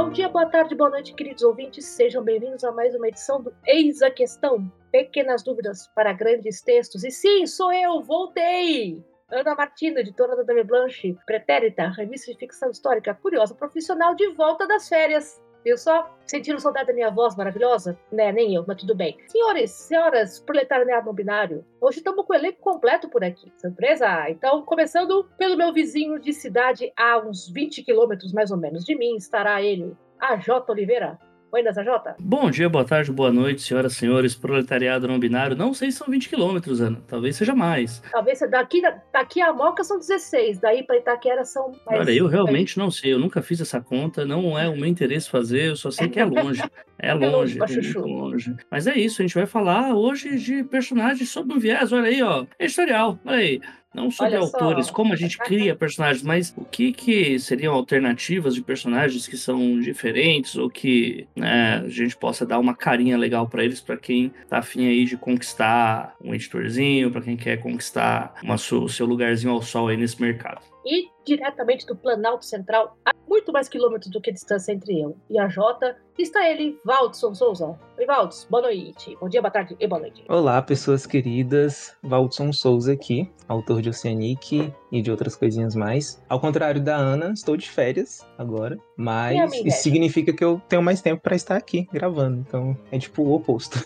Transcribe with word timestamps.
Bom 0.00 0.08
dia, 0.08 0.30
boa 0.30 0.46
tarde, 0.46 0.74
boa 0.74 0.88
noite, 0.88 1.12
queridos 1.12 1.42
ouvintes. 1.42 1.84
Sejam 1.84 2.24
bem-vindos 2.24 2.64
a 2.64 2.72
mais 2.72 2.94
uma 2.94 3.06
edição 3.06 3.42
do 3.42 3.52
Eis 3.66 4.00
a 4.00 4.10
Questão. 4.10 4.72
Pequenas 4.90 5.42
dúvidas 5.42 5.88
para 5.88 6.10
grandes 6.14 6.62
textos. 6.62 7.04
E 7.04 7.10
sim, 7.10 7.46
sou 7.46 7.70
eu, 7.70 8.02
voltei! 8.02 9.04
Ana 9.30 9.54
Martina, 9.54 10.00
editora 10.00 10.34
da 10.36 10.42
Dame 10.42 10.64
Blanche, 10.64 11.14
pretérita, 11.26 11.88
revista 11.88 12.32
de 12.32 12.38
ficção 12.38 12.70
histórica, 12.70 13.12
curiosa, 13.12 13.54
profissional, 13.54 14.14
de 14.14 14.26
volta 14.28 14.66
das 14.66 14.88
férias. 14.88 15.38
Viu 15.64 15.76
só? 15.76 16.16
Sentiram 16.26 16.58
saudade 16.58 16.86
da 16.86 16.92
minha 16.94 17.10
voz 17.10 17.36
maravilhosa? 17.36 17.98
Né, 18.10 18.32
nem 18.32 18.54
eu, 18.54 18.64
mas 18.66 18.78
tudo 18.78 18.94
bem. 18.94 19.18
Senhores, 19.28 19.70
senhoras, 19.70 20.40
proletariado 20.40 21.06
no 21.06 21.12
binário, 21.12 21.64
hoje 21.80 21.98
estamos 21.98 22.24
com 22.24 22.32
o 22.32 22.36
elenco 22.36 22.60
completo 22.60 23.08
por 23.08 23.22
aqui. 23.22 23.52
Surpresa! 23.58 24.30
Então, 24.30 24.62
começando 24.62 25.28
pelo 25.36 25.56
meu 25.56 25.72
vizinho 25.72 26.18
de 26.18 26.32
cidade, 26.32 26.92
a 26.96 27.18
uns 27.18 27.48
20 27.48 27.82
quilômetros 27.82 28.32
mais 28.32 28.50
ou 28.50 28.56
menos 28.56 28.84
de 28.84 28.96
mim, 28.96 29.16
estará 29.16 29.60
ele, 29.62 29.96
a 30.18 30.36
J. 30.36 30.70
Oliveira. 30.72 31.18
Oi, 31.52 31.62
Nessa 31.62 31.82
J. 31.82 32.14
Bom 32.20 32.48
dia, 32.48 32.68
boa 32.68 32.84
tarde, 32.84 33.10
boa 33.10 33.32
noite, 33.32 33.62
senhoras 33.62 33.94
e 33.94 33.96
senhores, 33.96 34.36
proletariado 34.36 35.08
não 35.08 35.18
binário. 35.18 35.56
Não 35.56 35.74
sei 35.74 35.90
se 35.90 35.98
são 35.98 36.06
20 36.06 36.28
quilômetros, 36.28 36.80
Ana. 36.80 37.02
Talvez 37.08 37.34
seja 37.34 37.56
mais. 37.56 38.00
Talvez 38.12 38.38
daqui, 38.48 38.80
daqui 39.12 39.40
a 39.40 39.52
Moca 39.52 39.82
são 39.82 39.98
16, 39.98 40.60
daí 40.60 40.84
para 40.84 40.98
Itaquera 40.98 41.44
são 41.44 41.72
mais. 41.84 42.02
Olha, 42.02 42.12
eu 42.12 42.28
realmente 42.28 42.78
não 42.78 42.88
sei, 42.88 43.12
eu 43.12 43.18
nunca 43.18 43.42
fiz 43.42 43.60
essa 43.60 43.80
conta, 43.80 44.24
não 44.24 44.56
é 44.56 44.68
o 44.68 44.76
meu 44.76 44.86
interesse 44.86 45.28
fazer, 45.28 45.70
eu 45.70 45.76
só 45.76 45.90
sei 45.90 46.08
que 46.08 46.20
é 46.20 46.24
longe. 46.24 46.62
É 47.02 47.14
longe, 47.14 47.58
é 47.58 47.66
muito 47.66 47.98
longe. 48.00 48.54
Mas 48.70 48.86
é 48.86 48.94
isso, 48.94 49.22
a 49.22 49.24
gente 49.24 49.34
vai 49.34 49.46
falar 49.46 49.94
hoje 49.94 50.36
de 50.36 50.62
personagens 50.62 51.30
sob 51.30 51.54
um 51.54 51.58
viés, 51.58 51.94
olha 51.94 52.08
aí, 52.08 52.22
ó. 52.22 52.44
Editorial, 52.58 53.18
olha 53.24 53.38
aí. 53.38 53.60
Não 53.94 54.10
sobre 54.10 54.36
Olha 54.36 54.44
autores, 54.44 54.86
só. 54.86 54.92
como 54.92 55.12
a 55.12 55.16
gente 55.16 55.36
cria 55.36 55.74
personagens, 55.74 56.22
mas 56.22 56.54
o 56.56 56.64
que, 56.64 56.92
que 56.92 57.38
seriam 57.40 57.74
alternativas 57.74 58.54
de 58.54 58.62
personagens 58.62 59.26
que 59.26 59.36
são 59.36 59.80
diferentes 59.80 60.54
ou 60.56 60.70
que 60.70 61.26
né, 61.34 61.82
a 61.84 61.88
gente 61.88 62.16
possa 62.16 62.46
dar 62.46 62.58
uma 62.58 62.74
carinha 62.74 63.18
legal 63.18 63.48
para 63.48 63.64
eles, 63.64 63.80
para 63.80 63.96
quem 63.96 64.32
tá 64.48 64.58
afim 64.58 64.86
aí 64.86 65.04
de 65.04 65.16
conquistar 65.16 66.14
um 66.22 66.32
editorzinho, 66.32 67.10
para 67.10 67.22
quem 67.22 67.36
quer 67.36 67.56
conquistar 67.56 68.34
uma, 68.42 68.54
o 68.54 68.88
seu 68.88 69.06
lugarzinho 69.06 69.52
ao 69.52 69.62
sol 69.62 69.88
aí 69.88 69.96
nesse 69.96 70.20
mercado 70.20 70.60
e 70.84 71.08
diretamente 71.24 71.86
do 71.86 71.94
Planalto 71.94 72.44
Central, 72.44 72.96
a 73.04 73.12
muito 73.28 73.52
mais 73.52 73.68
quilômetros 73.68 74.10
do 74.10 74.20
que 74.20 74.30
a 74.30 74.32
distância 74.32 74.72
entre 74.72 75.00
eu 75.00 75.16
e 75.28 75.38
a 75.38 75.48
Jota, 75.48 75.96
está 76.18 76.48
ele, 76.48 76.78
Valdson 76.84 77.34
Souza. 77.34 77.78
Oi, 77.96 78.04
Valds, 78.04 78.46
boa 78.50 78.62
noite. 78.62 79.16
Bom 79.20 79.28
dia, 79.28 79.40
boa 79.40 79.50
tarde 79.50 79.76
e 79.78 79.86
boa 79.86 80.00
noite. 80.00 80.24
Olá, 80.28 80.60
pessoas 80.60 81.06
queridas. 81.06 81.96
Valdson 82.02 82.52
Souza 82.52 82.92
aqui, 82.92 83.30
autor 83.48 83.80
de 83.80 83.88
Oceanic 83.88 84.72
e 84.90 85.02
de 85.02 85.10
outras 85.10 85.36
coisinhas 85.36 85.74
mais. 85.74 86.22
Ao 86.28 86.40
contrário 86.40 86.82
da 86.82 86.96
Ana, 86.96 87.32
estou 87.32 87.56
de 87.56 87.70
férias 87.70 88.26
agora, 88.36 88.76
mas 88.96 89.52
isso 89.64 89.82
significa 89.82 90.32
que 90.32 90.44
eu 90.44 90.60
tenho 90.68 90.82
mais 90.82 91.00
tempo 91.00 91.22
para 91.22 91.36
estar 91.36 91.56
aqui 91.56 91.88
gravando. 91.92 92.44
Então, 92.46 92.76
é 92.90 92.98
tipo 92.98 93.22
o 93.22 93.34
oposto. 93.34 93.78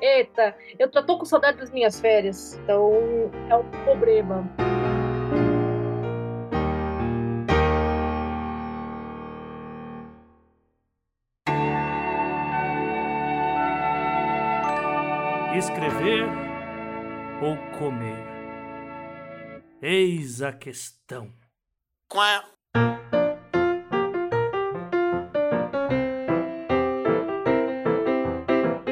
Eita, 0.00 0.56
eu 0.78 0.90
tô 0.90 1.18
com 1.18 1.24
saudade 1.24 1.58
das 1.58 1.70
minhas 1.70 2.00
férias, 2.00 2.58
então 2.62 2.90
é 3.50 3.56
um 3.56 3.70
problema. 3.84 4.48
Escrever 15.56 16.24
ou 17.40 17.56
comer? 17.78 18.24
Eis 19.80 20.42
a 20.42 20.52
questão. 20.52 21.30
Quá. 22.08 22.44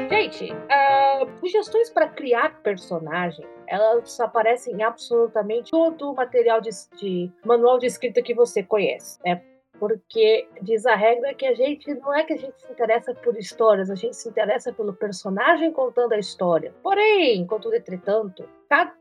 Gente, 0.08 0.52
uh, 0.52 1.38
sugestões 1.40 1.90
para 1.90 2.08
criar 2.08 2.62
personagem, 2.62 3.44
elas 3.66 4.20
aparecem 4.20 4.76
em 4.76 4.82
absolutamente 4.82 5.70
todo 5.70 6.12
o 6.12 6.14
material 6.14 6.60
de, 6.60 6.70
de 6.96 7.32
manual 7.44 7.78
de 7.78 7.86
escrita 7.86 8.22
que 8.22 8.34
você 8.34 8.62
conhece. 8.62 9.18
Né? 9.24 9.42
Porque 9.82 10.46
diz 10.62 10.86
a 10.86 10.94
regra 10.94 11.34
que 11.34 11.44
a 11.44 11.54
gente 11.54 11.92
não 11.94 12.14
é 12.14 12.22
que 12.22 12.34
a 12.34 12.36
gente 12.36 12.54
se 12.56 12.70
interessa 12.70 13.12
por 13.12 13.36
histórias, 13.36 13.90
a 13.90 13.96
gente 13.96 14.14
se 14.14 14.28
interessa 14.28 14.72
pelo 14.72 14.92
personagem 14.92 15.72
contando 15.72 16.12
a 16.12 16.20
história. 16.20 16.72
Porém, 16.84 17.44
contudo, 17.44 17.74
entretanto, 17.74 18.48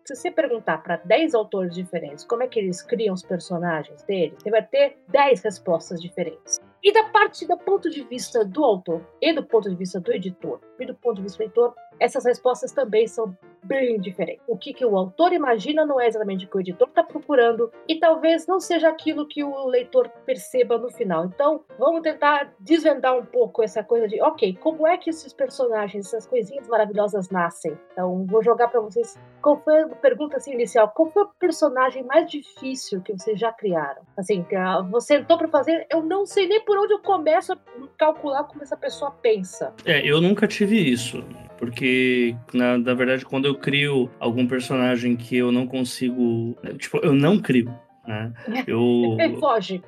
se 0.04 0.16
você 0.16 0.32
perguntar 0.32 0.82
para 0.82 0.96
10 0.98 1.36
autores 1.36 1.76
diferentes 1.76 2.26
como 2.26 2.42
é 2.42 2.48
que 2.48 2.60
eles 2.60 2.82
criam 2.82 3.14
os 3.14 3.22
personagens 3.22 4.02
deles, 4.02 4.40
você 4.42 4.50
vai 4.50 4.66
ter 4.66 4.98
10 5.10 5.44
respostas 5.44 6.02
diferentes. 6.02 6.60
E 6.84 6.92
da 6.92 7.04
parte 7.10 7.48
do 7.48 7.56
ponto 7.60 7.88
de 7.88 8.02
vista 8.02 8.44
do 8.44 8.66
autor 8.66 9.06
e 9.22 9.32
do 9.34 9.44
ponto 9.44 9.70
de 9.70 9.76
vista 9.76 10.00
do 10.00 10.12
editor 10.12 10.60
e 10.80 10.86
do 10.88 10.96
ponto 10.96 11.18
de 11.18 11.22
vista 11.22 11.38
do 11.38 11.46
leitor, 11.46 11.76
essas 12.00 12.26
respostas 12.26 12.72
também 12.72 13.08
são 13.08 13.36
bem 13.64 14.00
diferentes. 14.00 14.44
O 14.48 14.58
que, 14.58 14.74
que 14.74 14.86
o 14.86 14.98
autor 14.98 15.34
imagina 15.34 15.86
não 15.86 16.00
é 16.00 16.08
exatamente 16.08 16.46
o 16.46 16.50
que 16.50 16.58
o 16.58 16.60
editor 16.60 16.88
está 16.88 17.04
procurando 17.04 17.72
e 17.88 18.00
talvez 18.00 18.48
não 18.48 18.60
seja 18.60 18.90
aquilo 18.90 19.28
que 19.28 19.44
o 19.44 19.68
leitor 19.68 20.10
perceba 20.26 20.78
no 20.78 20.90
final. 20.90 21.26
Então, 21.26 21.64
vamos 21.78 22.02
tentar 22.02 22.54
desvendar 22.60 23.18
um 23.18 23.26
pouco 23.26 23.64
essa 23.64 23.84
coisa 23.84 24.08
de, 24.08 24.22
ok, 24.22 24.58
como 24.60 24.88
é 24.88 24.98
que 24.98 25.10
esses 25.10 25.32
personagens, 25.32 26.08
essas 26.08 26.26
coisinhas 26.26 26.68
maravilhosas 26.68 27.30
nascem? 27.30 27.78
Então, 27.92 28.26
vou 28.26 28.44
jogar 28.44 28.68
para 28.70 28.82
vocês 28.82 29.18
qual 29.42 29.62
foi 29.64 29.82
a 29.82 29.88
pergunta 29.88 30.38
assim, 30.38 30.54
inicial, 30.54 30.90
qual 30.90 31.12
foi 31.12 31.24
o 31.24 31.30
personagem 31.40 32.04
mais 32.04 32.30
difícil 32.30 33.02
que 33.02 33.14
vocês 33.14 33.40
já 33.40 33.52
criaram? 33.52 34.02
Assim, 34.18 34.46
você 34.90 35.16
entrou 35.16 35.38
para 35.38 35.48
fazer, 35.48 35.86
eu 35.92 36.02
não 36.02 36.26
sei 36.26 36.48
nem 36.48 36.62
por 36.62 36.78
onde 36.78 36.94
eu 36.94 37.00
começo 37.00 37.54
a 37.54 37.58
calcular 37.98 38.44
como 38.46 38.64
essa 38.64 38.76
pessoa 38.76 39.12
pensa. 39.12 39.74
É, 39.86 40.06
eu 40.06 40.20
nunca 40.20 40.48
tive 40.48 40.78
isso. 40.78 41.24
Porque, 41.62 42.36
na, 42.52 42.76
na 42.76 42.96
verdade, 42.96 43.24
quando 43.24 43.46
eu 43.46 43.54
crio 43.54 44.10
algum 44.20 44.48
personagem 44.48 45.16
que 45.16 45.38
eu 45.38 45.52
não 45.52 45.68
consigo. 45.68 46.58
Tipo, 46.80 46.98
eu 47.04 47.14
não 47.14 47.38
crio. 47.38 47.72
Né? 48.06 48.32
Eu, 48.68 49.18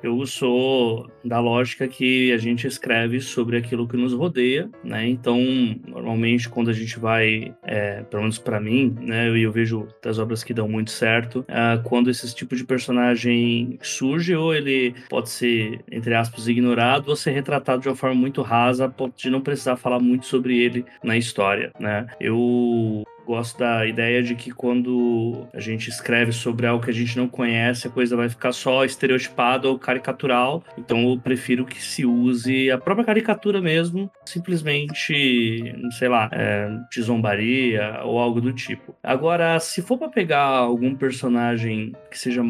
eu 0.02 0.26
sou 0.26 1.10
da 1.24 1.40
lógica 1.40 1.86
que 1.88 2.32
a 2.32 2.38
gente 2.38 2.66
escreve 2.66 3.20
sobre 3.20 3.56
aquilo 3.56 3.88
que 3.88 3.96
nos 3.96 4.12
rodeia, 4.12 4.68
né? 4.82 5.08
Então, 5.08 5.40
normalmente, 5.86 6.48
quando 6.48 6.70
a 6.70 6.72
gente 6.72 6.98
vai, 6.98 7.54
é, 7.62 8.02
pelo 8.02 8.22
menos 8.22 8.38
para 8.38 8.60
mim, 8.60 8.96
né? 9.00 9.28
Eu, 9.28 9.36
eu 9.36 9.52
vejo 9.52 9.88
das 10.02 10.18
obras 10.18 10.44
que 10.44 10.52
dão 10.52 10.68
muito 10.68 10.90
certo, 10.90 11.44
é, 11.48 11.80
quando 11.84 12.10
esse 12.10 12.34
tipo 12.34 12.54
de 12.56 12.64
personagem 12.64 13.78
surge, 13.82 14.34
ou 14.34 14.54
ele 14.54 14.94
pode 15.08 15.30
ser, 15.30 15.80
entre 15.90 16.14
aspas, 16.14 16.46
ignorado, 16.48 17.08
ou 17.08 17.16
ser 17.16 17.30
retratado 17.30 17.82
de 17.82 17.88
uma 17.88 17.96
forma 17.96 18.16
muito 18.16 18.42
rasa, 18.42 18.92
de 19.16 19.30
não 19.30 19.40
precisar 19.40 19.76
falar 19.76 19.98
muito 19.98 20.26
sobre 20.26 20.58
ele 20.58 20.84
na 21.02 21.16
história, 21.16 21.72
né? 21.78 22.06
Eu 22.20 23.04
Gosto 23.26 23.58
da 23.58 23.86
ideia 23.86 24.22
de 24.22 24.34
que 24.34 24.50
quando 24.50 25.46
a 25.52 25.60
gente 25.60 25.88
escreve 25.88 26.32
sobre 26.32 26.66
algo 26.66 26.84
que 26.84 26.90
a 26.90 26.94
gente 26.94 27.16
não 27.16 27.28
conhece, 27.28 27.86
a 27.86 27.90
coisa 27.90 28.16
vai 28.16 28.28
ficar 28.28 28.52
só 28.52 28.84
estereotipada 28.84 29.68
ou 29.68 29.78
caricatural. 29.78 30.62
Então 30.76 31.10
eu 31.10 31.18
prefiro 31.18 31.64
que 31.64 31.82
se 31.82 32.04
use 32.04 32.70
a 32.70 32.78
própria 32.78 33.04
caricatura 33.04 33.60
mesmo, 33.60 34.10
simplesmente, 34.26 35.74
sei 35.98 36.08
lá, 36.08 36.28
é, 36.32 36.68
de 36.90 37.02
zombaria 37.02 38.00
ou 38.04 38.18
algo 38.18 38.40
do 38.40 38.52
tipo. 38.52 38.94
Agora, 39.02 39.58
se 39.58 39.80
for 39.82 39.98
para 39.98 40.08
pegar 40.08 40.44
algum 40.44 40.94
personagem 40.94 41.92
que 42.10 42.18
seja 42.18 42.42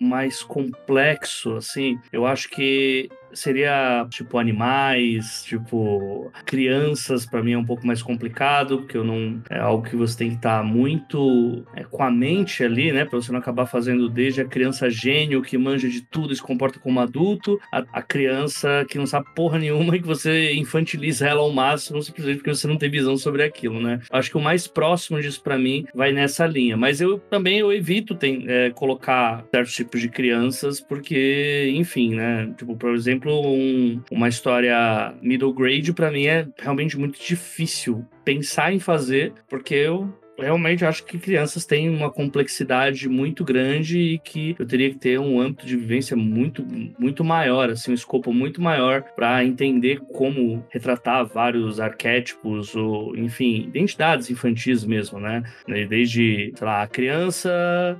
mais 0.00 0.42
complexo, 0.42 1.56
assim, 1.56 1.98
eu 2.12 2.26
acho 2.26 2.48
que 2.48 3.08
seria 3.32 4.06
tipo 4.10 4.38
animais, 4.38 5.44
tipo 5.44 6.30
crianças, 6.44 7.26
para 7.26 7.42
mim 7.42 7.52
é 7.52 7.58
um 7.58 7.64
pouco 7.64 7.86
mais 7.86 8.02
complicado, 8.02 8.78
porque 8.78 8.96
eu 8.96 9.04
não 9.04 9.40
é 9.50 9.58
algo 9.58 9.84
que 9.84 9.96
você 9.96 10.16
tem 10.16 10.30
que 10.30 10.36
estar 10.36 10.58
tá 10.58 10.64
muito 10.64 11.64
é, 11.74 11.84
com 11.84 12.02
a 12.02 12.10
mente 12.10 12.64
ali, 12.64 12.92
né, 12.92 13.04
para 13.04 13.20
você 13.20 13.32
não 13.32 13.38
acabar 13.38 13.66
fazendo 13.66 14.08
desde 14.08 14.40
a 14.40 14.44
criança 14.44 14.88
gênio 14.90 15.42
que 15.42 15.56
manja 15.58 15.88
de 15.88 16.00
tudo 16.00 16.32
e 16.32 16.36
se 16.36 16.42
comporta 16.42 16.78
como 16.78 17.00
adulto, 17.00 17.60
a, 17.72 17.84
a, 17.92 18.02
criança 18.02 18.84
que 18.88 18.98
não 18.98 19.06
sabe 19.06 19.26
porra 19.34 19.58
nenhuma 19.58 19.96
e 19.96 20.00
que 20.00 20.06
você 20.06 20.52
infantiliza 20.54 21.26
ela 21.26 21.40
ao 21.40 21.52
máximo 21.52 22.02
simplesmente 22.02 22.38
porque 22.38 22.54
você 22.54 22.66
não 22.66 22.76
tem 22.76 22.90
visão 22.90 23.16
sobre 23.16 23.42
aquilo, 23.42 23.80
né? 23.80 24.00
Acho 24.10 24.30
que 24.30 24.36
o 24.36 24.40
mais 24.40 24.66
próximo 24.66 25.20
disso 25.20 25.42
para 25.42 25.58
mim 25.58 25.84
vai 25.94 26.12
nessa 26.12 26.46
linha, 26.46 26.76
mas 26.76 27.00
eu 27.00 27.18
também 27.18 27.58
eu 27.58 27.72
evito 27.72 28.14
tem, 28.14 28.44
é, 28.48 28.70
colocar 28.70 29.44
certos 29.50 29.74
tipos 29.74 30.00
de 30.00 30.08
crianças, 30.08 30.80
porque, 30.80 31.72
enfim, 31.74 32.14
né? 32.14 32.52
Tipo, 32.56 32.76
por 32.76 32.94
exemplo, 32.94 33.19
um, 33.28 34.00
uma 34.10 34.28
história 34.28 35.14
middle 35.20 35.52
grade, 35.52 35.92
para 35.92 36.10
mim, 36.10 36.26
é 36.26 36.46
realmente 36.58 36.98
muito 36.98 37.20
difícil 37.20 38.04
pensar 38.24 38.72
em 38.72 38.78
fazer, 38.78 39.32
porque 39.48 39.74
eu 39.74 40.12
realmente 40.40 40.84
acho 40.84 41.04
que 41.04 41.18
crianças 41.18 41.64
têm 41.64 41.88
uma 41.88 42.10
complexidade 42.10 43.08
muito 43.08 43.44
grande 43.44 43.98
e 43.98 44.18
que 44.18 44.56
eu 44.58 44.66
teria 44.66 44.90
que 44.90 44.98
ter 44.98 45.18
um 45.18 45.40
âmbito 45.40 45.66
de 45.66 45.76
vivência 45.76 46.16
muito, 46.16 46.64
muito 46.98 47.24
maior, 47.24 47.70
assim, 47.70 47.90
um 47.90 47.94
escopo 47.94 48.32
muito 48.32 48.60
maior 48.60 49.02
para 49.14 49.44
entender 49.44 50.00
como 50.12 50.64
retratar 50.70 51.26
vários 51.26 51.80
arquétipos 51.80 52.74
ou, 52.74 53.16
enfim, 53.16 53.68
identidades 53.68 54.30
infantis 54.30 54.84
mesmo, 54.84 55.18
né? 55.20 55.42
Desde, 55.88 56.52
sei 56.56 56.66
lá, 56.66 56.82
a 56.82 56.86
criança 56.86 57.50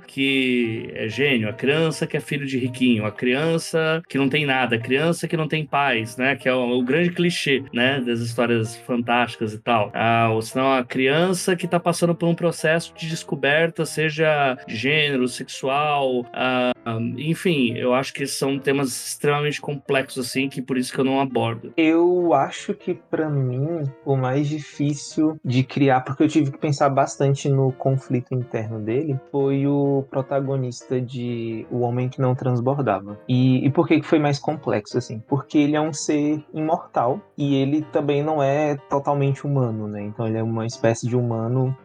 que 0.07 0.89
é 0.93 1.07
gênio, 1.07 1.49
a 1.49 1.53
criança 1.53 2.07
que 2.07 2.17
é 2.17 2.19
filho 2.19 2.45
de 2.45 2.57
riquinho, 2.57 3.05
a 3.05 3.11
criança 3.11 4.01
que 4.07 4.17
não 4.17 4.29
tem 4.29 4.45
nada, 4.45 4.75
a 4.75 4.79
criança 4.79 5.27
que 5.27 5.37
não 5.37 5.47
tem 5.47 5.65
pais, 5.65 6.17
né? 6.17 6.35
Que 6.35 6.49
é 6.49 6.53
o, 6.53 6.79
o 6.79 6.83
grande 6.83 7.11
clichê, 7.11 7.63
né? 7.73 8.01
Das 8.01 8.19
histórias 8.19 8.75
fantásticas 8.77 9.53
e 9.53 9.59
tal. 9.59 9.91
Ah, 9.93 10.29
ou 10.31 10.41
senão 10.41 10.73
a 10.73 10.83
criança 10.83 11.55
que 11.55 11.67
tá 11.67 11.79
passando 11.79 12.15
por 12.15 12.27
um 12.27 12.30
processo 12.35 12.93
de 12.95 13.09
descoberta, 13.09 13.85
seja 13.85 14.57
de 14.67 14.75
gênero, 14.75 15.27
sexual, 15.27 16.25
ah, 16.33 16.71
enfim, 17.17 17.73
eu 17.75 17.93
acho 17.93 18.13
que 18.13 18.25
são 18.25 18.57
temas 18.57 18.89
extremamente 18.89 19.61
complexos, 19.61 20.27
assim, 20.27 20.49
que 20.49 20.61
por 20.61 20.77
isso 20.77 20.93
que 20.93 20.99
eu 20.99 21.05
não 21.05 21.19
abordo. 21.19 21.73
Eu 21.77 22.33
acho 22.33 22.73
que 22.73 22.93
para 22.93 23.29
mim 23.29 23.83
o 24.05 24.15
mais 24.15 24.47
difícil 24.47 25.39
de 25.43 25.63
criar, 25.63 26.01
porque 26.01 26.23
eu 26.23 26.27
tive 26.27 26.51
que 26.51 26.57
pensar 26.57 26.89
bastante 26.89 27.49
no 27.49 27.71
conflito 27.71 28.33
interno 28.33 28.79
dele, 28.79 29.19
foi 29.31 29.67
o 29.67 30.05
protagonista 30.09 30.99
de 30.99 31.65
O 31.69 31.81
Homem 31.81 32.09
que 32.09 32.21
Não 32.21 32.35
Transbordava. 32.35 33.19
E, 33.27 33.65
e 33.65 33.69
por 33.69 33.87
que 33.87 34.01
foi 34.01 34.19
mais 34.19 34.39
complexo, 34.39 34.97
assim? 34.97 35.19
Porque 35.27 35.57
ele 35.57 35.75
é 35.75 35.81
um 35.81 35.93
ser 35.93 36.43
imortal 36.53 37.21
e 37.37 37.55
ele 37.55 37.81
também 37.91 38.23
não 38.23 38.41
é 38.41 38.75
totalmente 38.89 39.45
humano, 39.45 39.87
né? 39.87 40.01
Então 40.03 40.27
ele 40.27 40.37
é 40.37 40.43
uma 40.43 40.65
espécie 40.65 41.07
de 41.07 41.15
humano 41.15 41.75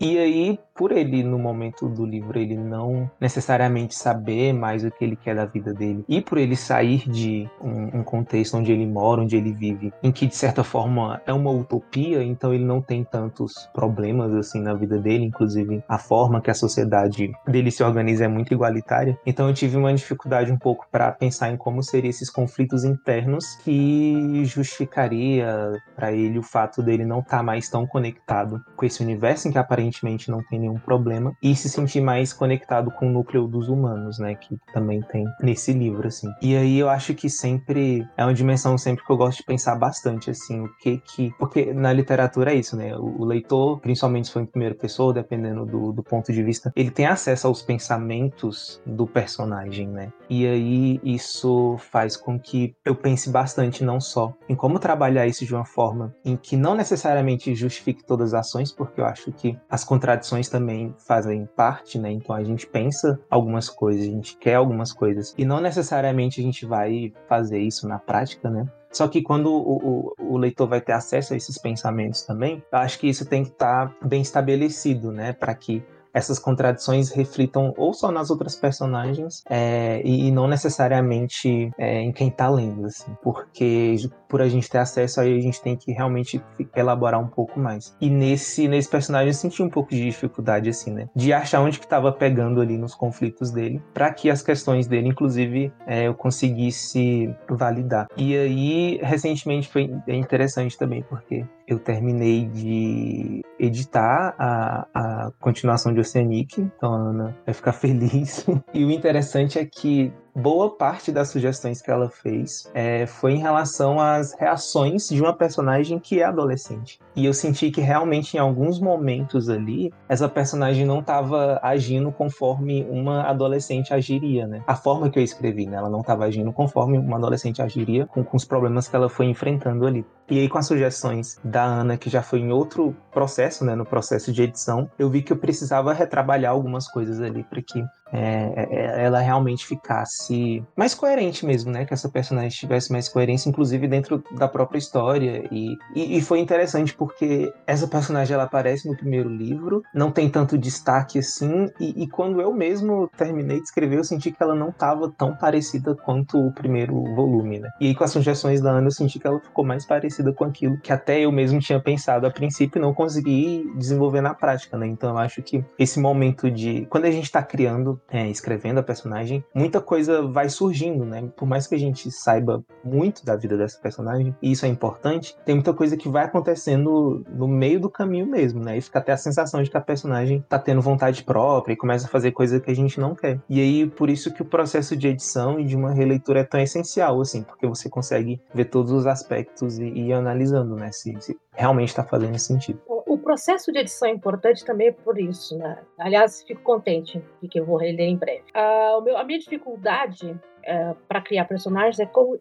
E 0.00 0.18
aí, 0.18 0.58
por 0.80 0.92
ele, 0.92 1.22
no 1.22 1.38
momento 1.38 1.90
do 1.90 2.06
livro, 2.06 2.38
ele 2.38 2.56
não 2.56 3.10
necessariamente 3.20 3.94
saber 3.94 4.54
mais 4.54 4.82
o 4.82 4.90
que 4.90 5.04
ele 5.04 5.14
quer 5.14 5.36
da 5.36 5.44
vida 5.44 5.74
dele, 5.74 6.02
e 6.08 6.22
por 6.22 6.38
ele 6.38 6.56
sair 6.56 7.06
de 7.06 7.46
um, 7.60 7.98
um 7.98 8.02
contexto 8.02 8.56
onde 8.56 8.72
ele 8.72 8.86
mora, 8.86 9.20
onde 9.20 9.36
ele 9.36 9.52
vive, 9.52 9.92
em 10.02 10.10
que 10.10 10.26
de 10.26 10.34
certa 10.34 10.64
forma 10.64 11.20
é 11.26 11.34
uma 11.34 11.50
utopia, 11.50 12.24
então 12.24 12.54
ele 12.54 12.64
não 12.64 12.80
tem 12.80 13.04
tantos 13.04 13.68
problemas 13.74 14.32
assim 14.34 14.58
na 14.62 14.72
vida 14.72 14.96
dele, 14.96 15.26
inclusive 15.26 15.84
a 15.86 15.98
forma 15.98 16.40
que 16.40 16.50
a 16.50 16.54
sociedade 16.54 17.30
dele 17.46 17.70
se 17.70 17.82
organiza 17.82 18.24
é 18.24 18.28
muito 18.28 18.54
igualitária. 18.54 19.18
Então 19.26 19.48
eu 19.48 19.54
tive 19.54 19.76
uma 19.76 19.92
dificuldade 19.92 20.50
um 20.50 20.58
pouco 20.58 20.86
para 20.90 21.12
pensar 21.12 21.52
em 21.52 21.58
como 21.58 21.82
seriam 21.82 22.08
esses 22.08 22.30
conflitos 22.30 22.84
internos 22.84 23.54
que 23.56 24.46
justificaria 24.46 25.74
para 25.94 26.10
ele 26.10 26.38
o 26.38 26.42
fato 26.42 26.82
dele 26.82 27.04
não 27.04 27.18
estar 27.18 27.36
tá 27.36 27.42
mais 27.42 27.68
tão 27.68 27.86
conectado 27.86 28.64
com 28.74 28.86
esse 28.86 29.02
universo 29.02 29.46
em 29.46 29.52
que 29.52 29.58
aparentemente 29.58 30.30
não 30.30 30.42
tem 30.42 30.58
nenhum 30.69 30.69
nenhum 30.70 30.78
problema 30.78 31.36
e 31.42 31.54
se 31.54 31.68
sentir 31.68 32.00
mais 32.00 32.32
conectado 32.32 32.90
com 32.90 33.08
o 33.08 33.12
núcleo 33.12 33.46
dos 33.46 33.68
humanos, 33.68 34.18
né, 34.18 34.34
que 34.34 34.56
também 34.72 35.02
tem 35.02 35.24
nesse 35.40 35.72
livro 35.72 36.06
assim. 36.06 36.28
E 36.40 36.56
aí 36.56 36.78
eu 36.78 36.88
acho 36.88 37.14
que 37.14 37.28
sempre 37.28 38.06
é 38.16 38.24
uma 38.24 38.34
dimensão 38.34 38.78
sempre 38.78 39.04
que 39.04 39.10
eu 39.10 39.16
gosto 39.16 39.38
de 39.38 39.44
pensar 39.44 39.74
bastante 39.76 40.30
assim, 40.30 40.60
o 40.60 40.68
que 40.76 40.98
que 40.98 41.34
porque 41.38 41.72
na 41.72 41.92
literatura 41.92 42.52
é 42.52 42.56
isso, 42.56 42.76
né? 42.76 42.96
O, 42.96 43.24
leitor, 43.24 43.80
principalmente 43.80 44.26
se 44.26 44.32
for 44.32 44.42
em 44.42 44.46
primeira 44.46 44.74
pessoa, 44.74 45.12
dependendo 45.12 45.64
do, 45.64 45.92
do 45.92 46.02
ponto 46.02 46.32
de 46.32 46.42
vista, 46.42 46.72
ele 46.76 46.90
tem 46.90 47.06
acesso 47.06 47.46
aos 47.46 47.62
pensamentos 47.62 48.80
do 48.84 49.06
personagem, 49.06 49.88
né? 49.88 50.12
E 50.28 50.46
aí 50.46 51.00
isso 51.02 51.76
faz 51.90 52.16
com 52.16 52.38
que 52.38 52.74
eu 52.84 52.94
pense 52.94 53.30
bastante 53.30 53.84
não 53.84 54.00
só 54.00 54.34
em 54.48 54.54
como 54.54 54.78
trabalhar 54.78 55.26
isso 55.26 55.44
de 55.44 55.54
uma 55.54 55.64
forma 55.64 56.14
em 56.24 56.36
que 56.36 56.56
não 56.56 56.74
necessariamente 56.74 57.54
justifique 57.54 58.04
todas 58.04 58.34
as 58.34 58.46
ações, 58.46 58.72
porque 58.72 59.00
eu 59.00 59.04
acho 59.04 59.32
que 59.32 59.58
as 59.68 59.84
contradições 59.84 60.48
também 60.48 60.59
também 60.60 60.94
fazem 60.98 61.48
parte, 61.56 61.98
né? 61.98 62.12
Então 62.12 62.36
a 62.36 62.44
gente 62.44 62.66
pensa 62.66 63.18
algumas 63.30 63.68
coisas, 63.68 64.06
a 64.06 64.10
gente 64.10 64.36
quer 64.36 64.54
algumas 64.54 64.92
coisas 64.92 65.34
e 65.36 65.44
não 65.44 65.60
necessariamente 65.60 66.40
a 66.40 66.44
gente 66.44 66.66
vai 66.66 67.12
fazer 67.26 67.58
isso 67.58 67.88
na 67.88 67.98
prática, 67.98 68.50
né? 68.50 68.66
Só 68.92 69.08
que 69.08 69.22
quando 69.22 69.52
o, 69.52 70.12
o, 70.18 70.34
o, 70.34 70.36
leitor 70.36 70.68
vai 70.68 70.80
ter 70.80 70.92
acesso 70.92 71.32
a 71.32 71.36
esses 71.36 71.56
pensamentos 71.56 72.22
também, 72.22 72.62
eu 72.72 72.78
acho 72.78 72.98
que 72.98 73.08
isso 73.08 73.24
tem 73.24 73.44
que 73.44 73.50
estar 73.50 73.88
tá 73.88 74.06
bem 74.06 74.20
estabelecido, 74.20 75.12
né? 75.12 75.32
Para 75.32 75.54
que 75.54 75.82
essas 76.12 76.38
contradições 76.38 77.10
reflitam 77.10 77.72
ou 77.76 77.92
só 77.92 78.10
nas 78.10 78.30
outras 78.30 78.56
personagens 78.56 79.42
é, 79.48 80.00
e, 80.04 80.30
não 80.30 80.46
necessariamente 80.46 81.70
é, 81.78 82.00
em 82.00 82.12
quem 82.12 82.30
tá 82.30 82.48
lendo, 82.48 82.86
assim, 82.86 83.16
porque 83.22 83.96
por 84.28 84.40
a 84.40 84.48
gente 84.48 84.70
ter 84.70 84.78
acesso 84.78 85.20
aí 85.20 85.36
a 85.36 85.40
gente 85.40 85.60
tem 85.60 85.76
que 85.76 85.92
realmente 85.92 86.42
elaborar 86.74 87.20
um 87.20 87.26
pouco 87.26 87.58
mais. 87.58 87.96
E 88.00 88.08
nesse, 88.08 88.68
nesse 88.68 88.88
personagem 88.88 89.28
eu 89.28 89.34
senti 89.34 89.62
um 89.62 89.68
pouco 89.70 89.90
de 89.90 90.04
dificuldade, 90.04 90.68
assim, 90.68 90.92
né, 90.92 91.08
de 91.14 91.32
achar 91.32 91.60
onde 91.60 91.78
que 91.78 91.86
tava 91.86 92.12
pegando 92.12 92.60
ali 92.60 92.78
nos 92.78 92.94
conflitos 92.94 93.50
dele, 93.50 93.82
para 93.92 94.12
que 94.12 94.30
as 94.30 94.42
questões 94.42 94.86
dele, 94.86 95.08
inclusive, 95.08 95.72
é, 95.86 96.06
eu 96.06 96.14
conseguisse 96.14 97.34
validar. 97.48 98.06
E 98.16 98.36
aí, 98.36 99.00
recentemente 99.02 99.68
foi 99.68 99.90
interessante 100.08 100.78
também, 100.78 101.02
porque 101.02 101.44
eu 101.70 101.78
terminei 101.78 102.46
de 102.46 103.42
editar 103.58 104.34
a, 104.36 104.86
a 104.92 105.32
continuação 105.38 105.94
de 105.94 106.00
Oceanic, 106.00 106.60
então 106.60 106.92
a 106.92 106.96
Ana 106.96 107.36
vai 107.44 107.54
ficar 107.54 107.72
feliz. 107.74 108.44
e 108.74 108.84
o 108.84 108.90
interessante 108.90 109.58
é 109.58 109.64
que 109.64 110.12
boa 110.34 110.70
parte 110.70 111.10
das 111.12 111.28
sugestões 111.28 111.82
que 111.82 111.90
ela 111.90 112.08
fez 112.08 112.70
é, 112.74 113.06
foi 113.06 113.32
em 113.32 113.38
relação 113.38 114.00
às 114.00 114.32
reações 114.34 115.08
de 115.08 115.20
uma 115.20 115.32
personagem 115.32 115.98
que 115.98 116.20
é 116.20 116.24
adolescente. 116.24 116.98
E 117.14 117.26
eu 117.26 117.34
senti 117.34 117.70
que 117.70 117.80
realmente 117.80 118.36
em 118.36 118.40
alguns 118.40 118.80
momentos 118.80 119.48
ali, 119.48 119.92
essa 120.08 120.28
personagem 120.28 120.84
não 120.84 121.00
estava 121.00 121.58
agindo 121.62 122.12
conforme 122.12 122.86
uma 122.88 123.22
adolescente 123.22 123.92
agiria, 123.92 124.46
né? 124.46 124.62
A 124.66 124.74
forma 124.74 125.10
que 125.10 125.18
eu 125.18 125.22
escrevi, 125.22 125.66
né? 125.66 125.76
Ela 125.76 125.90
não 125.90 126.00
estava 126.00 126.24
agindo 126.24 126.52
conforme 126.52 126.98
uma 126.98 127.16
adolescente 127.16 127.60
agiria 127.62 128.06
com, 128.06 128.22
com 128.22 128.36
os 128.36 128.44
problemas 128.44 128.88
que 128.88 128.96
ela 128.96 129.08
foi 129.08 129.26
enfrentando 129.26 129.86
ali. 129.86 130.04
E 130.30 130.38
aí, 130.38 130.48
com 130.48 130.58
as 130.58 130.66
sugestões 130.66 131.38
da 131.42 131.64
Ana, 131.64 131.96
que 131.96 132.08
já 132.08 132.22
foi 132.22 132.38
em 132.38 132.52
outro 132.52 132.94
processo, 133.10 133.64
né? 133.64 133.74
No 133.74 133.84
processo 133.84 134.32
de 134.32 134.42
edição, 134.42 134.88
eu 134.98 135.10
vi 135.10 135.22
que 135.22 135.32
eu 135.32 135.36
precisava 135.36 135.92
retrabalhar 135.92 136.52
algumas 136.52 136.86
coisas 136.88 137.20
ali 137.20 137.42
para 137.42 137.60
que 137.60 137.84
é, 138.12 138.68
é, 138.70 139.04
ela 139.04 139.20
realmente 139.20 139.66
ficasse 139.66 140.62
mais 140.76 140.94
coerente 140.94 141.46
mesmo, 141.46 141.70
né? 141.70 141.84
Que 141.84 141.94
essa 141.94 142.08
personagem 142.08 142.50
tivesse 142.50 142.92
mais 142.92 143.08
coerência, 143.08 143.48
inclusive 143.48 143.86
dentro 143.86 144.22
da 144.32 144.48
própria 144.48 144.78
história. 144.78 145.48
E, 145.50 145.76
e, 145.94 146.18
e, 146.18 146.20
foi 146.20 146.40
interessante 146.40 146.94
porque 146.94 147.52
essa 147.66 147.86
personagem 147.86 148.34
ela 148.34 148.44
aparece 148.44 148.88
no 148.88 148.96
primeiro 148.96 149.28
livro, 149.28 149.82
não 149.94 150.10
tem 150.10 150.28
tanto 150.28 150.58
destaque 150.58 151.18
assim, 151.18 151.68
e, 151.78 152.02
e 152.02 152.08
quando 152.08 152.40
eu 152.40 152.52
mesmo 152.52 153.08
terminei 153.16 153.58
de 153.58 153.64
escrever, 153.64 153.98
eu 153.98 154.04
senti 154.04 154.30
que 154.30 154.42
ela 154.42 154.54
não 154.54 154.70
estava 154.70 155.10
tão 155.16 155.36
parecida 155.36 155.94
quanto 155.94 156.38
o 156.38 156.52
primeiro 156.52 157.02
volume, 157.14 157.60
né? 157.60 157.68
E 157.80 157.88
aí 157.88 157.94
com 157.94 158.04
as 158.04 158.10
sugestões 158.10 158.60
da 158.60 158.70
Ana, 158.70 158.88
eu 158.88 158.92
senti 158.92 159.18
que 159.18 159.26
ela 159.26 159.40
ficou 159.40 159.64
mais 159.64 159.86
parecida 159.86 160.32
com 160.32 160.44
aquilo 160.44 160.78
que 160.78 160.92
até 160.92 161.20
eu 161.20 161.32
mesmo 161.32 161.60
tinha 161.60 161.80
pensado 161.80 162.26
a 162.26 162.30
princípio 162.30 162.78
e 162.78 162.82
não 162.82 162.92
consegui 162.92 163.70
desenvolver 163.76 164.20
na 164.20 164.34
prática, 164.34 164.76
né? 164.76 164.86
Então 164.86 165.10
eu 165.10 165.18
acho 165.18 165.42
que 165.42 165.64
esse 165.78 166.00
momento 166.00 166.50
de. 166.50 166.86
Quando 166.90 167.04
a 167.04 167.10
gente 167.10 167.24
está 167.24 167.42
criando 167.42 167.99
é, 168.08 168.28
escrevendo 168.28 168.78
a 168.78 168.82
personagem, 168.82 169.44
muita 169.54 169.80
coisa 169.80 170.22
vai 170.22 170.48
surgindo, 170.48 171.04
né? 171.04 171.28
Por 171.36 171.46
mais 171.46 171.66
que 171.66 171.74
a 171.74 171.78
gente 171.78 172.10
saiba 172.10 172.62
muito 172.84 173.24
da 173.24 173.36
vida 173.36 173.56
dessa 173.56 173.78
personagem, 173.78 174.34
e 174.42 174.52
isso 174.52 174.66
é 174.66 174.68
importante, 174.68 175.36
tem 175.44 175.54
muita 175.54 175.72
coisa 175.72 175.96
que 175.96 176.08
vai 176.08 176.24
acontecendo 176.24 177.24
no 177.28 177.48
meio 177.48 177.80
do 177.80 177.90
caminho 177.90 178.26
mesmo, 178.26 178.62
né? 178.62 178.76
E 178.76 178.80
fica 178.80 178.98
até 178.98 179.12
a 179.12 179.16
sensação 179.16 179.62
de 179.62 179.70
que 179.70 179.76
a 179.76 179.80
personagem 179.80 180.44
tá 180.48 180.58
tendo 180.58 180.80
vontade 180.80 181.22
própria 181.24 181.72
e 181.72 181.76
começa 181.76 182.06
a 182.06 182.10
fazer 182.10 182.32
coisa 182.32 182.60
que 182.60 182.70
a 182.70 182.74
gente 182.74 183.00
não 183.00 183.14
quer. 183.14 183.40
E 183.48 183.60
aí, 183.60 183.86
por 183.86 184.10
isso 184.10 184.32
que 184.32 184.42
o 184.42 184.44
processo 184.44 184.96
de 184.96 185.08
edição 185.08 185.58
e 185.58 185.64
de 185.64 185.76
uma 185.76 185.92
releitura 185.92 186.40
é 186.40 186.44
tão 186.44 186.60
essencial, 186.60 187.20
assim, 187.20 187.42
porque 187.42 187.66
você 187.66 187.88
consegue 187.88 188.40
ver 188.54 188.66
todos 188.66 188.92
os 188.92 189.06
aspectos 189.06 189.78
e, 189.78 189.84
ir 189.84 190.12
analisando, 190.12 190.76
né? 190.76 190.90
Se, 190.92 191.16
se 191.20 191.36
realmente 191.52 191.88
está 191.88 192.02
fazendo 192.04 192.38
sentido 192.38 192.80
processo 193.20 193.72
de 193.72 193.78
edição 193.78 194.08
é 194.08 194.12
importante 194.12 194.64
também 194.64 194.92
por 194.92 195.18
isso, 195.18 195.56
né? 195.56 195.78
Aliás, 195.98 196.42
fico 196.42 196.62
contente 196.62 197.22
de 197.42 197.48
que 197.48 197.60
eu 197.60 197.64
vou 197.64 197.76
reler 197.76 198.08
em 198.08 198.16
breve. 198.16 198.44
Uh, 198.54 199.02
meu, 199.02 199.16
a 199.16 199.24
minha 199.24 199.38
dificuldade 199.38 200.30
uh, 200.32 200.94
para 201.08 201.20
criar 201.20 201.44
personagens 201.44 201.98
é, 201.98 202.06
como, 202.06 202.38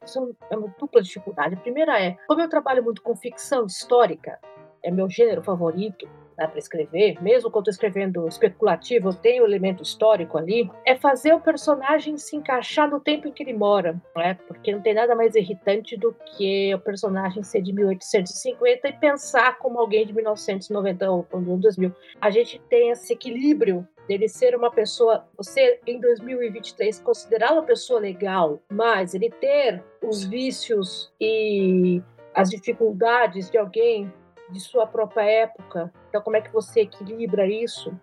é 0.50 0.58
uma 0.58 0.74
dupla 0.80 1.02
dificuldade. 1.02 1.56
A 1.56 1.60
primeira 1.60 2.00
é, 2.02 2.18
como 2.28 2.42
eu 2.42 2.50
trabalho 2.50 2.84
muito 2.84 3.02
com 3.02 3.16
ficção 3.16 3.66
histórica, 3.66 4.40
é 4.84 4.92
meu 4.92 5.10
gênero 5.10 5.44
favorito, 5.44 6.08
para 6.48 6.60
escrever, 6.60 7.22
mesmo 7.22 7.50
quando 7.50 7.70
estou 7.70 7.72
escrevendo 7.72 8.28
especulativo, 8.28 9.10
eu 9.10 9.14
tenho 9.14 9.46
elemento 9.46 9.84
histórico 9.84 10.38
ali, 10.38 10.70
é 10.86 10.96
fazer 10.96 11.34
o 11.34 11.40
personagem 11.40 12.18
se 12.18 12.36
encaixar 12.36 12.90
no 12.90 13.00
tempo 13.00 13.28
em 13.28 13.32
que 13.32 13.44
ele 13.44 13.54
mora, 13.54 14.00
né? 14.16 14.36
Porque 14.48 14.72
não 14.72 14.82
tem 14.82 14.94
nada 14.94 15.16
mais 15.16 15.36
irritante 15.36 15.98
do 15.98 16.16
que 16.38 16.74
o 16.74 16.80
personagem 16.80 17.44
ser 17.44 17.62
de 17.62 17.74
1850 17.74 18.88
e 18.88 18.94
pensar 18.94 19.58
como 19.58 19.80
alguém 19.80 20.06
de 20.06 20.14
1990 20.14 21.12
ou 21.12 21.28
2000. 21.32 21.92
A 22.22 22.30
gente 22.30 22.60
tem 22.70 22.92
esse 22.92 23.14
equilíbrio 23.14 23.88
dele 24.08 24.28
ser 24.28 24.56
uma 24.56 24.72
pessoa, 24.72 25.28
você 25.38 25.80
em 25.86 26.00
2023 26.00 27.00
considerá-lo 27.00 27.58
uma 27.58 27.66
pessoa 27.66 28.00
legal, 28.00 28.60
mas 28.72 29.14
ele 29.14 29.30
ter 29.30 29.84
os 30.02 30.24
vícios 30.24 31.14
e 31.22 32.02
as 32.34 32.50
dificuldades 32.50 33.50
de 33.50 33.58
alguém 33.58 34.12
de 34.50 34.60
sua 34.60 34.88
própria 34.88 35.24
época. 35.24 35.92
Então, 36.10 36.22
como 36.22 36.38
é 36.38 36.42
que 36.42 36.52
você 36.52 36.82
equilibra 36.82 37.46
isso? 37.46 37.94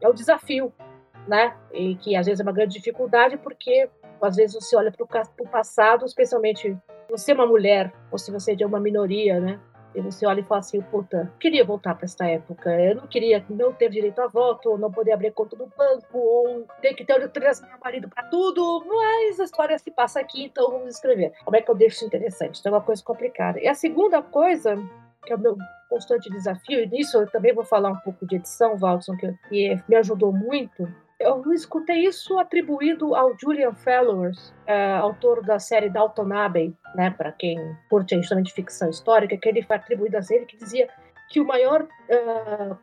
É 0.00 0.08
o 0.08 0.12
desafio, 0.12 0.72
né? 1.26 1.56
E 1.72 1.96
que 1.96 2.16
às 2.16 2.26
vezes 2.26 2.40
é 2.40 2.42
uma 2.42 2.52
grande 2.52 2.74
dificuldade, 2.74 3.36
porque 3.36 3.88
às 4.20 4.36
vezes 4.36 4.54
você 4.54 4.76
olha 4.76 4.92
para 4.92 5.04
o 5.04 5.48
passado, 5.48 6.04
especialmente 6.04 6.76
você 7.08 7.32
é 7.32 7.34
uma 7.34 7.46
mulher, 7.46 7.92
ou 8.10 8.18
se 8.18 8.30
você 8.30 8.52
é 8.52 8.54
de 8.54 8.64
uma 8.64 8.80
minoria, 8.80 9.40
né? 9.40 9.60
E 9.94 10.00
você 10.02 10.26
olha 10.26 10.40
e 10.40 10.42
fala 10.42 10.58
assim, 10.58 10.82
puta, 10.82 11.32
queria 11.40 11.64
voltar 11.64 11.94
para 11.94 12.04
essa 12.04 12.26
época. 12.26 12.70
Eu 12.78 12.96
não 12.96 13.06
queria 13.06 13.42
não 13.48 13.72
ter 13.72 13.88
direito 13.88 14.20
a 14.20 14.26
voto, 14.26 14.70
ou 14.70 14.76
não 14.76 14.90
poder 14.90 15.12
abrir 15.12 15.32
conta 15.32 15.56
do 15.56 15.66
banco, 15.66 16.18
ou 16.18 16.66
ter 16.82 16.92
que 16.92 17.02
ter 17.02 17.14
autorização 17.14 17.66
do 17.66 17.70
meu 17.70 17.78
marido 17.82 18.06
para 18.06 18.24
tudo. 18.24 18.84
Mas 18.86 19.40
a 19.40 19.44
história 19.44 19.78
se 19.78 19.90
passa 19.90 20.20
aqui, 20.20 20.44
então 20.44 20.70
vamos 20.70 20.90
escrever. 20.90 21.32
Como 21.42 21.56
é 21.56 21.62
que 21.62 21.70
eu 21.70 21.74
deixo 21.74 21.96
isso 21.96 22.04
interessante? 22.04 22.60
Então 22.60 22.72
é 22.72 22.76
uma 22.76 22.84
coisa 22.84 23.02
complicada. 23.02 23.58
E 23.58 23.66
a 23.66 23.74
segunda 23.74 24.20
coisa, 24.20 24.76
que 25.26 25.32
é 25.32 25.36
o 25.36 25.40
meu 25.40 25.56
constante 25.90 26.30
desafio, 26.30 26.80
e 26.80 26.86
nisso 26.86 27.18
eu 27.18 27.30
também 27.30 27.52
vou 27.52 27.64
falar 27.64 27.90
um 27.90 27.96
pouco 27.96 28.26
de 28.26 28.36
edição, 28.36 28.76
Waldson, 28.78 29.16
que, 29.16 29.32
que 29.48 29.82
me 29.88 29.96
ajudou 29.96 30.32
muito, 30.32 30.88
eu 31.18 31.42
escutei 31.52 32.04
isso 32.04 32.38
atribuído 32.38 33.14
ao 33.14 33.36
Julian 33.38 33.74
Fellowes, 33.74 34.52
é, 34.66 34.94
autor 34.94 35.42
da 35.42 35.58
série 35.58 35.88
Dalton 35.88 36.32
Abbey, 36.32 36.76
né, 36.94 37.10
para 37.10 37.32
quem 37.32 37.58
curte 37.88 38.14
justamente 38.16 38.52
ficção 38.52 38.90
histórica, 38.90 39.36
que 39.36 39.48
ele 39.48 39.62
foi 39.62 39.76
atribuído 39.76 40.16
a 40.16 40.20
ele 40.30 40.44
que 40.44 40.56
dizia 40.56 40.88
que 41.28 41.40
o 41.40 41.46
maior, 41.46 41.82
uh, 41.82 42.78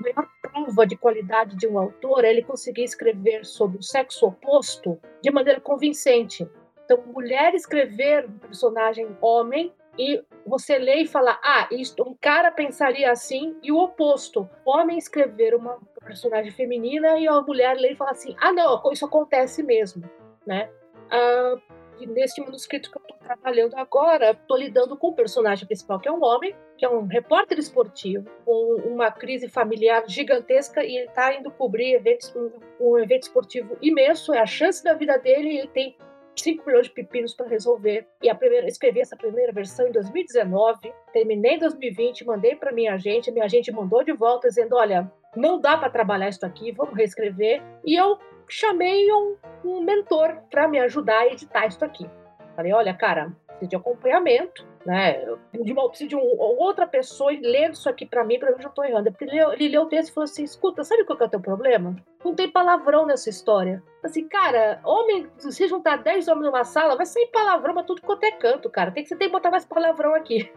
maior 0.00 0.28
prova 0.40 0.86
de 0.86 0.96
qualidade 0.96 1.56
de 1.56 1.66
um 1.66 1.78
autor 1.78 2.24
é 2.24 2.30
ele 2.30 2.42
conseguir 2.42 2.84
escrever 2.84 3.44
sobre 3.44 3.78
o 3.78 3.82
sexo 3.82 4.26
oposto 4.26 4.98
de 5.22 5.30
maneira 5.30 5.60
convincente. 5.60 6.48
Então, 6.84 7.02
mulher 7.06 7.54
escrever 7.54 8.26
um 8.26 8.38
personagem 8.38 9.16
homem 9.20 9.72
e 9.98 10.22
você 10.46 10.78
lê 10.78 11.02
e 11.02 11.06
fala, 11.06 11.38
ah, 11.42 11.68
isto, 11.70 12.02
um 12.02 12.14
cara 12.14 12.50
pensaria 12.50 13.10
assim, 13.10 13.56
e 13.62 13.72
o 13.72 13.78
oposto. 13.78 14.48
Homem 14.64 14.98
escrever 14.98 15.54
uma 15.54 15.78
personagem 16.04 16.52
feminina 16.52 17.18
e 17.18 17.26
a 17.26 17.40
mulher 17.40 17.76
lê 17.76 17.92
e 17.92 17.96
fala 17.96 18.10
assim, 18.10 18.36
ah, 18.38 18.52
não, 18.52 18.82
isso 18.92 19.06
acontece 19.06 19.62
mesmo, 19.62 20.02
né? 20.46 20.70
Ah, 21.10 21.56
e 21.98 22.06
nesse 22.06 22.40
manuscrito 22.40 22.90
que 22.90 22.98
eu 22.98 23.02
estou 23.02 23.16
trabalhando 23.18 23.74
agora, 23.74 24.32
estou 24.32 24.56
lidando 24.56 24.96
com 24.96 25.08
o 25.08 25.14
personagem 25.14 25.66
principal, 25.66 26.00
que 26.00 26.08
é 26.08 26.12
um 26.12 26.22
homem, 26.22 26.54
que 26.76 26.84
é 26.84 26.88
um 26.88 27.06
repórter 27.06 27.58
esportivo, 27.58 28.28
com 28.44 28.76
uma 28.84 29.10
crise 29.10 29.48
familiar 29.48 30.04
gigantesca 30.08 30.82
e 30.82 30.96
ele 30.96 31.06
está 31.06 31.32
indo 31.34 31.50
cobrir 31.50 31.94
eventos, 31.94 32.34
um, 32.34 32.50
um 32.80 32.98
evento 32.98 33.22
esportivo 33.22 33.76
imenso, 33.80 34.32
é 34.32 34.40
a 34.40 34.46
chance 34.46 34.82
da 34.82 34.94
vida 34.94 35.16
dele 35.18 35.50
e 35.50 35.58
ele 35.58 35.68
tem 35.68 35.96
5 36.36 36.66
milhões 36.66 36.86
de 36.86 36.92
pepinos 36.92 37.34
para 37.34 37.46
resolver. 37.46 38.06
E 38.22 38.28
a 38.28 38.34
primeira, 38.34 38.66
escrevi 38.66 39.00
essa 39.00 39.16
primeira 39.16 39.52
versão 39.52 39.86
em 39.86 39.92
2019, 39.92 40.92
terminei 41.12 41.54
em 41.54 41.58
2020, 41.58 42.24
mandei 42.24 42.56
para 42.56 42.72
minha 42.72 42.94
agente, 42.94 43.30
minha 43.30 43.44
agente 43.44 43.72
mandou 43.72 44.04
de 44.04 44.12
volta 44.12 44.48
dizendo: 44.48 44.76
olha, 44.76 45.10
não 45.36 45.60
dá 45.60 45.76
para 45.76 45.90
trabalhar 45.90 46.28
isso 46.28 46.44
aqui, 46.44 46.72
vamos 46.72 46.94
reescrever. 46.94 47.62
E 47.84 47.94
eu 47.94 48.18
chamei 48.48 49.10
um, 49.12 49.36
um 49.64 49.80
mentor 49.80 50.42
para 50.50 50.68
me 50.68 50.78
ajudar 50.80 51.20
a 51.20 51.26
editar 51.28 51.66
isso 51.66 51.84
aqui. 51.84 52.08
Falei: 52.56 52.72
olha, 52.72 52.94
cara, 52.94 53.32
de 53.62 53.76
acompanhamento, 53.76 54.66
né? 54.84 55.24
De 55.52 55.72
uma, 55.72 55.88
preciso 55.88 56.10
de 56.10 56.16
um, 56.16 56.20
outra 56.38 56.86
pessoa 56.86 57.32
lendo 57.32 57.74
isso 57.74 57.88
aqui 57.88 58.04
para 58.04 58.24
mim, 58.24 58.38
para 58.38 58.54
mim 58.54 58.62
já 58.62 58.68
estou 58.68 58.84
errando. 58.84 59.14
Ele 59.20 59.30
leu, 59.30 59.52
ele 59.52 59.68
leu 59.68 59.82
o 59.82 59.86
texto 59.86 60.10
e 60.10 60.14
falou 60.14 60.24
assim: 60.24 60.44
escuta, 60.44 60.84
sabe 60.84 61.04
qual 61.04 61.16
que 61.16 61.24
é 61.24 61.26
o 61.26 61.30
teu 61.30 61.40
problema? 61.40 61.96
Não 62.24 62.34
tem 62.34 62.50
palavrão 62.50 63.06
nessa 63.06 63.28
história. 63.30 63.82
Assim, 64.02 64.26
cara, 64.28 64.80
homem, 64.84 65.26
se 65.38 65.66
juntar 65.66 65.96
10 65.96 66.28
homens 66.28 66.46
numa 66.46 66.64
sala, 66.64 66.96
vai 66.96 67.06
sair 67.06 67.26
palavrão 67.26 67.74
pra 67.74 67.82
tudo 67.82 68.02
quanto 68.02 68.24
é 68.24 68.32
canto, 68.32 68.68
cara. 68.70 68.90
Tem 68.90 69.02
que, 69.02 69.08
você 69.08 69.16
tem 69.16 69.28
que 69.28 69.32
botar 69.32 69.50
mais 69.50 69.64
palavrão 69.64 70.14
aqui. 70.14 70.50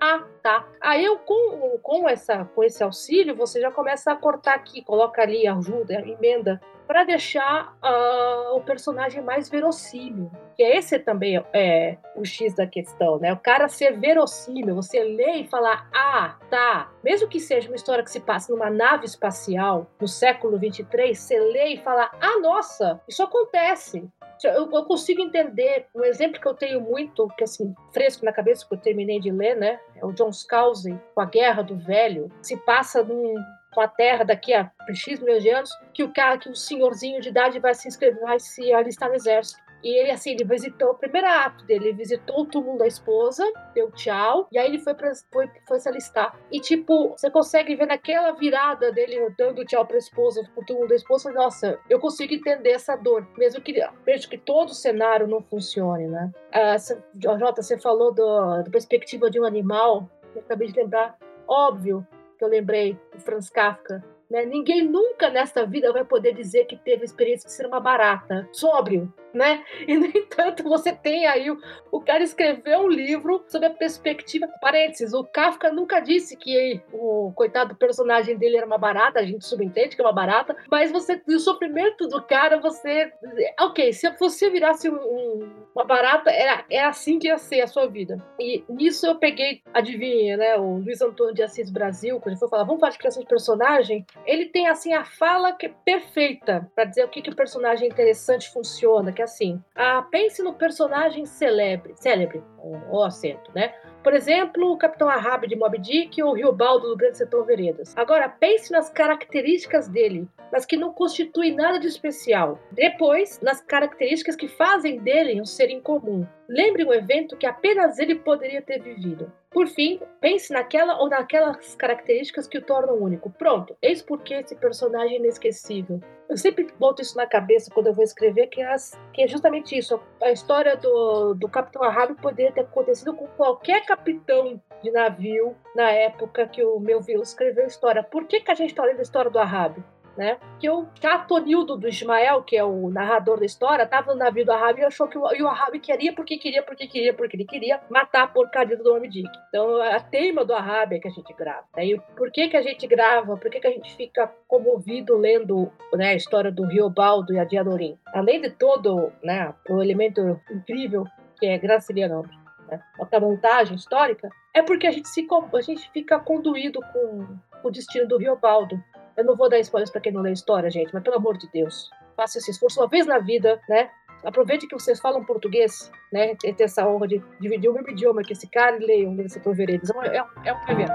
Ah, 0.00 0.24
tá. 0.42 0.66
Aí 0.80 1.04
eu, 1.04 1.18
com, 1.18 1.78
com, 1.82 2.08
essa, 2.08 2.44
com 2.54 2.64
esse 2.64 2.82
auxílio, 2.82 3.36
você 3.36 3.60
já 3.60 3.70
começa 3.70 4.12
a 4.12 4.16
cortar 4.16 4.54
aqui, 4.54 4.82
coloca 4.82 5.20
ali, 5.20 5.46
ajuda, 5.46 5.94
emenda 6.06 6.60
para 6.86 7.02
deixar 7.04 7.76
uh, 7.82 8.56
o 8.56 8.60
personagem 8.60 9.20
mais 9.22 9.48
verossímil. 9.48 10.30
Que 10.56 10.62
esse 10.62 10.98
também 10.98 11.44
é 11.52 11.98
o 12.14 12.24
X 12.24 12.54
da 12.54 12.66
questão, 12.66 13.18
né? 13.18 13.32
O 13.32 13.36
cara 13.36 13.65
ser 13.68 13.98
verossímil, 13.98 14.74
você 14.74 15.02
lê 15.02 15.38
e 15.38 15.48
falar, 15.48 15.88
ah, 15.94 16.36
tá. 16.50 16.90
Mesmo 17.02 17.28
que 17.28 17.40
seja 17.40 17.68
uma 17.68 17.76
história 17.76 18.04
que 18.04 18.10
se 18.10 18.20
passa 18.20 18.52
numa 18.52 18.70
nave 18.70 19.06
espacial 19.06 19.86
no 20.00 20.08
século 20.08 20.58
23, 20.58 21.18
você 21.18 21.38
lê 21.38 21.74
e 21.74 21.82
fala, 21.82 22.10
ah, 22.20 22.38
nossa, 22.40 23.00
isso 23.08 23.22
acontece. 23.22 24.08
Eu, 24.44 24.70
eu, 24.70 24.84
consigo 24.84 25.22
entender. 25.22 25.86
Um 25.94 26.04
exemplo 26.04 26.40
que 26.40 26.46
eu 26.46 26.54
tenho 26.54 26.80
muito, 26.80 27.26
que 27.36 27.44
assim, 27.44 27.74
fresco 27.92 28.24
na 28.24 28.32
cabeça, 28.32 28.66
que 28.66 28.74
eu 28.74 28.78
terminei 28.78 29.18
de 29.18 29.30
ler, 29.30 29.56
né? 29.56 29.80
É 29.96 30.04
o 30.04 30.12
John 30.12 30.32
Scalzi, 30.32 30.98
com 31.14 31.20
a 31.20 31.24
Guerra 31.24 31.62
do 31.62 31.76
Velho. 31.76 32.30
Se 32.42 32.56
passa 32.58 33.02
num, 33.02 33.34
com 33.74 33.80
a 33.80 33.88
Terra 33.88 34.24
daqui 34.24 34.52
a 34.54 34.70
X 34.92 35.20
milhões 35.20 35.42
de 35.42 35.50
anos, 35.50 35.70
que 35.92 36.02
o 36.02 36.12
cara, 36.12 36.38
que 36.38 36.48
o 36.48 36.54
senhorzinho 36.54 37.20
de 37.20 37.28
idade 37.28 37.58
vai 37.58 37.74
se 37.74 37.88
inscrever, 37.88 38.20
vai 38.20 38.38
se 38.38 38.72
alistar 38.72 39.08
no 39.08 39.14
exército. 39.14 39.65
E 39.82 40.00
ele, 40.00 40.10
assim, 40.10 40.32
ele 40.32 40.44
visitou, 40.44 40.90
o 40.90 40.94
primeiro 40.94 41.26
ato 41.26 41.64
dele, 41.64 41.88
ele 41.88 41.96
visitou 41.96 42.40
o 42.40 42.46
túmulo 42.46 42.78
da 42.78 42.86
esposa, 42.86 43.44
deu 43.74 43.90
tchau, 43.92 44.48
e 44.50 44.58
aí 44.58 44.66
ele 44.66 44.78
foi, 44.78 44.94
pra, 44.94 45.12
foi, 45.32 45.50
foi 45.66 45.78
se 45.78 45.88
alistar. 45.88 46.38
E, 46.50 46.60
tipo, 46.60 47.10
você 47.10 47.30
consegue 47.30 47.74
ver 47.76 47.86
naquela 47.86 48.32
virada 48.32 48.90
dele 48.90 49.32
dando 49.38 49.64
tchau 49.64 49.86
pra 49.86 49.98
esposa, 49.98 50.42
pro 50.54 50.64
túmulo 50.64 50.88
da 50.88 50.94
esposa, 50.94 51.30
nossa, 51.32 51.78
eu 51.88 52.00
consigo 52.00 52.34
entender 52.34 52.70
essa 52.70 52.96
dor, 52.96 53.26
mesmo 53.36 53.60
que, 53.60 53.72
mesmo 54.06 54.30
que 54.30 54.38
todo 54.38 54.70
o 54.70 54.74
cenário 54.74 55.26
não 55.26 55.40
funcione, 55.42 56.06
né? 56.06 56.30
Ah, 56.52 56.76
Jota, 57.18 57.62
você 57.62 57.78
falou 57.78 58.12
do, 58.12 58.62
da 58.62 58.70
perspectiva 58.70 59.30
de 59.30 59.40
um 59.40 59.44
animal, 59.44 60.08
eu 60.34 60.40
acabei 60.40 60.68
de 60.68 60.80
lembrar, 60.80 61.16
óbvio, 61.48 62.06
que 62.38 62.44
eu 62.44 62.48
lembrei 62.48 62.98
do 63.12 63.20
Franz 63.20 63.48
Kafka. 63.48 64.04
Né? 64.30 64.44
Ninguém 64.44 64.86
nunca 64.86 65.30
nesta 65.30 65.64
vida 65.64 65.92
vai 65.92 66.04
poder 66.04 66.34
dizer 66.34 66.66
que 66.66 66.76
teve 66.76 67.02
a 67.02 67.04
experiência 67.04 67.46
de 67.46 67.52
ser 67.52 67.66
uma 67.66 67.80
barata, 67.80 68.48
sóbrio, 68.52 69.12
né? 69.36 69.62
E, 69.86 69.96
no 69.96 70.06
entanto, 70.06 70.62
você 70.62 70.92
tem 70.92 71.26
aí 71.26 71.50
o, 71.50 71.58
o 71.92 72.00
cara 72.00 72.22
escreveu 72.22 72.80
um 72.80 72.88
livro 72.88 73.44
sobre 73.48 73.68
a 73.68 73.70
perspectiva. 73.70 74.48
Parênteses, 74.60 75.12
o 75.12 75.24
Kafka 75.24 75.72
nunca 75.72 76.00
disse 76.00 76.36
que 76.36 76.80
o 76.92 77.32
coitado 77.34 77.74
do 77.74 77.78
personagem 77.78 78.36
dele 78.36 78.56
era 78.56 78.66
uma 78.66 78.78
barata, 78.78 79.20
a 79.20 79.24
gente 79.24 79.44
subentende 79.44 79.94
que 79.94 80.02
é 80.02 80.04
uma 80.04 80.12
barata, 80.12 80.56
mas 80.70 80.90
você, 80.90 81.20
o 81.28 81.38
sofrimento 81.38 82.08
do 82.08 82.22
cara, 82.22 82.58
você. 82.58 83.12
Ok, 83.60 83.92
se 83.92 84.08
você 84.18 84.50
virasse 84.50 84.88
um, 84.88 85.66
uma 85.74 85.84
barata, 85.84 86.30
era, 86.30 86.64
é 86.70 86.82
assim 86.82 87.18
que 87.18 87.28
ia 87.28 87.38
ser 87.38 87.60
a 87.60 87.66
sua 87.66 87.86
vida. 87.86 88.22
E 88.40 88.64
nisso 88.68 89.06
eu 89.06 89.16
peguei, 89.16 89.62
adivinha, 89.74 90.36
né? 90.36 90.56
O 90.56 90.78
Luiz 90.78 91.00
Antônio 91.02 91.34
de 91.34 91.42
Assis 91.42 91.70
Brasil, 91.70 92.18
quando 92.18 92.32
ele 92.32 92.38
foi 92.38 92.48
falar, 92.48 92.64
vamos 92.64 92.80
falar 92.80 92.92
de 92.92 92.98
criação 92.98 93.22
de 93.22 93.28
personagem, 93.28 94.06
ele 94.24 94.46
tem 94.46 94.68
assim 94.68 94.94
a 94.94 95.04
fala 95.04 95.52
que 95.52 95.66
é 95.66 95.74
perfeita 95.84 96.70
para 96.74 96.84
dizer 96.84 97.04
o 97.04 97.08
que, 97.08 97.22
que 97.22 97.30
o 97.30 97.36
personagem 97.36 97.88
interessante 97.88 98.50
funciona, 98.50 99.12
que 99.12 99.20
é 99.20 99.25
assim, 99.26 99.62
ah, 99.74 100.02
pense 100.10 100.42
no 100.42 100.54
personagem 100.54 101.26
celebre, 101.26 101.94
célebre, 101.96 102.42
o 102.90 103.02
acento, 103.02 103.50
né? 103.54 103.74
Por 104.06 104.14
exemplo, 104.14 104.70
o 104.70 104.76
Capitão 104.76 105.08
Ahab 105.08 105.48
de 105.48 105.56
Moby 105.56 105.78
Dick 105.78 106.22
ou 106.22 106.30
o 106.30 106.32
Rio 106.32 106.52
Baldo 106.52 106.90
do 106.90 106.96
Grande 106.96 107.18
Setor 107.18 107.44
Veredas. 107.44 107.92
Agora, 107.96 108.28
pense 108.28 108.70
nas 108.70 108.88
características 108.88 109.88
dele, 109.88 110.28
mas 110.52 110.64
que 110.64 110.76
não 110.76 110.92
constituem 110.92 111.56
nada 111.56 111.80
de 111.80 111.88
especial. 111.88 112.56
Depois, 112.70 113.40
nas 113.40 113.60
características 113.60 114.36
que 114.36 114.46
fazem 114.46 115.00
dele 115.00 115.40
um 115.40 115.44
ser 115.44 115.70
incomum. 115.70 116.24
Lembre 116.48 116.84
um 116.84 116.92
evento 116.92 117.36
que 117.36 117.46
apenas 117.46 117.98
ele 117.98 118.14
poderia 118.14 118.62
ter 118.62 118.80
vivido. 118.80 119.32
Por 119.50 119.66
fim, 119.66 120.00
pense 120.20 120.52
naquela 120.52 121.00
ou 121.00 121.08
naquelas 121.08 121.74
características 121.74 122.46
que 122.46 122.58
o 122.58 122.62
tornam 122.62 122.96
único. 122.96 123.30
Pronto, 123.30 123.76
eis 123.82 124.02
porque 124.02 124.34
esse 124.34 124.54
personagem 124.54 125.16
é 125.16 125.18
inesquecível. 125.18 126.00
Eu 126.28 126.36
sempre 126.36 126.66
boto 126.78 127.00
isso 127.00 127.16
na 127.16 127.26
cabeça 127.26 127.70
quando 127.72 127.86
eu 127.86 127.94
vou 127.94 128.04
escrever, 128.04 128.48
que 128.48 128.60
é, 128.60 128.66
as, 128.66 128.92
que 129.12 129.22
é 129.22 129.28
justamente 129.28 129.76
isso. 129.76 129.98
A 130.22 130.30
história 130.30 130.76
do, 130.76 131.34
do 131.34 131.48
Capitão 131.48 131.82
Ahab 131.82 132.14
poderia 132.16 132.52
ter 132.52 132.60
acontecido 132.60 133.14
com 133.14 133.26
qualquer 133.28 133.86
capitão 133.96 134.60
de 134.82 134.90
navio 134.90 135.56
na 135.74 135.90
época 135.90 136.46
que 136.46 136.62
o 136.62 136.78
Melville 136.78 137.22
escreveu 137.22 137.64
a 137.64 137.68
história. 137.68 138.02
Por 138.02 138.26
que, 138.26 138.40
que 138.40 138.50
a 138.50 138.54
gente 138.54 138.70
está 138.70 138.84
lendo 138.84 138.98
a 138.98 139.02
história 139.02 139.30
do 139.30 139.38
Ahab? 139.38 139.82
né? 140.16 140.38
Que 140.58 140.68
o 140.70 140.86
Catonildo 141.00 141.76
do 141.76 141.88
Ismael, 141.88 142.42
que 142.42 142.56
é 142.56 142.64
o 142.64 142.88
narrador 142.88 143.38
da 143.38 143.44
história, 143.44 143.82
estava 143.82 144.12
no 144.12 144.18
navio 144.18 144.44
do 144.44 144.52
Ahab 144.52 144.80
e 144.80 144.84
achou 144.84 145.06
que 145.06 145.18
o, 145.18 145.30
e 145.34 145.42
o 145.42 145.80
queria 145.80 146.14
porque 146.14 146.38
queria, 146.38 146.62
porque 146.62 146.86
queria, 146.86 147.12
porque 147.12 147.36
ele 147.36 147.44
queria 147.44 147.80
matar 147.90 148.22
a 148.22 148.26
porcaria 148.26 148.76
do 148.76 148.94
Moby 148.94 149.08
Dick. 149.08 149.30
Então, 149.48 149.80
a 149.80 150.00
tema 150.00 150.44
do 150.44 150.54
Ahab 150.54 150.94
é 150.94 150.98
que 150.98 151.08
a 151.08 151.10
gente 151.10 151.32
grava. 151.34 151.66
E 151.78 152.00
por 152.16 152.30
que 152.30 152.48
que 152.48 152.56
a 152.56 152.62
gente 152.62 152.86
grava? 152.86 153.36
Por 153.36 153.50
que 153.50 153.60
que 153.60 153.66
a 153.66 153.70
gente 153.70 153.94
fica 153.94 154.32
comovido 154.48 155.16
lendo 155.16 155.70
né, 155.92 156.10
a 156.10 156.14
história 156.14 156.50
do 156.50 156.64
Riobaldo 156.64 157.34
e 157.34 157.38
a 157.38 157.44
Diadorim? 157.44 157.98
Além 158.14 158.40
de 158.40 158.50
todo 158.50 159.12
né, 159.22 159.52
o 159.68 159.82
elemento 159.82 160.40
incrível 160.50 161.04
que 161.38 161.46
é 161.46 161.58
Graciliano, 161.58 162.24
né, 162.68 162.80
montagem 163.20 163.76
histórica, 163.76 164.28
é 164.54 164.62
porque 164.62 164.86
a 164.86 164.90
gente, 164.90 165.08
se, 165.08 165.26
a 165.54 165.60
gente 165.60 165.90
fica 165.90 166.18
conduído 166.18 166.80
com 166.92 167.26
o 167.62 167.70
destino 167.70 168.06
do 168.06 168.18
Riobaldo. 168.18 168.82
Eu 169.16 169.24
não 169.24 169.36
vou 169.36 169.48
dar 169.48 169.58
spoilers 169.58 169.90
para 169.90 170.00
quem 170.00 170.12
não 170.12 170.22
lê 170.22 170.32
história, 170.32 170.70
gente, 170.70 170.92
mas 170.92 171.02
pelo 171.02 171.16
amor 171.16 171.38
de 171.38 171.50
Deus, 171.50 171.90
faça 172.16 172.38
esse 172.38 172.50
esforço 172.50 172.80
uma 172.80 172.88
vez 172.88 173.06
na 173.06 173.18
vida, 173.18 173.60
né? 173.68 173.90
Aproveite 174.24 174.66
que 174.66 174.74
vocês 174.74 175.00
falam 175.00 175.24
português, 175.24 175.90
né? 176.12 176.36
E 176.44 176.52
ter 176.52 176.64
essa 176.64 176.86
honra 176.86 177.06
de 177.08 177.22
dividir 177.40 177.70
o 177.70 177.74
mesmo 177.74 177.90
idioma 177.90 178.22
que 178.22 178.32
esse 178.32 178.48
cara 178.48 178.76
e 178.76 178.84
leiam 178.84 179.12
nesse 179.12 179.34
Setor 179.34 179.54
Veredas. 179.54 179.90
É, 179.90 180.18
é, 180.18 180.24
é 180.44 180.52
um 180.52 180.70
evento. 180.70 180.92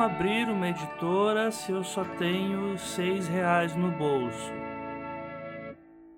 Como 0.00 0.14
abrir 0.14 0.48
uma 0.48 0.70
editora 0.70 1.50
se 1.50 1.72
eu 1.72 1.84
só 1.84 2.02
tenho 2.16 2.78
seis 2.78 3.28
reais 3.28 3.76
no 3.76 3.90
bolso? 3.90 4.50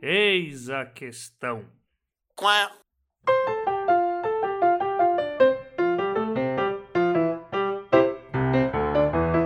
Eis 0.01 0.71
a 0.71 0.87
questão. 0.87 1.65
Quá. 2.37 2.71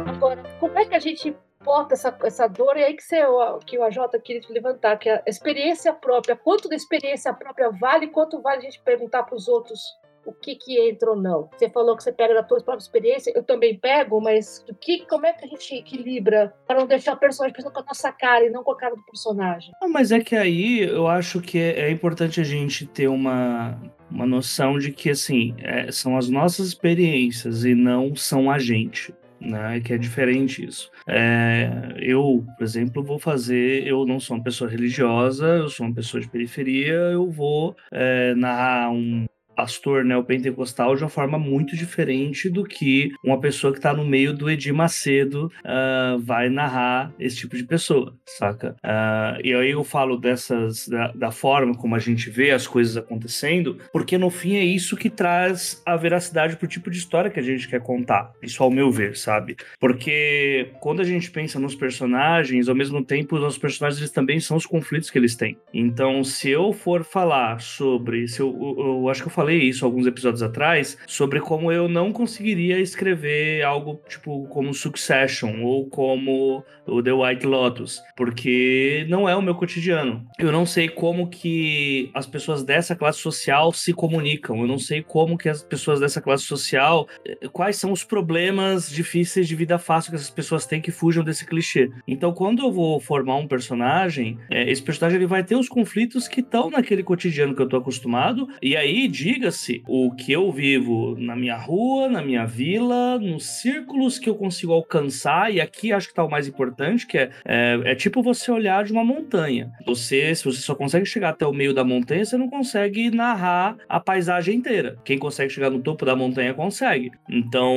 Agora, 0.07 0.43
como 0.61 0.79
é 0.79 0.85
que 0.85 0.95
a 0.95 0.99
gente 0.99 1.35
bota 1.65 1.95
essa, 1.95 2.15
essa 2.23 2.47
dor? 2.47 2.77
E 2.77 2.85
aí 2.85 2.93
que, 2.95 3.03
você, 3.03 3.23
que 3.65 3.79
o 3.79 3.83
AJ 3.83 4.21
queria 4.23 4.43
te 4.43 4.53
levantar, 4.53 4.99
que 4.99 5.09
a 5.09 5.23
experiência 5.27 5.95
própria, 5.95 6.37
quanto 6.37 6.69
da 6.69 6.77
experiência 6.77 7.33
própria 7.33 7.71
vale, 7.71 8.09
quanto 8.09 8.43
vale 8.43 8.59
a 8.59 8.65
gente 8.65 8.83
perguntar 8.83 9.23
para 9.23 9.35
os 9.35 9.49
outros 9.49 9.81
o 10.27 10.33
que 10.33 10.57
que 10.57 10.79
entra 10.79 11.11
ou 11.11 11.17
não. 11.17 11.49
Você 11.57 11.71
falou 11.71 11.97
que 11.97 12.03
você 12.03 12.13
pega 12.13 12.35
da 12.35 12.43
tua 12.43 12.61
própria 12.61 12.83
experiência, 12.83 13.33
eu 13.35 13.43
também 13.43 13.79
pego, 13.79 14.21
mas 14.21 14.65
o 14.69 14.75
que, 14.75 15.07
como 15.07 15.25
é 15.25 15.33
que 15.33 15.45
a 15.45 15.49
gente 15.49 15.75
equilibra 15.75 16.53
para 16.67 16.81
não 16.81 16.87
deixar 16.87 17.15
o 17.15 17.17
personagem 17.17 17.55
pensando 17.55 17.73
com 17.73 17.81
a 17.81 17.85
nossa 17.85 18.13
cara 18.13 18.45
e 18.45 18.51
não 18.51 18.65
com 18.65 18.73
a 18.73 18.77
cara 18.77 18.95
do 18.95 19.05
personagem? 19.05 19.73
Não, 19.81 19.89
mas 19.89 20.11
é 20.11 20.21
que 20.21 20.35
aí 20.35 20.81
eu 20.81 21.07
acho 21.07 21.41
que 21.41 21.59
é, 21.59 21.83
é 21.83 21.91
importante 21.91 22.41
a 22.41 22.45
gente 22.45 22.87
ter 22.87 23.09
uma, 23.09 23.81
uma 24.11 24.27
noção 24.27 24.79
de 24.79 24.91
que, 24.91 25.11
assim, 25.11 25.55
é, 25.59 25.91
são 25.93 26.17
as 26.17 26.29
nossas 26.29 26.69
experiências 26.69 27.65
e 27.65 27.75
não 27.75 28.15
são 28.17 28.51
a 28.51 28.59
gente. 28.59 29.15
Né, 29.39 29.81
que 29.81 29.93
é 29.93 29.99
diferente 29.99 30.65
isso. 30.65 30.91
É, 31.07 31.71
eu, 31.99 32.43
por 32.57 32.65
exemplo, 32.65 33.05
vou 33.05 33.19
fazer. 33.19 33.87
Eu 33.87 34.07
não 34.07 34.19
sou 34.19 34.35
uma 34.35 34.43
pessoa 34.43 34.69
religiosa, 34.69 35.47
eu 35.47 35.69
sou 35.69 35.85
uma 35.85 35.95
pessoa 35.95 36.23
de 36.23 36.29
periferia, 36.29 36.95
eu 36.95 37.31
vou 37.31 37.77
é, 37.93 38.35
narrar 38.35 38.91
um 38.91 39.27
pastor 39.57 40.05
neopentecostal 40.05 40.95
de 40.95 41.03
uma 41.03 41.09
forma 41.09 41.39
muito 41.39 41.75
diferente 41.75 42.51
do 42.51 42.63
que 42.63 43.13
uma 43.25 43.41
pessoa 43.41 43.73
que 43.73 43.79
está 43.79 43.95
no 43.95 44.05
meio 44.05 44.33
do 44.35 44.51
Edir 44.51 44.75
Macedo 44.75 45.51
uh, 45.65 46.19
vai 46.19 46.51
narrar 46.51 47.13
esse 47.19 47.37
tipo 47.37 47.57
de 47.57 47.65
pessoa, 47.65 48.15
saca? 48.27 48.77
Uh, 48.85 49.41
e 49.43 49.55
aí 49.55 49.71
eu 49.71 49.83
falo 49.83 50.19
dessas, 50.19 50.87
da, 50.87 51.13
da, 51.13 51.31
forma 51.31 51.75
como 51.75 51.95
a 51.95 51.99
gente 51.99 52.29
vê 52.29 52.51
as 52.51 52.67
coisas 52.67 52.97
acontecendo, 52.97 53.79
porque 53.93 54.19
no 54.19 54.29
fim 54.31 54.57
é 54.57 54.65
isso 54.65 54.97
que 54.97 55.09
traz 55.09 55.83
a 55.87 55.97
veracidade 55.97 56.57
pro 56.57 56.69
tipo 56.69 56.91
de 56.91 56.99
história 56.99 57.31
que 57.31 57.41
a 57.41 57.43
gente 57.43 57.67
quer 57.67 57.81
contar. 57.81 58.33
Isso 58.43 58.63
ao 58.63 58.71
meu 58.71 58.91
ver, 58.91 59.17
sabe? 59.17 59.57
Porque 59.81 60.71
quando 60.81 61.01
a 61.01 61.05
gente 61.05 61.31
pensa 61.31 61.59
nos 61.59 61.75
personagens, 61.75 62.69
ao 62.69 62.75
mesmo 62.75 63.03
tempo, 63.03 63.37
os 63.37 63.43
nossos 63.43 63.59
personagens 63.59 64.01
eles 64.01 64.13
também 64.13 64.39
são 64.39 64.57
os 64.57 64.67
conflitos 64.67 65.11
que 65.11 65.19
eles 65.19 65.35
têm. 65.35 65.57
Então, 65.73 66.23
se 66.23 66.51
eu 66.51 66.73
for 66.73 67.05
falar 67.05 67.61
sobre, 67.61 68.29
se 68.29 68.41
eu, 68.41 68.49
eu, 68.61 68.87
eu 69.01 69.09
acho 69.09 69.23
que 69.23 69.29
eu 69.29 69.33
falei 69.33 69.46
falei 69.47 69.63
isso 69.63 69.85
alguns 69.85 70.09
episódios 70.09 70.43
atrás, 70.43 70.99
sobre 71.07 71.39
como 71.39 71.71
eu 71.71 71.89
não 71.89 72.13
conseguiria 72.13 72.81
escrever 72.81 73.63
algo 73.63 74.01
tipo 74.09 74.49
como 74.49 74.75
Succession 74.75 75.63
ou 75.63 75.89
como 75.89 76.65
o 76.85 77.03
The 77.03 77.13
White 77.13 77.47
Lotus, 77.47 78.03
porque 78.17 79.07
não 79.09 79.29
é 79.29 79.37
o 79.37 79.43
meu 79.43 79.55
cotidiano. 79.55 80.27
Eu 80.37 80.51
não 80.51 80.67
sei 80.67 80.89
como 80.89 81.29
que 81.29 82.11
as 82.13 82.27
pessoas 82.27 82.65
dessa 82.65 82.97
classe 82.97 83.19
social 83.19 83.73
se 83.73 83.93
comunicam, 83.93 84.61
eu 84.61 84.67
não 84.67 84.79
sei 84.79 85.03
como 85.03 85.39
que 85.39 85.49
as 85.49 85.63
pessoas 85.63 86.01
dessa 86.01 86.21
classe 86.21 86.45
social, 86.45 87.09
eh, 87.25 87.49
quais 87.53 87.77
são 87.77 87.93
os 87.93 88.03
problemas 88.03 88.91
difíceis 88.91 89.47
de 89.47 89.55
vida 89.55 89.79
fácil 89.79 90.11
que 90.11 90.17
essas 90.17 90.31
pessoas 90.31 90.67
têm 90.67 90.81
que 90.81 90.91
fujam 90.91 91.23
desse 91.23 91.47
clichê. 91.47 91.91
Então, 92.07 92.33
quando 92.33 92.63
eu 92.63 92.73
vou 92.73 92.99
formar 93.01 93.37
um 93.37 93.47
personagem, 93.47 94.39
é, 94.51 94.71
esse 94.71 94.83
personagem 94.83 95.19
ele 95.19 95.27
vai 95.27 95.45
ter 95.45 95.57
os 95.57 95.69
conflitos 95.69 96.27
que 96.27 96.41
estão 96.41 96.71
naquele 96.71 97.03
cotidiano 97.03 97.55
que 97.55 97.63
eu 97.63 97.69
tô 97.69 97.77
acostumado, 97.77 98.49
e 98.63 98.77
aí 98.77 99.09
de 99.09 99.36
diga-se 99.37 99.83
o 99.87 100.11
que 100.13 100.33
eu 100.33 100.51
vivo 100.51 101.15
na 101.19 101.37
minha 101.37 101.57
rua, 101.57 102.09
na 102.09 102.23
minha 102.23 102.47
vila, 102.47 103.19
nos 103.19 103.45
círculos 103.45 104.19
que 104.19 104.31
eu 104.31 104.35
consigo 104.35 104.73
alcançar, 104.73 105.53
e 105.53 105.61
aqui 105.61 105.93
acho 105.93 106.07
que 106.07 106.13
está 106.13 106.25
o 106.25 106.31
mais 106.31 106.49
importante, 106.49 107.07
que 107.07 107.19
é, 107.19 107.31
é, 107.45 107.81
é, 107.85 107.95
tipo 107.95 108.23
você 108.23 108.51
olhar 108.51 108.83
de 108.85 108.93
uma 108.93 109.05
montanha. 109.05 109.71
Você, 109.87 110.35
se 110.35 110.45
você 110.45 110.61
só 110.61 110.75
consegue 110.75 111.05
chegar 111.05 111.31
até 111.31 111.47
o 111.47 111.53
meio 111.53 111.75
da 111.75 111.85
montanha, 111.85 112.25
você 112.25 112.39
não 112.39 112.49
consegue 112.49 113.11
narrar 113.11 113.77
a 113.89 114.01
paisagem 114.01 114.57
inteira. 114.57 114.97
Quem 115.05 115.19
consegue 115.19 115.53
chegar 115.53 115.71
no 115.71 115.83
topo 115.83 116.07
da 116.07 116.17
montanha 116.17 116.55
consegue. 116.55 117.11
Então, 117.29 117.77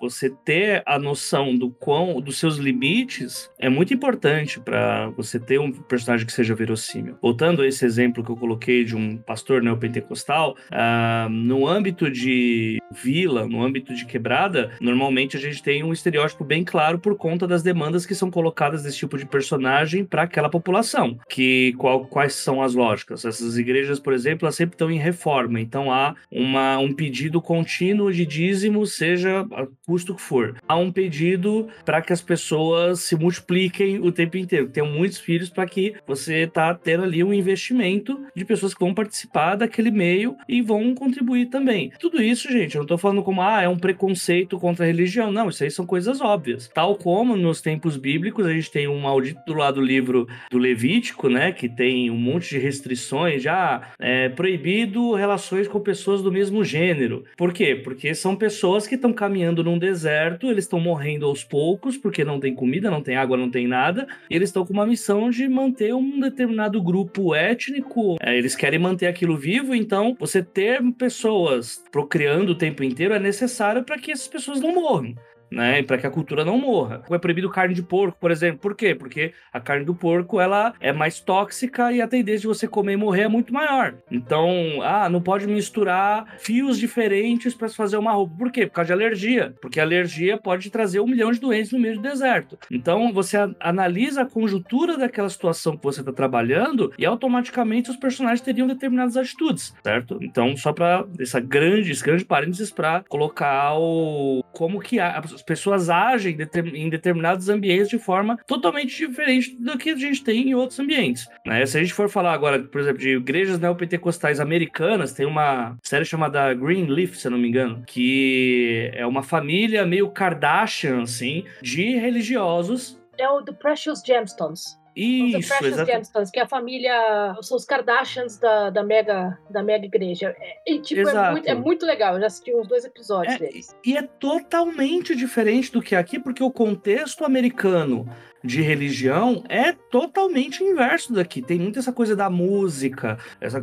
você 0.00 0.30
ter 0.30 0.82
a 0.86 0.98
noção 0.98 1.56
do 1.56 1.70
quão 1.70 2.20
dos 2.20 2.38
seus 2.38 2.56
limites 2.56 3.50
é 3.58 3.68
muito 3.68 3.92
importante 3.92 4.60
para 4.60 5.08
você 5.10 5.38
ter 5.38 5.58
um 5.58 5.72
personagem 5.72 6.26
que 6.26 6.32
seja 6.32 6.54
verossímil. 6.54 7.16
Voltando 7.20 7.62
a 7.62 7.66
esse 7.66 7.84
exemplo 7.84 8.24
que 8.24 8.30
eu 8.30 8.36
coloquei 8.36 8.84
de 8.84 8.96
um 8.96 9.16
pastor 9.16 9.62
neopentecostal, 9.62 10.56
uh, 10.70 11.28
no 11.28 11.66
âmbito 11.66 12.10
de 12.10 12.78
vila, 12.90 13.46
no 13.46 13.62
âmbito 13.62 13.94
de 13.94 14.06
quebrada, 14.06 14.70
normalmente 14.80 15.36
a 15.36 15.40
gente 15.40 15.62
tem 15.62 15.82
um 15.82 15.92
estereótipo 15.92 16.44
bem 16.44 16.64
claro 16.64 16.98
por 16.98 17.16
conta 17.16 17.46
das 17.46 17.62
demandas 17.62 18.06
que 18.06 18.14
são 18.14 18.30
colocadas 18.30 18.82
desse 18.82 18.98
tipo 18.98 19.18
de 19.18 19.26
personagem 19.26 20.04
para 20.04 20.22
aquela 20.22 20.48
população. 20.48 21.18
Que 21.28 21.74
qual, 21.78 22.06
quais 22.06 22.34
são 22.34 22.62
as 22.62 22.74
lógicas? 22.74 23.24
Essas 23.24 23.58
igrejas, 23.58 23.98
por 23.98 24.12
exemplo, 24.12 24.46
elas 24.46 24.54
sempre 24.54 24.74
estão 24.74 24.90
em 24.90 24.98
reforma, 24.98 25.60
então 25.60 25.92
há 25.92 26.14
uma, 26.30 26.78
um 26.78 26.92
pedido 26.92 27.40
contínuo 27.40 28.12
de 28.12 28.24
dízimo, 28.24 28.86
seja 28.86 29.46
custo 29.88 30.14
que 30.14 30.20
for. 30.20 30.54
Há 30.68 30.76
um 30.76 30.92
pedido 30.92 31.66
para 31.82 32.02
que 32.02 32.12
as 32.12 32.20
pessoas 32.20 33.00
se 33.00 33.16
multipliquem 33.16 33.98
o 34.00 34.12
tempo 34.12 34.36
inteiro, 34.36 34.68
tenham 34.68 34.86
muitos 34.86 35.16
filhos 35.16 35.48
para 35.48 35.64
que 35.64 35.94
você 36.06 36.46
tá 36.46 36.74
tendo 36.74 37.04
ali 37.04 37.24
um 37.24 37.32
investimento 37.32 38.20
de 38.36 38.44
pessoas 38.44 38.74
que 38.74 38.80
vão 38.80 38.92
participar 38.92 39.54
daquele 39.54 39.90
meio 39.90 40.36
e 40.46 40.60
vão 40.60 40.94
contribuir 40.94 41.46
também. 41.46 41.90
Tudo 41.98 42.22
isso, 42.22 42.52
gente, 42.52 42.74
eu 42.74 42.80
não 42.80 42.86
tô 42.86 42.98
falando 42.98 43.22
como 43.22 43.40
ah, 43.40 43.62
é 43.62 43.68
um 43.68 43.78
preconceito 43.78 44.58
contra 44.58 44.84
a 44.84 44.86
religião, 44.86 45.32
não, 45.32 45.48
isso 45.48 45.64
aí 45.64 45.70
são 45.70 45.86
coisas 45.86 46.20
óbvias. 46.20 46.68
Tal 46.74 46.94
como 46.94 47.34
nos 47.34 47.62
tempos 47.62 47.96
bíblicos 47.96 48.44
a 48.44 48.52
gente 48.52 48.70
tem 48.70 48.86
um 48.86 49.00
maldito 49.00 49.40
do 49.46 49.54
lado 49.54 49.76
do 49.76 49.80
livro 49.80 50.28
do 50.50 50.58
Levítico, 50.58 51.30
né, 51.30 51.52
que 51.52 51.68
tem 51.68 52.10
um 52.10 52.16
monte 52.16 52.50
de 52.50 52.58
restrições, 52.58 53.42
já 53.42 53.90
é 53.98 54.28
proibido 54.28 55.14
relações 55.14 55.66
com 55.66 55.80
pessoas 55.80 56.20
do 56.20 56.30
mesmo 56.30 56.62
gênero. 56.62 57.24
Por 57.36 57.52
quê? 57.52 57.74
Porque 57.74 58.14
são 58.14 58.36
pessoas 58.36 58.86
que 58.86 58.96
estão 58.96 59.12
caminhando 59.12 59.62
num 59.62 59.77
deserto, 59.78 60.50
eles 60.50 60.64
estão 60.64 60.80
morrendo 60.80 61.26
aos 61.26 61.44
poucos, 61.44 61.96
porque 61.96 62.24
não 62.24 62.40
tem 62.40 62.54
comida, 62.54 62.90
não 62.90 63.02
tem 63.02 63.16
água, 63.16 63.36
não 63.36 63.50
tem 63.50 63.66
nada, 63.66 64.06
e 64.30 64.34
eles 64.34 64.48
estão 64.48 64.64
com 64.64 64.72
uma 64.72 64.86
missão 64.86 65.30
de 65.30 65.48
manter 65.48 65.94
um 65.94 66.20
determinado 66.20 66.82
grupo 66.82 67.34
étnico, 67.34 68.16
é, 68.20 68.36
eles 68.36 68.54
querem 68.54 68.78
manter 68.78 69.06
aquilo 69.06 69.36
vivo, 69.36 69.74
então 69.74 70.16
você 70.18 70.42
ter 70.42 70.82
pessoas 70.92 71.82
procriando 71.90 72.52
o 72.52 72.58
tempo 72.58 72.82
inteiro 72.82 73.14
é 73.14 73.18
necessário 73.18 73.84
para 73.84 73.98
que 73.98 74.10
essas 74.10 74.28
pessoas 74.28 74.60
não 74.60 74.74
morram 74.74 75.14
né? 75.50 75.82
Para 75.82 75.98
que 75.98 76.06
a 76.06 76.10
cultura 76.10 76.44
não 76.44 76.58
morra. 76.58 77.02
É 77.10 77.18
proibido 77.18 77.50
carne 77.50 77.74
de 77.74 77.82
porco, 77.82 78.18
por 78.20 78.30
exemplo. 78.30 78.60
Por 78.60 78.74
quê? 78.74 78.94
Porque 78.94 79.32
a 79.52 79.60
carne 79.60 79.84
do 79.84 79.94
porco 79.94 80.40
ela 80.40 80.74
é 80.80 80.92
mais 80.92 81.20
tóxica 81.20 81.92
e 81.92 82.00
a 82.00 82.08
tendência 82.08 82.40
de 82.40 82.46
você 82.46 82.66
comer 82.66 82.92
e 82.92 82.96
morrer 82.96 83.22
é 83.22 83.28
muito 83.28 83.52
maior. 83.52 83.94
Então, 84.10 84.80
ah, 84.82 85.08
não 85.08 85.20
pode 85.20 85.46
misturar 85.46 86.36
fios 86.38 86.78
diferentes 86.78 87.54
para 87.54 87.68
fazer 87.68 87.96
uma 87.96 88.12
roupa. 88.12 88.34
Por 88.36 88.50
quê? 88.50 88.66
Por 88.66 88.74
causa 88.74 88.86
de 88.86 88.92
alergia. 88.92 89.54
Porque 89.60 89.80
alergia 89.80 90.36
pode 90.36 90.70
trazer 90.70 91.00
um 91.00 91.06
milhão 91.06 91.30
de 91.32 91.40
doenças 91.40 91.72
no 91.72 91.78
meio 91.78 91.96
do 91.96 92.02
deserto. 92.02 92.58
Então, 92.70 93.12
você 93.12 93.36
analisa 93.60 94.22
a 94.22 94.26
conjuntura 94.26 94.96
daquela 94.96 95.28
situação 95.28 95.76
que 95.76 95.84
você 95.84 96.00
está 96.00 96.12
trabalhando 96.12 96.92
e 96.98 97.06
automaticamente 97.06 97.90
os 97.90 97.96
personagens 97.96 98.40
teriam 98.40 98.66
determinadas 98.66 99.16
atitudes, 99.16 99.74
certo? 99.82 100.18
Então, 100.22 100.56
só 100.56 100.72
para 100.72 101.06
essa 101.18 101.40
grande, 101.40 101.90
esse 101.90 102.04
grande 102.04 102.24
parênteses 102.24 102.70
para 102.70 103.04
colocar 103.08 103.74
o 103.78 104.42
como 104.52 104.80
que 104.80 104.98
a, 104.98 105.22
as 105.38 105.42
pessoas 105.42 105.88
agem 105.88 106.36
em 106.74 106.90
determinados 106.90 107.48
ambientes 107.48 107.88
de 107.88 107.98
forma 107.98 108.38
totalmente 108.46 108.96
diferente 108.96 109.56
do 109.58 109.78
que 109.78 109.90
a 109.90 109.96
gente 109.96 110.22
tem 110.22 110.50
em 110.50 110.54
outros 110.54 110.78
ambientes. 110.78 111.28
Né? 111.46 111.64
Se 111.64 111.78
a 111.78 111.80
gente 111.80 111.94
for 111.94 112.08
falar 112.08 112.32
agora, 112.32 112.58
por 112.58 112.80
exemplo, 112.80 112.98
de 112.98 113.16
igrejas 113.16 113.58
neopentecostais 113.58 114.40
americanas, 114.40 115.12
tem 115.12 115.26
uma 115.26 115.76
série 115.82 116.04
chamada 116.04 116.52
Greenleaf, 116.54 117.16
se 117.16 117.26
eu 117.26 117.30
não 117.30 117.38
me 117.38 117.48
engano, 117.48 117.82
que 117.86 118.90
é 118.94 119.06
uma 119.06 119.22
família 119.22 119.86
meio 119.86 120.10
Kardashian, 120.10 121.02
assim, 121.02 121.44
de 121.62 121.96
religiosos. 121.96 122.98
É 123.16 123.28
o 123.28 123.42
The 123.42 123.52
Precious 123.52 124.02
Gemstones. 124.04 124.77
Isso, 124.98 125.52
exatamente. 125.64 126.32
que 126.32 126.40
é 126.40 126.42
a 126.42 126.48
família, 126.48 127.36
são 127.40 127.56
os 127.56 127.64
Kardashians 127.64 128.36
da, 128.36 128.68
da, 128.68 128.82
mega, 128.82 129.38
da 129.48 129.62
mega 129.62 129.86
igreja. 129.86 130.34
É, 130.40 130.58
e, 130.66 130.80
tipo, 130.80 131.08
é 131.08 131.30
muito, 131.30 131.48
é 131.48 131.54
muito, 131.54 131.86
legal, 131.86 132.14
eu 132.14 132.20
já 132.20 132.26
assisti 132.26 132.52
uns 132.52 132.66
dois 132.66 132.84
episódios 132.84 133.36
é, 133.36 133.38
deles. 133.38 133.76
E 133.84 133.96
é 133.96 134.02
totalmente 134.02 135.14
diferente 135.14 135.70
do 135.70 135.80
que 135.80 135.94
aqui, 135.94 136.18
porque 136.18 136.42
o 136.42 136.50
contexto 136.50 137.24
americano 137.24 138.08
de 138.48 138.62
religião 138.62 139.44
é 139.48 139.72
totalmente 139.72 140.64
inverso 140.64 141.12
daqui. 141.12 141.42
Tem 141.42 141.58
muita 141.58 141.78
essa 141.78 141.92
coisa 141.92 142.16
da 142.16 142.30
música, 142.30 143.18
essa 143.40 143.60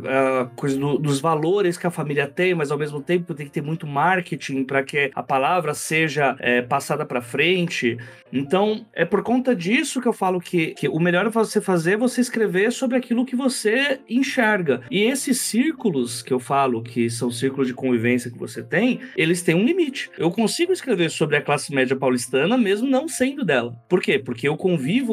coisa 0.54 0.78
do, 0.78 0.96
dos 0.96 1.20
valores 1.20 1.76
que 1.76 1.86
a 1.86 1.90
família 1.90 2.28
tem, 2.28 2.54
mas 2.54 2.70
ao 2.70 2.78
mesmo 2.78 3.00
tempo 3.00 3.34
tem 3.34 3.46
que 3.46 3.52
ter 3.52 3.62
muito 3.62 3.86
marketing 3.86 4.64
para 4.64 4.82
que 4.84 5.10
a 5.14 5.22
palavra 5.22 5.74
seja 5.74 6.36
é, 6.38 6.62
passada 6.62 7.04
para 7.04 7.20
frente. 7.20 7.98
Então, 8.32 8.86
é 8.92 9.04
por 9.04 9.22
conta 9.22 9.54
disso 9.54 10.00
que 10.00 10.06
eu 10.06 10.12
falo 10.12 10.40
que, 10.40 10.68
que 10.68 10.88
o 10.88 11.00
melhor 11.00 11.26
é 11.26 11.30
você 11.30 11.60
fazer 11.60 11.94
é 11.94 11.96
você 11.96 12.20
escrever 12.20 12.70
sobre 12.72 12.96
aquilo 12.96 13.26
que 13.26 13.34
você 13.34 14.00
enxerga. 14.08 14.82
E 14.90 15.02
esses 15.02 15.40
círculos 15.40 16.22
que 16.22 16.32
eu 16.32 16.38
falo, 16.38 16.82
que 16.82 17.10
são 17.10 17.30
círculos 17.30 17.66
de 17.66 17.74
convivência 17.74 18.30
que 18.30 18.38
você 18.38 18.62
tem, 18.62 19.00
eles 19.16 19.42
têm 19.42 19.56
um 19.56 19.64
limite. 19.64 20.10
Eu 20.16 20.30
consigo 20.30 20.72
escrever 20.72 21.10
sobre 21.10 21.36
a 21.36 21.42
classe 21.42 21.74
média 21.74 21.96
paulistana 21.96 22.56
mesmo 22.56 22.88
não 22.88 23.08
sendo 23.08 23.44
dela. 23.44 23.76
Por 23.88 24.00
quê? 24.00 24.18
Porque 24.18 24.46
eu 24.46 24.56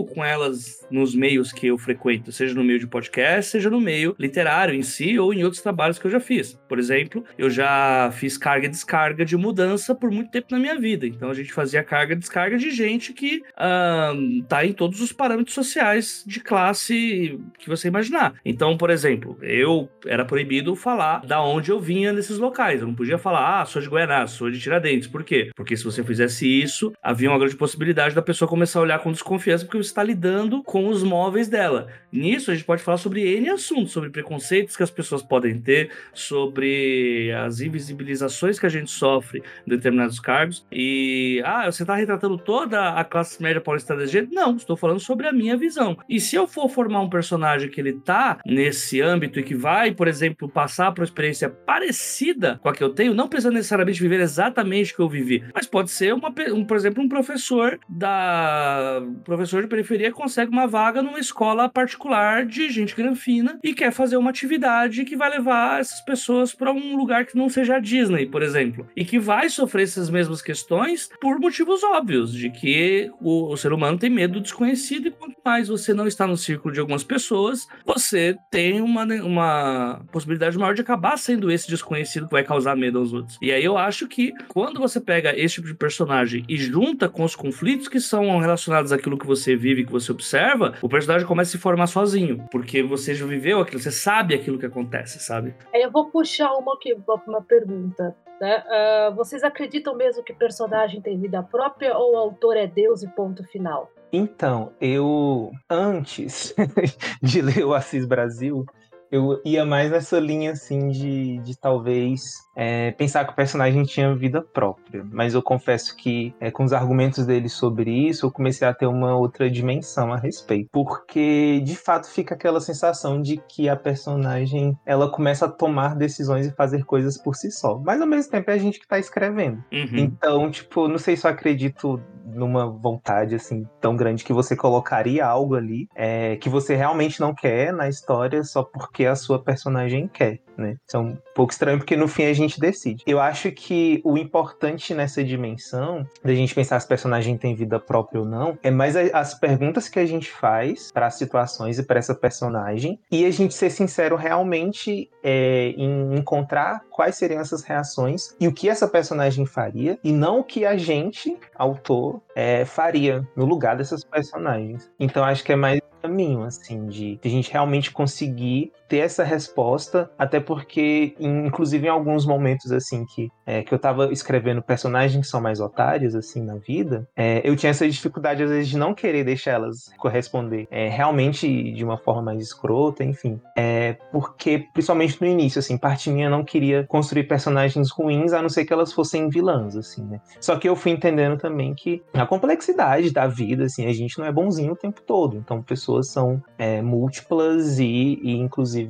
com 0.06 0.24
elas 0.24 0.86
nos 0.92 1.16
meios 1.16 1.52
que 1.52 1.68
eu 1.68 1.78
frequento, 1.78 2.32
seja 2.32 2.54
no 2.54 2.64
meio 2.64 2.80
de 2.80 2.88
podcast, 2.88 3.52
seja 3.52 3.70
no 3.70 3.80
meio 3.80 4.16
literário 4.20 4.74
em 4.74 4.84
si 4.84 5.18
ou 5.18 5.34
em 5.34 5.44
outros 5.44 5.62
trabalhos 5.62 5.98
que 5.98 6.06
eu 6.06 6.12
já 6.12 6.20
fiz. 6.20 6.60
Por 6.68 6.80
exemplo, 6.80 7.24
eu 7.38 7.50
já 7.50 8.12
fiz 8.14 8.38
carga 8.38 8.68
e 8.68 8.70
descarga 8.70 9.26
de 9.26 9.38
mudança 9.38 9.96
por 9.96 10.12
muito 10.12 10.32
tempo 10.32 10.48
na 10.52 10.60
minha 10.60 10.80
vida. 10.80 11.08
Então 11.08 11.30
a 11.30 11.34
gente 11.34 11.54
fazia 11.54 11.84
carga 11.84 12.14
e 12.14 12.18
descarga 12.18 12.58
de 12.58 12.72
gente 12.72 13.14
que 13.14 13.42
uh, 13.58 14.44
tá 14.48 14.66
em 14.66 14.74
todos 14.74 15.02
os 15.02 15.12
parâmetros 15.12 15.54
sociais 15.54 16.24
de 16.26 16.40
classe 16.40 17.40
que 17.58 17.70
você 17.70 17.88
imaginar. 17.88 18.36
Então, 18.44 18.78
por 18.78 18.90
exemplo, 18.90 19.38
eu 19.42 19.90
era 20.06 20.26
proibido 20.26 20.76
falar 20.76 21.26
da 21.26 21.42
onde 21.44 21.72
eu 21.72 21.80
vinha 21.80 22.12
nesses 22.12 22.38
locais. 22.38 22.82
Eu 22.82 22.88
não 22.88 22.96
podia 22.96 23.18
falar, 23.18 23.62
ah, 23.62 23.66
sou 23.66 23.82
de 23.82 23.88
Goiás, 23.88 24.32
sou 24.32 24.50
de 24.50 24.60
Tiradentes. 24.60 25.08
Por 25.08 25.24
quê? 25.24 25.52
Porque 25.56 25.76
se 25.78 25.84
você 25.84 26.04
fizesse 26.04 26.48
isso, 26.48 26.94
havia 27.02 27.30
uma 27.30 27.40
grande 27.40 27.56
possibilidade 27.56 28.16
da 28.16 28.22
pessoa 28.22 28.48
começar 28.50 28.80
a 28.80 28.84
olhar 28.84 29.00
com 29.00 29.12
desconfiança 29.12 29.43
porque 29.44 29.78
você 29.78 29.90
está 29.90 30.04
lidando 30.04 30.64
com 30.64 30.88
os 30.88 31.04
móveis 31.04 31.48
dela. 31.48 31.88
Nisso, 32.12 32.52
a 32.52 32.54
gente 32.54 32.66
pode 32.66 32.84
falar 32.84 32.98
sobre 32.98 33.22
N 33.38 33.50
assuntos, 33.50 33.92
sobre 33.92 34.10
preconceitos 34.10 34.78
que 34.78 34.84
as 34.84 34.92
pessoas 34.92 35.24
podem 35.24 35.60
ter, 35.60 35.90
sobre 36.14 37.32
as 37.32 37.60
invisibilizações 37.60 38.60
que 38.60 38.66
a 38.66 38.70
gente 38.70 38.92
sofre 38.92 39.42
em 39.66 39.70
determinados 39.70 40.20
cargos. 40.20 40.66
E, 40.72 41.42
ah, 41.44 41.72
você 41.72 41.84
está 41.84 41.96
retratando 41.96 42.38
toda 42.38 42.90
a 42.94 43.04
classe 43.04 43.42
média 43.42 43.60
paulistana 43.60 44.06
de 44.06 44.12
jeito? 44.12 44.34
Não, 44.34 44.56
estou 44.56 44.78
falando 44.78 45.00
sobre 45.00 45.28
a 45.28 45.34
minha 45.34 45.58
visão. 45.58 45.98
E 46.08 46.20
se 46.20 46.36
eu 46.36 46.48
for 46.48 46.70
formar 46.70 47.02
um 47.02 47.10
personagem 47.10 47.70
que 47.70 47.82
ele 47.82 47.94
tá 47.94 48.40
nesse 48.46 49.02
âmbito 49.02 49.40
e 49.40 49.44
que 49.44 49.56
vai, 49.56 49.92
por 49.92 50.08
exemplo, 50.08 50.48
passar 50.48 50.92
por 50.92 51.02
uma 51.02 51.06
experiência 51.06 51.50
parecida 51.50 52.60
com 52.62 52.70
a 52.70 52.74
que 52.74 52.84
eu 52.84 52.90
tenho, 52.90 53.14
não 53.14 53.28
precisa 53.28 53.52
necessariamente 53.52 54.02
viver 54.02 54.20
exatamente 54.20 54.94
o 54.94 54.96
que 54.96 55.02
eu 55.02 55.10
vivi, 55.10 55.44
mas 55.54 55.66
pode 55.66 55.90
ser, 55.92 56.14
uma, 56.14 56.34
um, 56.54 56.64
por 56.64 56.78
exemplo, 56.78 57.04
um 57.04 57.10
professor 57.10 57.80
da 57.90 59.02
professor 59.36 59.64
de 59.64 59.68
periferia 59.68 60.12
consegue 60.12 60.52
uma 60.52 60.68
vaga 60.68 61.02
numa 61.02 61.20
escola 61.20 61.68
particular 61.68 62.46
de 62.46 62.70
gente 62.70 62.96
granfina 62.96 63.58
e 63.64 63.74
quer 63.74 63.92
fazer 63.92 64.16
uma 64.16 64.30
atividade 64.30 65.04
que 65.06 65.16
vai 65.16 65.30
levar 65.30 65.80
essas 65.80 66.02
pessoas 66.02 66.54
para 66.54 66.72
um 66.72 66.96
lugar 66.96 67.26
que 67.26 67.36
não 67.36 67.50
seja 67.50 67.78
a 67.78 67.80
Disney, 67.80 68.28
por 68.28 68.44
exemplo, 68.44 68.88
e 68.96 69.04
que 69.04 69.18
vai 69.18 69.50
sofrer 69.50 69.84
essas 69.84 70.10
mesmas 70.10 70.42
questões 70.42 71.10
por 71.20 71.40
motivos 71.40 71.84
óbvios, 71.84 72.32
de 72.32 72.52
que 72.52 73.12
o, 73.20 73.52
o 73.52 73.58
ser 73.58 73.74
humano 73.74 73.98
tem 73.98 74.10
medo 74.10 74.34
do 74.34 74.42
desconhecido 74.42 75.08
e 75.08 75.12
quanto 75.12 75.36
mais 75.44 75.68
você 75.68 75.94
não 75.94 76.06
está 76.06 76.28
no 76.28 76.38
círculo 76.38 76.74
de 76.74 76.80
algumas 76.80 77.04
pessoas, 77.04 77.68
você 77.84 78.38
tem 78.52 78.82
uma, 78.82 79.04
uma 79.24 80.06
possibilidade 80.12 80.58
maior 80.58 80.76
de 80.76 80.82
acabar 80.82 81.18
sendo 81.18 81.52
esse 81.52 81.68
desconhecido 81.68 82.28
que 82.28 82.34
vai 82.34 82.44
causar 82.44 82.76
medo 82.76 83.00
aos 83.00 83.14
outros. 83.14 83.38
E 83.42 83.52
aí 83.52 83.64
eu 83.64 83.78
acho 83.78 84.08
que 84.08 84.32
quando 84.48 84.80
você 84.80 85.02
pega 85.02 85.36
esse 85.36 85.56
tipo 85.56 85.68
de 85.68 85.74
personagem 85.74 86.46
e 86.48 86.56
junta 86.56 87.10
com 87.10 87.24
os 87.24 87.36
conflitos 87.36 87.88
que 87.88 88.00
são 88.00 88.38
relacionados 88.38 88.92
àquilo 88.92 89.18
que 89.24 89.28
você 89.28 89.56
vive, 89.56 89.86
que 89.86 89.92
você 89.92 90.12
observa, 90.12 90.76
o 90.82 90.90
personagem 90.90 91.26
começa 91.26 91.52
a 91.52 91.54
se 91.54 91.58
formar 91.58 91.88
sozinho, 91.88 92.46
porque 92.52 92.84
você 92.84 93.16
já 93.16 93.26
viveu 93.26 93.62
aquilo, 93.62 93.82
você 93.82 93.92
sabe 93.92 94.36
aquilo 94.36 94.60
que 94.60 94.66
acontece, 94.66 95.20
sabe? 95.20 95.56
Aí 95.74 95.82
eu 95.82 95.90
vou 95.90 96.12
puxar 96.12 96.52
uma, 96.54 96.74
aqui, 96.74 96.96
uma 97.28 97.42
pergunta. 97.42 98.16
Né? 98.42 98.64
Uh, 98.68 99.16
vocês 99.16 99.44
acreditam 99.44 99.96
mesmo 99.96 100.24
que 100.24 100.34
o 100.34 100.36
personagem 100.36 101.02
tem 101.02 101.18
vida 101.18 101.42
própria 101.42 101.98
ou 101.98 102.14
o 102.14 102.18
autor 102.18 102.58
é 102.58 102.68
Deus 102.68 103.02
e 103.02 103.08
ponto 103.08 103.44
final? 103.46 103.90
Então, 104.12 104.74
eu 104.82 105.50
antes 105.70 106.54
de 107.24 107.42
ler 107.42 107.66
o 107.66 107.74
Assis 107.74 108.06
Brasil, 108.06 108.66
eu 109.10 109.40
ia 109.46 109.64
mais 109.64 109.92
nessa 109.92 110.20
linha 110.20 110.52
assim 110.52 110.90
de, 110.90 111.38
de 111.38 111.58
talvez 111.58 112.22
é, 112.56 112.92
pensar 112.92 113.26
que 113.26 113.32
o 113.32 113.36
personagem 113.36 113.84
tinha 113.84 114.16
vida 114.16 114.42
própria. 114.42 115.06
Mas 115.12 115.34
eu 115.34 115.42
confesso 115.42 115.96
que 115.96 116.34
é, 116.40 116.52
com 116.52 116.64
os 116.64 116.74
argumentos 116.74 117.26
dele 117.26 117.50
sobre 117.50 117.92
isso, 117.92 118.26
eu 118.26 118.32
comecei 118.32 118.68
a 118.68 118.74
ter 118.74 118.86
uma 118.86 119.16
outra 119.16 119.50
dimensão 119.50 120.14
a 120.14 120.18
respeito. 120.18 120.70
Porque 120.72 121.60
de 121.64 121.76
fato 121.76 122.10
fica 122.10 122.36
aquela 122.36 122.60
sensação 122.60 123.22
de 123.22 123.38
que 123.38 123.68
a 123.68 123.76
personagem 123.76 124.78
ela 124.86 125.10
começa 125.10 125.46
a 125.46 125.50
tomar 125.50 125.96
decisões 125.96 126.48
e 126.48 126.52
fazer 126.52 126.86
coisas 126.86 127.18
por 127.18 127.36
si 127.36 127.52
só. 127.52 127.78
Mas 127.78 128.02
ao 128.02 128.08
mesmo 128.08 128.32
tempo 128.32 128.50
é 128.50 128.54
a 128.54 128.58
gente 128.58 128.80
que 128.80 128.86
está 128.86 129.00
escrevendo. 129.00 129.64
Uhum. 129.72 129.98
Então, 129.98 130.52
tipo, 130.52 130.88
não 130.88 130.98
sei 130.98 131.16
se 131.16 131.26
eu 131.26 131.32
acredito 131.32 132.00
numa 132.26 132.70
vontade 132.70 133.36
assim 133.36 133.68
tão 133.80 133.96
grande 133.96 134.24
que 134.24 134.34
você 134.34 134.56
colocaria 134.56 135.26
algo 135.26 135.56
ali 135.56 135.88
é, 135.94 136.36
que 136.38 136.50
você 136.50 136.76
realmente 136.76 137.20
não 137.20 137.34
quer 137.34 137.72
na 137.72 137.88
história 137.88 138.44
só 138.44 138.64
porque 138.64 139.06
a 139.06 139.16
sua 139.16 139.38
personagem 139.44 140.08
quer 140.08 140.40
né? 140.58 140.78
Um 140.96 141.18
pouco 141.34 141.52
estranho 141.52 141.78
porque 141.78 141.96
no 141.96 142.08
fim 142.08 142.26
a 142.26 142.34
gente 142.34 142.60
decide. 142.60 143.04
Eu 143.06 143.20
acho 143.20 143.52
que 143.52 144.02
o 144.04 144.18
importante 144.18 144.94
nessa 144.94 145.24
dimensão, 145.24 146.06
da 146.24 146.34
gente 146.34 146.54
pensar 146.54 146.80
se 146.80 146.88
personagem 146.88 147.38
tem 147.38 147.56
vida 147.56 147.80
própria 147.80 148.22
ou 148.22 148.26
não, 148.26 148.58
é 148.62 148.72
mais 148.72 148.96
as 148.96 149.34
perguntas 149.34 149.90
que 149.90 150.00
a 150.00 150.06
gente 150.06 150.32
faz 150.32 150.92
para 150.92 151.08
as 151.08 151.16
situações 151.16 151.80
e 151.80 151.84
para 151.84 152.00
essa 152.00 152.16
personagem 152.16 153.00
e 153.12 153.26
a 153.26 153.32
gente 153.32 153.54
ser 153.54 153.70
sincero 153.70 154.16
realmente 154.16 155.10
é, 155.24 155.74
em 155.78 156.16
encontrar 156.16 156.84
quais 156.90 157.16
seriam 157.16 157.42
essas 157.42 157.64
reações 157.64 158.36
e 158.40 158.48
o 158.48 158.54
que 158.54 158.70
essa 158.70 158.88
personagem 158.88 159.46
faria 159.46 159.98
e 160.04 160.12
não 160.12 160.40
o 160.40 160.44
que 160.44 160.66
a 160.66 160.78
gente, 160.78 161.38
autor, 161.56 162.22
é, 162.36 162.66
faria 162.66 163.28
no 163.36 163.46
lugar 163.46 163.76
dessas 163.76 164.04
personagens. 164.04 164.90
Então 165.00 165.24
acho 165.24 165.44
que 165.44 165.52
é 165.52 165.56
mais 165.56 165.80
caminho, 166.04 166.44
assim, 166.44 166.86
de, 166.88 167.16
de 167.16 167.28
a 167.28 167.32
gente 167.32 167.50
realmente 167.50 167.90
conseguir 167.90 168.74
ter 168.88 168.98
essa 168.98 169.24
resposta, 169.24 170.10
até 170.18 170.40
porque, 170.40 171.16
inclusive, 171.20 171.88
em 171.88 171.90
alguns 171.90 172.26
momentos, 172.26 172.72
assim, 172.72 173.06
que, 173.06 173.30
é, 173.46 173.64
que 173.64 173.74
eu 173.74 173.80
tava 173.80 174.12
escrevendo 174.12 174.62
personagens 174.62 175.26
que 175.26 175.32
são 175.32 175.42
mais 175.42 175.60
otários, 175.60 176.16
assim, 176.16 176.44
na 176.44 176.56
vida, 176.56 177.08
é, 177.16 177.42
eu 177.44 177.56
tinha 177.56 177.70
essa 177.70 177.88
dificuldade, 177.88 178.44
às 178.44 178.50
vezes, 178.50 178.68
de 178.68 178.78
não 178.78 178.94
querer 178.94 179.24
deixar 179.24 179.52
elas 179.52 179.92
corresponder 179.98 180.68
é, 180.70 180.90
realmente 180.90 181.72
de 181.74 181.84
uma 181.84 181.98
forma 181.98 182.22
mais 182.22 182.42
escrota, 182.42 183.04
enfim. 183.04 183.40
É, 183.58 183.94
porque, 184.12 184.66
principalmente 184.74 185.20
no 185.22 185.28
início, 185.28 185.60
assim, 185.60 185.78
parte 185.78 186.10
minha 186.10 186.30
não 186.30 186.44
queria 186.44 186.86
construir 186.88 187.24
personagens 187.24 187.92
ruins, 187.92 188.34
a 188.34 188.42
não 188.42 188.50
ser 188.50 188.66
que 188.66 188.74
elas 188.74 188.94
fossem 188.94 189.30
vilãs, 189.30 189.76
assim, 189.76 190.04
né? 190.06 190.22
Só 190.40 190.56
que 190.56 190.68
eu 190.68 190.76
fui 190.76 190.92
entendendo 190.92 191.38
também 191.38 191.74
que 191.74 192.02
a 192.14 192.26
complexidade 192.26 193.12
da 193.12 193.28
vida, 193.28 193.66
assim, 193.66 193.86
a 193.86 193.94
gente 193.94 194.18
não 194.20 194.26
é 194.26 194.32
bonzinho 194.32 194.74
o 194.74 194.76
tempo 194.76 195.02
todo. 195.02 195.38
Então, 195.38 195.62
pessoas 195.62 196.10
são 196.10 196.42
é, 196.58 196.82
múltiplas 196.82 197.80
e, 197.80 198.20
e 198.22 198.38
inclusive, 198.38 198.83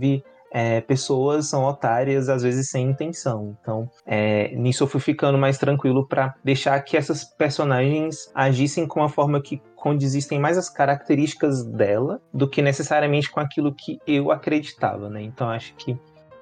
é, 0.54 0.82
pessoas 0.82 1.48
são 1.48 1.66
otárias, 1.66 2.30
às 2.30 2.44
vezes 2.44 2.70
sem 2.70 2.88
intenção. 2.88 3.58
Então, 3.60 3.90
é, 4.06 4.56
nisso 4.56 4.84
eu 4.84 4.88
fui 4.88 5.02
ficando 5.02 5.36
mais 5.36 5.58
tranquilo 5.58 6.08
para 6.08 6.36
deixar 6.44 6.80
que 6.82 6.96
essas 6.96 7.24
personagens 7.24 8.32
agissem 8.36 8.88
com 8.88 9.00
uma 9.00 9.10
forma 9.10 9.42
que 9.42 9.60
condizissem 9.76 10.40
mais 10.40 10.56
as 10.58 10.70
características 10.70 11.66
dela 11.66 12.22
do 12.32 12.48
que 12.48 12.62
necessariamente 12.62 13.32
com 13.32 13.40
aquilo 13.40 13.74
que 13.74 14.00
eu 14.06 14.32
acreditava, 14.32 15.10
né? 15.10 15.24
Então, 15.24 15.50
acho 15.50 15.74
que 15.76 15.98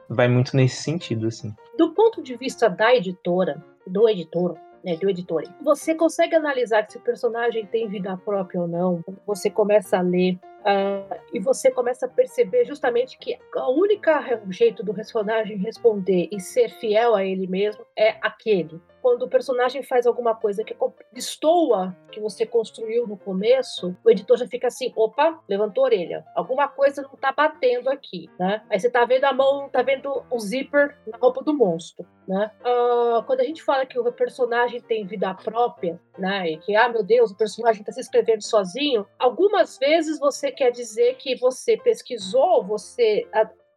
vai 0.10 0.28
muito 0.28 0.58
nesse 0.58 0.84
sentido, 0.84 1.28
assim. 1.28 1.54
Do 1.78 1.94
ponto 1.94 2.22
de 2.22 2.36
vista 2.36 2.70
da 2.70 2.94
editora, 2.94 3.64
do 3.88 4.10
editor, 4.10 4.58
né, 4.84 4.98
do 4.98 5.10
editor. 5.10 5.44
Você 5.64 5.96
consegue 5.96 6.36
analisar 6.36 6.86
se 6.90 6.98
o 6.98 7.02
personagem 7.02 7.66
tem 7.66 7.88
vida 7.88 8.18
própria 8.18 8.62
ou 8.62 8.68
não. 8.68 9.04
Você 9.26 9.50
começa 9.50 9.98
a 9.98 10.02
ler 10.02 10.38
Uh, 10.62 11.16
e 11.34 11.40
você 11.40 11.72
começa 11.72 12.06
a 12.06 12.10
perceber 12.10 12.66
justamente 12.66 13.18
que 13.18 13.36
a 13.56 13.70
única 13.70 14.20
jeito 14.50 14.84
do 14.84 14.94
personagem 14.94 15.58
responder 15.58 16.30
e 16.32 16.40
ser 16.40 16.70
fiel 16.70 17.16
a 17.16 17.26
ele 17.26 17.48
mesmo 17.48 17.84
é 17.98 18.18
aquele 18.22 18.80
quando 19.02 19.24
o 19.24 19.30
personagem 19.30 19.84
faz 19.84 20.06
alguma 20.06 20.36
coisa 20.36 20.64
que 20.64 20.76
destoa 21.12 21.96
que 22.12 22.20
você 22.20 22.46
construiu 22.46 23.08
no 23.08 23.18
começo, 23.18 23.96
o 24.04 24.10
editor 24.10 24.38
já 24.38 24.48
fica 24.48 24.68
assim, 24.68 24.92
opa, 24.96 25.40
levantou 25.48 25.84
a 25.84 25.88
orelha. 25.88 26.26
Alguma 26.36 26.68
coisa 26.68 27.02
não 27.02 27.16
tá 27.16 27.32
batendo 27.32 27.90
aqui, 27.90 28.30
né? 28.38 28.62
Aí 28.70 28.80
você 28.80 28.90
tá 28.90 29.06
vendo 29.06 29.24
a 29.26 29.34
mão, 29.34 29.70
tá 29.70 29.82
vendo 29.82 30.24
o 30.30 30.40
zíper 30.40 30.98
na 31.08 31.18
roupa 31.18 31.44
do 31.44 31.54
monstro, 31.54 32.06
né? 32.28 32.52
Uh, 32.62 33.24
quando 33.24 33.40
a 33.40 33.44
gente 33.44 33.64
fala 33.64 33.86
que 33.86 33.98
o 33.98 34.12
personagem 34.12 34.82
tem 34.82 35.06
vida 35.06 35.34
própria, 35.34 36.00
né? 36.18 36.52
E 36.52 36.58
que, 36.58 36.76
ah, 36.76 36.90
meu 36.90 37.04
Deus, 37.04 37.32
o 37.32 37.38
personagem 37.38 37.84
tá 37.84 37.92
se 37.92 38.02
escrevendo 38.02 38.42
sozinho, 38.42 39.08
algumas 39.18 39.78
vezes 39.78 40.20
você 40.20 40.52
quer 40.52 40.72
dizer 40.72 41.16
que 41.16 41.36
você 41.36 41.78
pesquisou, 41.78 42.64
você 42.64 43.28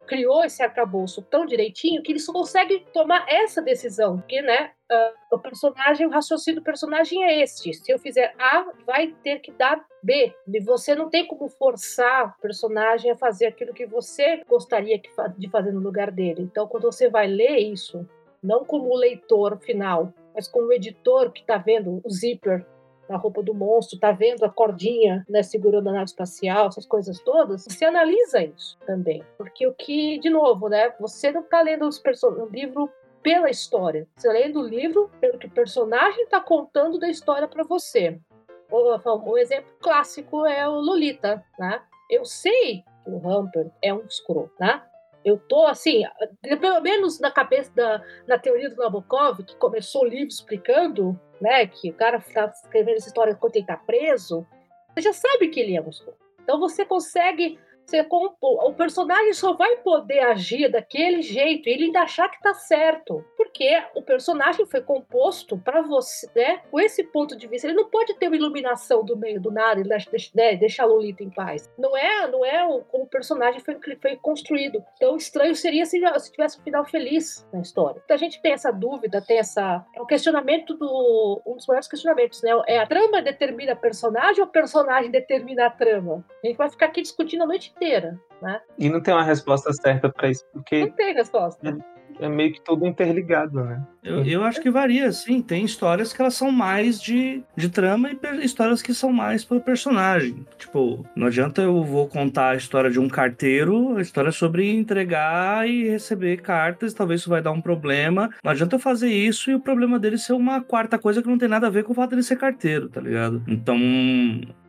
criou 0.05 0.43
esse 0.43 0.63
arcabouço 0.63 1.21
tão 1.23 1.45
direitinho 1.45 2.01
que 2.01 2.11
ele 2.11 2.19
só 2.19 2.31
consegue 2.31 2.85
tomar 2.93 3.25
essa 3.27 3.61
decisão, 3.61 4.17
porque, 4.17 4.41
né, 4.41 4.71
uh, 4.91 5.35
o 5.35 5.39
personagem, 5.39 6.07
o 6.07 6.09
raciocínio 6.09 6.61
do 6.61 6.63
personagem 6.63 7.23
é 7.23 7.41
este. 7.41 7.73
Se 7.73 7.91
eu 7.91 7.99
fizer 7.99 8.33
A, 8.39 8.71
vai 8.85 9.07
ter 9.23 9.39
que 9.39 9.51
dar 9.51 9.85
B. 10.03 10.33
E 10.47 10.59
você 10.59 10.95
não 10.95 11.09
tem 11.09 11.25
como 11.25 11.49
forçar 11.49 12.35
o 12.37 12.41
personagem 12.41 13.11
a 13.11 13.17
fazer 13.17 13.47
aquilo 13.47 13.73
que 13.73 13.85
você 13.85 14.41
gostaria 14.47 15.01
de 15.37 15.49
fazer 15.49 15.71
no 15.71 15.79
lugar 15.79 16.11
dele. 16.11 16.41
Então, 16.43 16.67
quando 16.67 16.83
você 16.83 17.09
vai 17.09 17.27
ler 17.27 17.57
isso, 17.57 18.07
não 18.41 18.63
como 18.63 18.95
leitor 18.95 19.57
final, 19.59 20.13
mas 20.33 20.47
como 20.47 20.71
editor 20.71 21.31
que 21.31 21.41
está 21.41 21.57
vendo 21.57 22.01
o 22.03 22.09
zíper 22.09 22.65
na 23.09 23.17
roupa 23.17 23.41
do 23.43 23.53
monstro, 23.53 23.99
tá 23.99 24.11
vendo 24.11 24.43
a 24.43 24.49
cordinha, 24.49 25.25
né, 25.29 25.43
segurando 25.43 25.89
a 25.89 25.93
nave 25.93 26.05
espacial, 26.05 26.67
essas 26.67 26.85
coisas 26.85 27.19
todas, 27.19 27.65
você 27.65 27.85
analisa 27.85 28.43
isso 28.43 28.77
também. 28.85 29.23
Porque 29.37 29.65
o 29.67 29.73
que, 29.73 30.17
de 30.19 30.29
novo, 30.29 30.69
né, 30.69 30.93
você 30.99 31.31
não 31.31 31.43
tá 31.43 31.61
lendo 31.61 31.87
os 31.87 32.01
livro 32.51 32.89
pela 33.21 33.49
história, 33.49 34.07
você 34.15 34.27
tá 34.27 34.33
lendo 34.33 34.59
o 34.59 34.67
livro 34.67 35.09
pelo 35.19 35.37
que 35.37 35.47
o 35.47 35.51
personagem 35.51 36.23
está 36.23 36.39
contando 36.39 36.99
da 36.99 37.09
história 37.09 37.47
para 37.47 37.63
você. 37.63 38.19
O, 38.69 39.31
o, 39.31 39.37
exemplo 39.37 39.71
clássico 39.79 40.45
é 40.45 40.67
o 40.67 40.73
Lolita, 40.73 41.43
né? 41.57 41.81
Eu 42.09 42.25
sei 42.25 42.83
que 43.03 43.09
o 43.09 43.17
Humper 43.17 43.71
é 43.81 43.93
um 43.93 44.05
escroto, 44.05 44.51
né? 44.59 44.83
Eu 45.25 45.39
tô 45.39 45.65
assim, 45.65 46.03
pelo 46.61 46.79
menos 46.81 47.19
na 47.19 47.31
cabeça 47.31 47.71
da 47.75 48.01
na 48.27 48.37
teoria 48.37 48.69
do 48.69 48.75
Nabokov, 48.75 49.43
que 49.43 49.55
começou 49.55 50.03
o 50.03 50.07
livro 50.07 50.27
explicando, 50.27 51.19
né, 51.41 51.65
que 51.65 51.89
o 51.89 51.93
cara 51.93 52.17
está 52.17 52.45
escrevendo 52.45 52.97
essa 52.97 53.07
história 53.07 53.31
enquanto 53.31 53.55
ele 53.55 53.63
está 53.63 53.75
preso, 53.75 54.45
você 54.93 55.01
já 55.01 55.13
sabe 55.13 55.49
que 55.49 55.59
ele 55.59 55.75
é 55.75 55.89
escroto. 55.89 56.19
Então 56.43 56.59
você 56.59 56.85
consegue 56.85 57.59
você, 57.85 58.05
o 58.41 58.73
personagem 58.73 59.33
só 59.33 59.53
vai 59.53 59.77
poder 59.77 60.19
agir 60.19 60.69
daquele 60.69 61.21
jeito 61.21 61.69
e 61.69 61.71
ele 61.71 61.85
ainda 61.85 62.01
achar 62.01 62.29
que 62.29 62.41
tá 62.41 62.53
certo. 62.53 63.23
Porque 63.37 63.81
o 63.93 64.01
personagem 64.01 64.65
foi 64.65 64.81
composto 64.81 65.57
para 65.57 65.81
você, 65.81 66.27
né? 66.35 66.61
Com 66.71 66.79
esse 66.79 67.03
ponto 67.03 67.37
de 67.37 67.47
vista. 67.47 67.67
Ele 67.67 67.77
não 67.77 67.89
pode 67.89 68.15
ter 68.15 68.27
uma 68.27 68.35
iluminação 68.35 69.03
do 69.03 69.15
meio 69.15 69.39
do 69.39 69.51
nada 69.51 69.81
e 69.81 69.83
né, 70.33 70.55
deixar 70.55 70.83
a 70.83 70.87
Lolita 70.87 71.23
em 71.23 71.29
paz. 71.29 71.69
Não 71.77 71.95
é, 71.95 72.27
não 72.27 72.43
é 72.43 72.65
o, 72.65 72.81
como 72.81 73.03
o 73.03 73.07
personagem 73.07 73.59
foi, 73.59 73.77
foi 74.01 74.15
construído. 74.17 74.83
Então, 74.95 75.15
estranho 75.15 75.55
seria 75.55 75.85
se, 75.85 76.01
se 76.19 76.31
tivesse 76.31 76.59
um 76.59 76.63
final 76.63 76.85
feliz 76.85 77.47
na 77.53 77.61
história. 77.61 78.01
Então, 78.03 78.15
a 78.15 78.19
gente 78.19 78.41
tem 78.41 78.53
essa 78.53 78.71
dúvida, 78.71 79.21
tem 79.21 79.37
essa. 79.37 79.85
É 79.95 80.01
o 80.01 80.05
questionamento 80.05 80.73
do. 80.73 81.41
Um 81.45 81.55
dos 81.55 81.67
maiores 81.67 81.87
questionamentos, 81.87 82.41
né? 82.41 82.51
É 82.67 82.79
a 82.79 82.87
trama 82.87 83.21
determina 83.21 83.73
a 83.73 83.75
personagem 83.75 84.41
ou 84.41 84.47
o 84.47 84.51
personagem 84.51 85.11
determina 85.11 85.67
a 85.67 85.69
trama? 85.69 86.25
A 86.43 86.47
gente 86.47 86.57
vai 86.57 86.69
ficar 86.69 86.87
aqui 86.87 87.01
discutindo 87.01 87.43
a 87.43 87.47
noite 87.47 87.74
inteira, 87.75 88.19
né? 88.41 88.61
E 88.77 88.89
não 88.89 89.01
tem 89.01 89.13
uma 89.13 89.23
resposta 89.23 89.71
certa 89.73 90.09
para 90.09 90.29
isso, 90.29 90.45
porque. 90.51 90.85
Não 90.85 90.91
tem 90.91 91.13
resposta. 91.13 91.67
É, 91.67 91.94
é 92.19 92.29
meio 92.29 92.53
que 92.53 92.61
tudo 92.61 92.85
interligado, 92.85 93.63
né? 93.63 93.83
Eu, 94.03 94.23
eu 94.23 94.43
acho 94.43 94.61
que 94.61 94.69
varia, 94.69 95.11
sim. 95.11 95.41
Tem 95.41 95.65
histórias 95.65 96.13
que 96.13 96.21
elas 96.21 96.35
são 96.35 96.51
mais 96.51 97.01
de, 97.01 97.41
de 97.55 97.69
trama 97.69 98.11
e 98.11 98.45
histórias 98.45 98.81
que 98.81 98.93
são 98.93 99.11
mais 99.11 99.43
pelo 99.43 99.59
personagem. 99.59 100.45
Tipo, 100.59 101.03
não 101.15 101.27
adianta 101.27 101.63
eu 101.63 101.83
vou 101.83 102.07
contar 102.07 102.51
a 102.51 102.55
história 102.55 102.91
de 102.91 102.99
um 102.99 103.07
carteiro, 103.07 103.97
a 103.97 104.01
história 104.01 104.29
é 104.29 104.31
sobre 104.31 104.71
entregar 104.71 105.67
e 105.67 105.89
receber 105.89 106.37
cartas, 106.37 106.93
talvez 106.93 107.21
isso 107.21 107.29
vai 107.29 107.41
dar 107.41 107.51
um 107.51 107.61
problema. 107.61 108.29
Não 108.43 108.51
adianta 108.51 108.75
eu 108.75 108.79
fazer 108.79 109.09
isso 109.09 109.49
e 109.49 109.55
o 109.55 109.59
problema 109.59 109.97
dele 109.97 110.17
ser 110.17 110.33
uma 110.33 110.61
quarta 110.61 110.99
coisa 110.99 111.21
que 111.21 111.27
não 111.27 111.37
tem 111.37 111.49
nada 111.49 111.67
a 111.67 111.71
ver 111.71 111.83
com 111.83 111.91
o 111.91 111.95
fato 111.95 112.11
dele 112.11 112.23
ser 112.23 112.37
carteiro, 112.37 112.89
tá 112.89 113.01
ligado? 113.01 113.41
Então, 113.47 113.77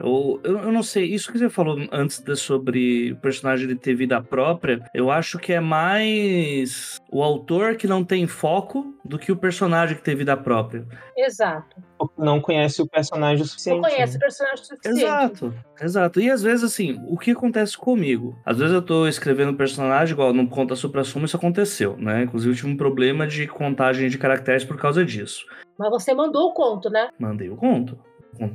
eu, 0.01 0.41
eu, 0.43 0.59
eu 0.61 0.73
não 0.73 0.83
sei, 0.83 1.05
isso 1.05 1.31
que 1.31 1.39
você 1.39 1.51
falou 1.51 1.79
antes 1.93 2.21
de, 2.21 2.35
sobre 2.37 3.13
o 3.13 3.17
personagem 3.17 3.69
de 3.69 3.75
ter 3.75 3.95
vida 3.95 4.23
própria, 4.23 4.83
eu 4.95 5.11
acho 5.11 5.39
que 5.39 5.53
é 5.53 5.61
mais 5.61 6.99
o 7.11 7.23
autor 7.23 7.77
que 7.77 7.87
não 7.87 8.05
tem 8.05 8.27
foco 8.27 8.95
do 9.05 9.19
que 9.19 9.31
o 9.31 9.37
personagem 9.37 9.97
que 9.97 10.03
tem 10.03 10.17
vida 10.17 10.37
própria. 10.37 10.87
Exato. 11.17 11.77
Não 12.19 12.41
conhece 12.41 12.83
o 12.83 12.89
personagem 12.89 13.43
o 13.43 13.47
suficiente. 13.47 13.81
Não 13.81 13.89
conhece 13.89 14.13
né? 14.13 14.17
o 14.17 14.21
personagem 14.21 14.63
o 14.63 14.67
suficiente. 14.67 15.03
Exato, 15.03 15.55
exato. 15.81 16.21
E 16.21 16.31
às 16.31 16.43
vezes, 16.43 16.65
assim, 16.65 17.01
o 17.09 17.17
que 17.17 17.31
acontece 17.31 17.77
comigo? 17.77 18.39
Às 18.45 18.59
vezes 18.59 18.75
eu 18.75 18.83
tô 18.83 19.07
escrevendo 19.07 19.53
um 19.53 19.57
personagem, 19.57 20.13
igual 20.13 20.33
no 20.33 20.49
Conta 20.49 20.75
Supra 20.75 21.05
Suma, 21.05 21.27
isso 21.27 21.37
aconteceu, 21.37 21.97
né? 21.97 22.25
Inclusive 22.25 22.53
eu 22.53 22.57
tive 22.57 22.69
um 22.69 22.77
problema 22.77 23.27
de 23.27 23.47
contagem 23.47 24.09
de 24.09 24.19
caracteres 24.19 24.65
por 24.65 24.77
causa 24.77 25.05
disso. 25.05 25.47
Mas 25.79 25.91
você 25.91 26.15
mandou 26.15 26.49
o 26.49 26.55
conto, 26.55 26.91
né? 26.91 27.09
Mandei 27.19 27.49
o 27.49 27.57
conto. 27.57 27.99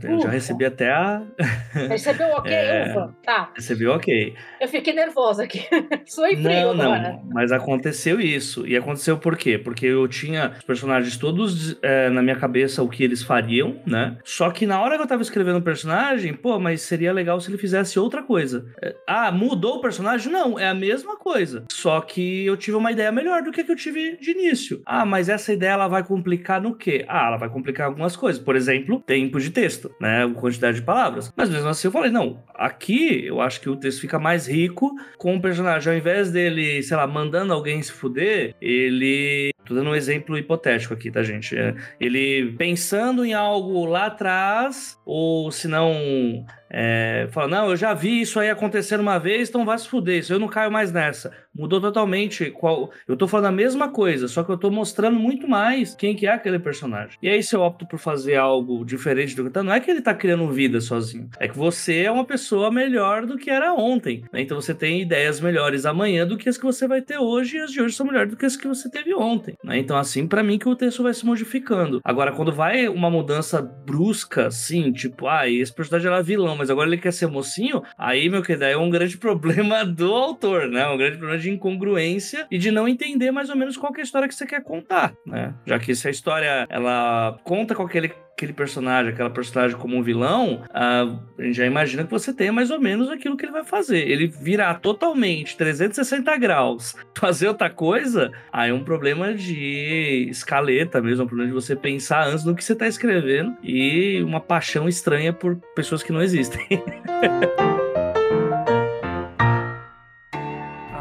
Eu 0.03 0.21
já 0.21 0.29
recebi 0.29 0.65
até 0.65 0.91
a. 0.91 1.21
Recebeu 1.89 2.27
ok, 2.29 2.51
é, 2.53 2.91
ufa. 2.91 3.15
Tá. 3.23 3.51
Recebeu 3.55 3.91
ok. 3.91 4.33
Eu 4.59 4.67
fiquei 4.67 4.93
nervosa 4.93 5.43
aqui. 5.43 5.61
Sou 6.05 6.25
frio 6.27 6.73
não, 6.73 6.93
agora. 6.93 7.13
Não, 7.13 7.23
mas 7.31 7.51
aconteceu 7.51 8.19
isso. 8.19 8.67
E 8.67 8.75
aconteceu 8.75 9.17
por 9.17 9.37
quê? 9.37 9.57
Porque 9.57 9.85
eu 9.85 10.07
tinha 10.07 10.53
os 10.57 10.63
personagens 10.63 11.17
todos 11.17 11.77
é, 11.81 12.09
na 12.09 12.21
minha 12.21 12.35
cabeça 12.35 12.83
o 12.83 12.89
que 12.89 13.03
eles 13.03 13.23
fariam, 13.23 13.79
né? 13.85 14.17
Só 14.23 14.49
que 14.51 14.65
na 14.65 14.81
hora 14.81 14.97
que 14.97 15.03
eu 15.03 15.07
tava 15.07 15.21
escrevendo 15.21 15.57
o 15.57 15.61
personagem, 15.61 16.33
pô, 16.33 16.59
mas 16.59 16.81
seria 16.81 17.13
legal 17.13 17.39
se 17.39 17.49
ele 17.49 17.57
fizesse 17.57 17.99
outra 17.99 18.23
coisa. 18.23 18.65
É, 18.81 18.95
ah, 19.07 19.31
mudou 19.31 19.77
o 19.77 19.81
personagem? 19.81 20.31
Não, 20.31 20.59
é 20.59 20.67
a 20.67 20.75
mesma 20.75 21.17
coisa. 21.17 21.65
Só 21.71 22.01
que 22.01 22.45
eu 22.45 22.55
tive 22.57 22.77
uma 22.77 22.91
ideia 22.91 23.11
melhor 23.11 23.41
do 23.41 23.51
que, 23.51 23.63
que 23.63 23.71
eu 23.71 23.75
tive 23.75 24.17
de 24.17 24.31
início. 24.31 24.81
Ah, 24.85 25.05
mas 25.05 25.29
essa 25.29 25.51
ideia 25.53 25.71
ela 25.71 25.87
vai 25.87 26.03
complicar 26.03 26.61
no 26.61 26.75
quê? 26.75 27.05
Ah, 27.07 27.27
ela 27.27 27.37
vai 27.37 27.49
complicar 27.49 27.87
algumas 27.87 28.15
coisas. 28.15 28.41
Por 28.41 28.55
exemplo, 28.55 29.01
tempo 29.05 29.39
de 29.39 29.49
texto 29.49 29.70
texto, 29.71 29.93
né? 29.99 30.25
A 30.25 30.29
quantidade 30.29 30.77
de 30.77 30.83
palavras. 30.83 31.33
Mas 31.35 31.49
mesmo 31.49 31.69
assim 31.69 31.87
eu 31.87 31.91
falei, 31.91 32.11
não, 32.11 32.43
aqui 32.53 33.25
eu 33.25 33.39
acho 33.39 33.61
que 33.61 33.69
o 33.69 33.75
texto 33.75 34.01
fica 34.01 34.19
mais 34.19 34.47
rico 34.47 34.93
com 35.17 35.35
o 35.35 35.41
personagem, 35.41 35.91
ao 35.91 35.97
invés 35.97 36.31
dele, 36.31 36.83
sei 36.83 36.97
lá, 36.97 37.07
mandando 37.07 37.53
alguém 37.53 37.81
se 37.81 37.91
fuder, 37.91 38.55
ele. 38.61 39.51
Tô 39.63 39.75
dando 39.75 39.91
um 39.91 39.95
exemplo 39.95 40.37
hipotético 40.37 40.93
aqui, 40.93 41.11
tá, 41.11 41.21
gente? 41.23 41.55
É, 41.55 41.75
ele 41.99 42.53
pensando 42.57 43.23
em 43.23 43.33
algo 43.33 43.85
lá 43.85 44.07
atrás, 44.07 44.97
ou 45.05 45.51
se 45.51 45.67
não 45.67 46.43
é, 46.73 47.27
fala, 47.31 47.47
não, 47.47 47.69
eu 47.69 47.75
já 47.75 47.93
vi 47.93 48.21
isso 48.21 48.39
aí 48.39 48.49
acontecer 48.49 48.99
uma 48.99 49.17
vez, 49.17 49.49
então 49.49 49.65
vai 49.65 49.77
se 49.77 49.87
fuder, 49.87 50.19
isso 50.19 50.31
eu 50.31 50.39
não 50.39 50.47
caio 50.47 50.71
mais 50.71 50.91
nessa. 50.91 51.31
Mudou 51.53 51.81
totalmente. 51.81 52.49
Qual... 52.51 52.91
Eu 53.05 53.17
tô 53.17 53.27
falando 53.27 53.47
a 53.47 53.51
mesma 53.51 53.89
coisa, 53.89 54.27
só 54.27 54.41
que 54.43 54.51
eu 54.51 54.57
tô 54.57 54.71
mostrando 54.71 55.19
muito 55.19 55.47
mais 55.47 55.93
quem 55.93 56.15
que 56.15 56.25
é 56.25 56.31
aquele 56.31 56.59
personagem. 56.59 57.17
E 57.21 57.27
aí, 57.27 57.43
se 57.43 57.55
eu 57.55 57.61
opto 57.61 57.85
por 57.85 57.99
fazer 57.99 58.35
algo 58.35 58.85
diferente 58.85 59.35
do 59.35 59.43
que 59.43 59.49
tá, 59.49 59.61
não 59.61 59.73
é 59.73 59.79
que 59.79 59.91
ele 59.91 60.01
tá 60.01 60.13
criando 60.13 60.47
vida 60.49 60.79
sozinho, 60.79 61.29
é 61.39 61.47
que 61.47 61.57
você 61.57 62.03
é 62.03 62.11
uma 62.11 62.23
pessoa 62.23 62.71
melhor 62.71 63.25
do 63.25 63.37
que 63.37 63.49
era 63.49 63.73
ontem. 63.73 64.23
Né? 64.31 64.41
Então 64.41 64.59
você 64.59 64.73
tem 64.73 65.01
ideias 65.01 65.41
melhores 65.41 65.85
amanhã 65.85 66.25
do 66.25 66.37
que 66.37 66.47
as 66.47 66.57
que 66.57 66.63
você 66.63 66.87
vai 66.87 67.01
ter 67.01 67.17
hoje, 67.17 67.57
e 67.57 67.59
as 67.59 67.71
de 67.71 67.81
hoje 67.81 67.95
são 67.95 68.05
melhores 68.05 68.31
do 68.31 68.37
que 68.37 68.45
as 68.45 68.55
que 68.55 68.67
você 68.67 68.89
teve 68.89 69.13
ontem. 69.13 69.55
Né? 69.63 69.77
Então, 69.77 69.97
assim, 69.97 70.25
para 70.25 70.43
mim 70.43 70.57
que 70.57 70.69
o 70.69 70.75
texto 70.75 71.03
vai 71.03 71.13
se 71.13 71.25
modificando. 71.25 71.99
Agora, 72.03 72.31
quando 72.31 72.51
vai 72.51 72.87
uma 72.87 73.09
mudança 73.09 73.61
brusca, 73.61 74.47
assim, 74.47 74.91
tipo, 74.91 75.27
ah, 75.27 75.49
esse 75.49 75.73
personagem 75.73 76.07
era 76.07 76.23
vilão, 76.23 76.60
mas 76.61 76.69
agora 76.69 76.87
ele 76.87 76.97
quer 76.97 77.11
ser 77.11 77.25
mocinho, 77.25 77.81
aí, 77.97 78.29
meu 78.29 78.43
querido, 78.43 78.65
é 78.65 78.77
um 78.77 78.89
grande 78.89 79.17
problema 79.19 79.83
do 79.83 80.13
autor, 80.13 80.67
né? 80.69 80.87
Um 80.87 80.97
grande 80.97 81.17
problema 81.17 81.41
de 81.41 81.49
incongruência 81.49 82.45
e 82.51 82.57
de 82.57 82.69
não 82.69 82.87
entender 82.87 83.31
mais 83.31 83.49
ou 83.49 83.55
menos 83.55 83.75
qual 83.75 83.91
é 83.95 83.99
a 83.99 84.03
história 84.03 84.27
que 84.27 84.35
você 84.35 84.45
quer 84.45 84.63
contar, 84.63 85.13
né? 85.25 85.55
Já 85.65 85.79
que 85.79 85.95
se 85.95 86.07
a 86.07 86.11
história, 86.11 86.67
ela 86.69 87.39
conta 87.43 87.73
com 87.73 87.83
aquele 87.83 88.09
aquele 88.33 88.53
personagem, 88.53 89.11
aquela 89.13 89.29
personagem 89.29 89.77
como 89.77 89.95
um 89.95 90.01
vilão, 90.01 90.63
a 90.73 91.05
gente 91.39 91.53
já 91.53 91.65
imagina 91.65 92.03
que 92.03 92.09
você 92.09 92.33
tem 92.33 92.51
mais 92.51 92.71
ou 92.71 92.79
menos 92.79 93.09
aquilo 93.09 93.37
que 93.37 93.45
ele 93.45 93.51
vai 93.51 93.63
fazer. 93.63 93.99
Ele 94.09 94.27
virar 94.27 94.79
totalmente 94.79 95.55
360 95.55 96.37
graus, 96.37 96.95
fazer 97.15 97.47
outra 97.47 97.69
coisa, 97.69 98.31
aí 98.51 98.71
é 98.71 98.73
um 98.73 98.83
problema 98.83 99.33
de 99.33 100.27
escaleta 100.29 101.01
mesmo, 101.01 101.21
é 101.21 101.25
um 101.25 101.27
problema 101.27 101.49
de 101.49 101.55
você 101.55 101.75
pensar 101.75 102.27
antes 102.27 102.43
no 102.43 102.55
que 102.55 102.63
você 102.63 102.73
está 102.73 102.87
escrevendo 102.87 103.55
e 103.61 104.21
uma 104.23 104.39
paixão 104.39 104.89
estranha 104.89 105.31
por 105.31 105.55
pessoas 105.75 106.01
que 106.01 106.11
não 106.11 106.21
existem. 106.21 106.65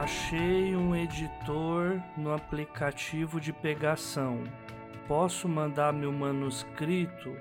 Achei 0.02 0.74
um 0.74 0.94
editor 0.96 2.00
no 2.16 2.34
aplicativo 2.34 3.40
de 3.40 3.52
pegação 3.52 4.42
posso 5.10 5.48
mandar 5.48 5.92
meu 5.92 6.12
manuscrito? 6.12 7.36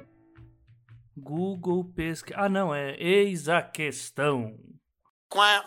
Google 1.16 1.84
pesquisa. 1.84 2.36
Ah, 2.40 2.50
não, 2.50 2.74
é 2.74 2.96
eis 2.98 3.48
a 3.48 3.62
questão. 3.62 4.56
Quá. 5.30 5.66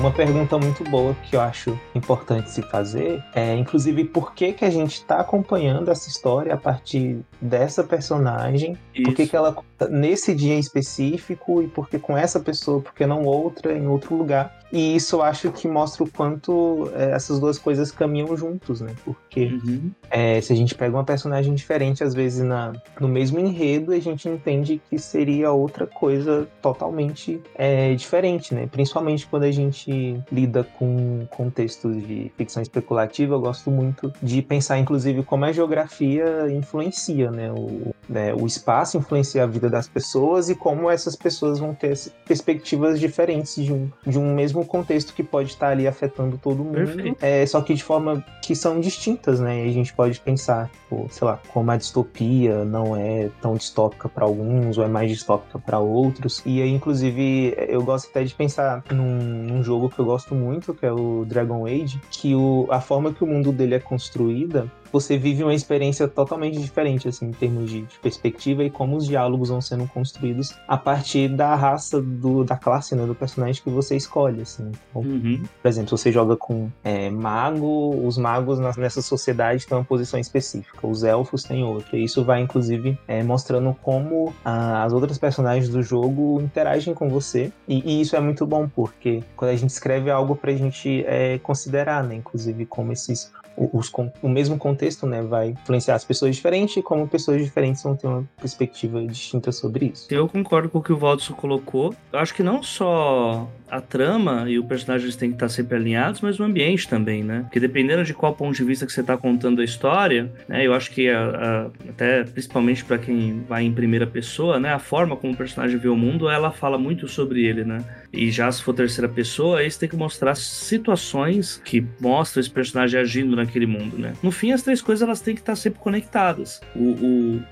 Uma 0.00 0.10
pergunta 0.10 0.56
muito 0.56 0.82
boa 0.84 1.14
que 1.14 1.36
eu 1.36 1.42
acho 1.42 1.78
importante 1.94 2.50
se 2.50 2.62
fazer 2.62 3.22
é, 3.34 3.54
inclusive, 3.54 4.06
por 4.06 4.32
que, 4.32 4.54
que 4.54 4.64
a 4.64 4.70
gente 4.70 4.94
está 4.94 5.20
acompanhando 5.20 5.90
essa 5.90 6.08
história 6.08 6.54
a 6.54 6.56
partir 6.56 7.20
dessa 7.38 7.84
personagem? 7.84 8.78
Isso. 8.94 9.02
Por 9.04 9.14
que, 9.14 9.26
que 9.26 9.36
ela 9.36 9.54
nesse 9.88 10.34
dia 10.34 10.54
em 10.54 10.58
específico 10.58 11.62
e 11.62 11.68
porque 11.68 11.98
com 11.98 12.16
essa 12.16 12.40
pessoa, 12.40 12.80
porque 12.80 13.06
não 13.06 13.24
outra 13.24 13.76
em 13.76 13.86
outro 13.86 14.14
lugar. 14.16 14.60
E 14.72 14.94
isso 14.94 15.16
eu 15.16 15.22
acho 15.22 15.50
que 15.50 15.66
mostra 15.66 16.04
o 16.04 16.10
quanto 16.10 16.90
é, 16.94 17.10
essas 17.12 17.40
duas 17.40 17.58
coisas 17.58 17.90
caminham 17.90 18.36
juntos, 18.36 18.80
né? 18.80 18.94
Porque 19.04 19.46
uhum. 19.46 19.90
é, 20.08 20.40
se 20.40 20.52
a 20.52 20.56
gente 20.56 20.74
pega 20.74 20.96
uma 20.96 21.04
personagem 21.04 21.54
diferente, 21.54 22.04
às 22.04 22.14
vezes 22.14 22.44
na, 22.44 22.72
no 23.00 23.08
mesmo 23.08 23.40
enredo, 23.40 23.92
a 23.92 23.98
gente 23.98 24.28
entende 24.28 24.80
que 24.88 24.98
seria 24.98 25.50
outra 25.50 25.86
coisa 25.86 26.46
totalmente 26.62 27.40
é, 27.56 27.94
diferente, 27.94 28.54
né? 28.54 28.68
Principalmente 28.70 29.26
quando 29.26 29.44
a 29.44 29.50
gente 29.50 30.20
lida 30.30 30.62
com 30.62 31.26
contextos 31.30 31.96
de 32.06 32.30
ficção 32.36 32.62
especulativa, 32.62 33.34
eu 33.34 33.40
gosto 33.40 33.70
muito 33.70 34.12
de 34.22 34.40
pensar, 34.40 34.78
inclusive, 34.78 35.22
como 35.22 35.44
a 35.44 35.52
geografia 35.52 36.50
influencia, 36.50 37.30
né? 37.30 37.50
O, 37.50 37.94
né, 38.08 38.34
o 38.34 38.46
espaço 38.46 38.98
influencia 38.98 39.42
a 39.42 39.46
vida 39.46 39.69
das 39.70 39.88
pessoas 39.88 40.48
e 40.50 40.54
como 40.54 40.90
essas 40.90 41.16
pessoas 41.16 41.58
vão 41.58 41.74
ter 41.74 41.98
perspectivas 42.26 42.98
diferentes 42.98 43.54
de 43.56 43.72
um, 43.72 43.90
de 44.06 44.18
um 44.18 44.34
mesmo 44.34 44.64
contexto 44.64 45.14
que 45.14 45.22
pode 45.22 45.50
estar 45.50 45.68
ali 45.68 45.86
afetando 45.86 46.38
todo 46.38 46.64
mundo, 46.64 47.16
é, 47.20 47.44
só 47.46 47.60
que 47.60 47.74
de 47.74 47.82
forma 47.82 48.24
que 48.42 48.54
são 48.54 48.80
distintas, 48.80 49.40
né? 49.40 49.64
E 49.64 49.68
a 49.68 49.72
gente 49.72 49.92
pode 49.92 50.18
pensar, 50.20 50.68
tipo, 50.68 51.06
sei 51.10 51.26
lá, 51.26 51.40
como 51.52 51.70
a 51.70 51.76
distopia 51.76 52.64
não 52.64 52.96
é 52.96 53.30
tão 53.40 53.54
distópica 53.54 54.08
para 54.08 54.24
alguns 54.24 54.78
ou 54.78 54.84
é 54.84 54.88
mais 54.88 55.10
distópica 55.10 55.58
para 55.58 55.78
outros. 55.78 56.42
E 56.44 56.60
aí, 56.62 56.70
inclusive, 56.70 57.54
eu 57.68 57.82
gosto 57.82 58.08
até 58.10 58.24
de 58.24 58.34
pensar 58.34 58.82
num, 58.90 59.18
num, 59.44 59.62
jogo 59.62 59.88
que 59.88 59.98
eu 59.98 60.04
gosto 60.04 60.34
muito, 60.34 60.74
que 60.74 60.86
é 60.86 60.92
o 60.92 61.24
Dragon 61.26 61.66
Age, 61.66 62.00
que 62.10 62.34
o, 62.34 62.66
a 62.70 62.80
forma 62.80 63.12
que 63.12 63.22
o 63.22 63.26
mundo 63.26 63.52
dele 63.52 63.74
é 63.74 63.80
construída 63.80 64.70
você 64.92 65.16
vive 65.16 65.42
uma 65.42 65.54
experiência 65.54 66.06
totalmente 66.08 66.58
diferente, 66.58 67.08
assim, 67.08 67.26
em 67.26 67.32
termos 67.32 67.70
de, 67.70 67.82
de, 67.82 67.98
perspectiva 67.98 68.64
e 68.64 68.70
como 68.70 68.96
os 68.96 69.06
diálogos 69.06 69.48
vão 69.48 69.60
sendo 69.60 69.86
construídos 69.86 70.54
a 70.66 70.76
partir 70.76 71.28
da 71.28 71.54
raça 71.54 72.00
do, 72.00 72.44
da 72.44 72.56
classe, 72.56 72.94
né, 72.94 73.06
do 73.06 73.14
personagem 73.14 73.62
que 73.62 73.70
você 73.70 73.96
escolhe, 73.96 74.42
assim. 74.42 74.70
Então, 74.90 75.02
uhum. 75.02 75.42
Por 75.62 75.68
exemplo, 75.68 75.96
você 75.96 76.10
joga 76.10 76.36
com 76.36 76.68
é, 76.82 77.10
mago, 77.10 78.06
os 78.06 78.18
magos 78.18 78.58
nessa 78.76 79.02
sociedade 79.02 79.66
têm 79.66 79.76
uma 79.76 79.84
posição 79.84 80.18
específica, 80.18 80.86
os 80.86 81.04
elfos 81.04 81.42
têm 81.42 81.64
outra. 81.64 81.96
E 81.96 82.04
isso 82.04 82.24
vai, 82.24 82.40
inclusive, 82.40 82.98
é, 83.06 83.22
mostrando 83.22 83.76
como 83.82 84.34
ah, 84.44 84.84
as 84.84 84.92
outras 84.92 85.18
personagens 85.18 85.68
do 85.68 85.82
jogo 85.82 86.40
interagem 86.40 86.94
com 86.94 87.08
você. 87.08 87.52
E, 87.68 87.82
e, 87.84 88.00
isso 88.00 88.16
é 88.16 88.20
muito 88.20 88.46
bom, 88.46 88.68
porque 88.68 89.22
quando 89.36 89.50
a 89.50 89.56
gente 89.56 89.70
escreve 89.70 90.10
algo 90.10 90.36
pra 90.36 90.52
gente 90.52 91.04
é, 91.06 91.38
considerar, 91.38 92.02
né, 92.02 92.16
inclusive, 92.16 92.66
como 92.66 92.92
esses 92.92 93.32
os, 93.72 93.92
o 94.22 94.28
mesmo 94.28 94.56
contexto 94.56 95.06
né, 95.06 95.22
vai 95.22 95.50
influenciar 95.50 95.94
as 95.94 96.04
pessoas 96.04 96.34
diferentes 96.34 96.76
e 96.76 96.82
como 96.82 97.06
pessoas 97.06 97.42
diferentes 97.42 97.82
vão 97.82 97.94
ter 97.94 98.06
uma 98.06 98.26
perspectiva 98.40 99.04
distinta 99.04 99.52
sobre 99.52 99.86
isso. 99.86 100.06
Eu 100.10 100.26
concordo 100.28 100.68
com 100.70 100.78
o 100.78 100.82
que 100.82 100.92
o 100.92 100.96
Valdson 100.96 101.34
colocou. 101.34 101.94
Eu 102.12 102.18
acho 102.18 102.34
que 102.34 102.42
não 102.42 102.62
só 102.62 103.48
a 103.70 103.80
trama 103.80 104.46
e 104.48 104.58
o 104.58 104.64
personagem 104.64 105.10
têm 105.12 105.30
que 105.30 105.36
estar 105.36 105.48
sempre 105.48 105.76
alinhados, 105.76 106.20
mas 106.20 106.40
o 106.40 106.42
ambiente 106.42 106.88
também, 106.88 107.22
né? 107.22 107.42
Porque 107.42 107.60
dependendo 107.60 108.02
de 108.02 108.12
qual 108.12 108.34
ponto 108.34 108.56
de 108.56 108.64
vista 108.64 108.84
que 108.84 108.92
você 108.92 109.00
está 109.00 109.16
contando 109.16 109.60
a 109.60 109.64
história, 109.64 110.30
né? 110.48 110.66
Eu 110.66 110.74
acho 110.74 110.90
que 110.90 111.08
a, 111.08 111.28
a, 111.28 111.66
até 111.88 112.24
principalmente 112.24 112.84
para 112.84 112.98
quem 112.98 113.44
vai 113.48 113.62
em 113.62 113.72
primeira 113.72 114.06
pessoa, 114.06 114.58
né? 114.58 114.72
A 114.72 114.78
forma 114.78 115.16
como 115.16 115.32
o 115.32 115.36
personagem 115.36 115.78
vê 115.78 115.88
o 115.88 115.96
mundo, 115.96 116.28
ela 116.28 116.50
fala 116.50 116.78
muito 116.78 117.06
sobre 117.06 117.44
ele, 117.44 117.64
né? 117.64 117.84
E 118.12 118.30
já 118.30 118.50
se 118.50 118.62
for 118.62 118.74
terceira 118.74 119.08
pessoa, 119.08 119.60
aí 119.60 119.70
você 119.70 119.80
tem 119.80 119.88
que 119.88 119.96
mostrar 119.96 120.34
situações 120.34 121.60
que 121.64 121.84
mostram 122.00 122.40
esse 122.40 122.50
personagem 122.50 122.98
agindo 122.98 123.36
naquele 123.36 123.66
mundo, 123.66 123.96
né? 123.96 124.14
No 124.22 124.32
fim, 124.32 124.52
as 124.52 124.62
três 124.62 124.82
coisas 124.82 125.06
elas 125.06 125.20
têm 125.20 125.34
que 125.34 125.40
estar 125.40 125.54
sempre 125.54 125.78
conectadas. 125.78 126.60
O, 126.74 126.92
o 126.92 127.42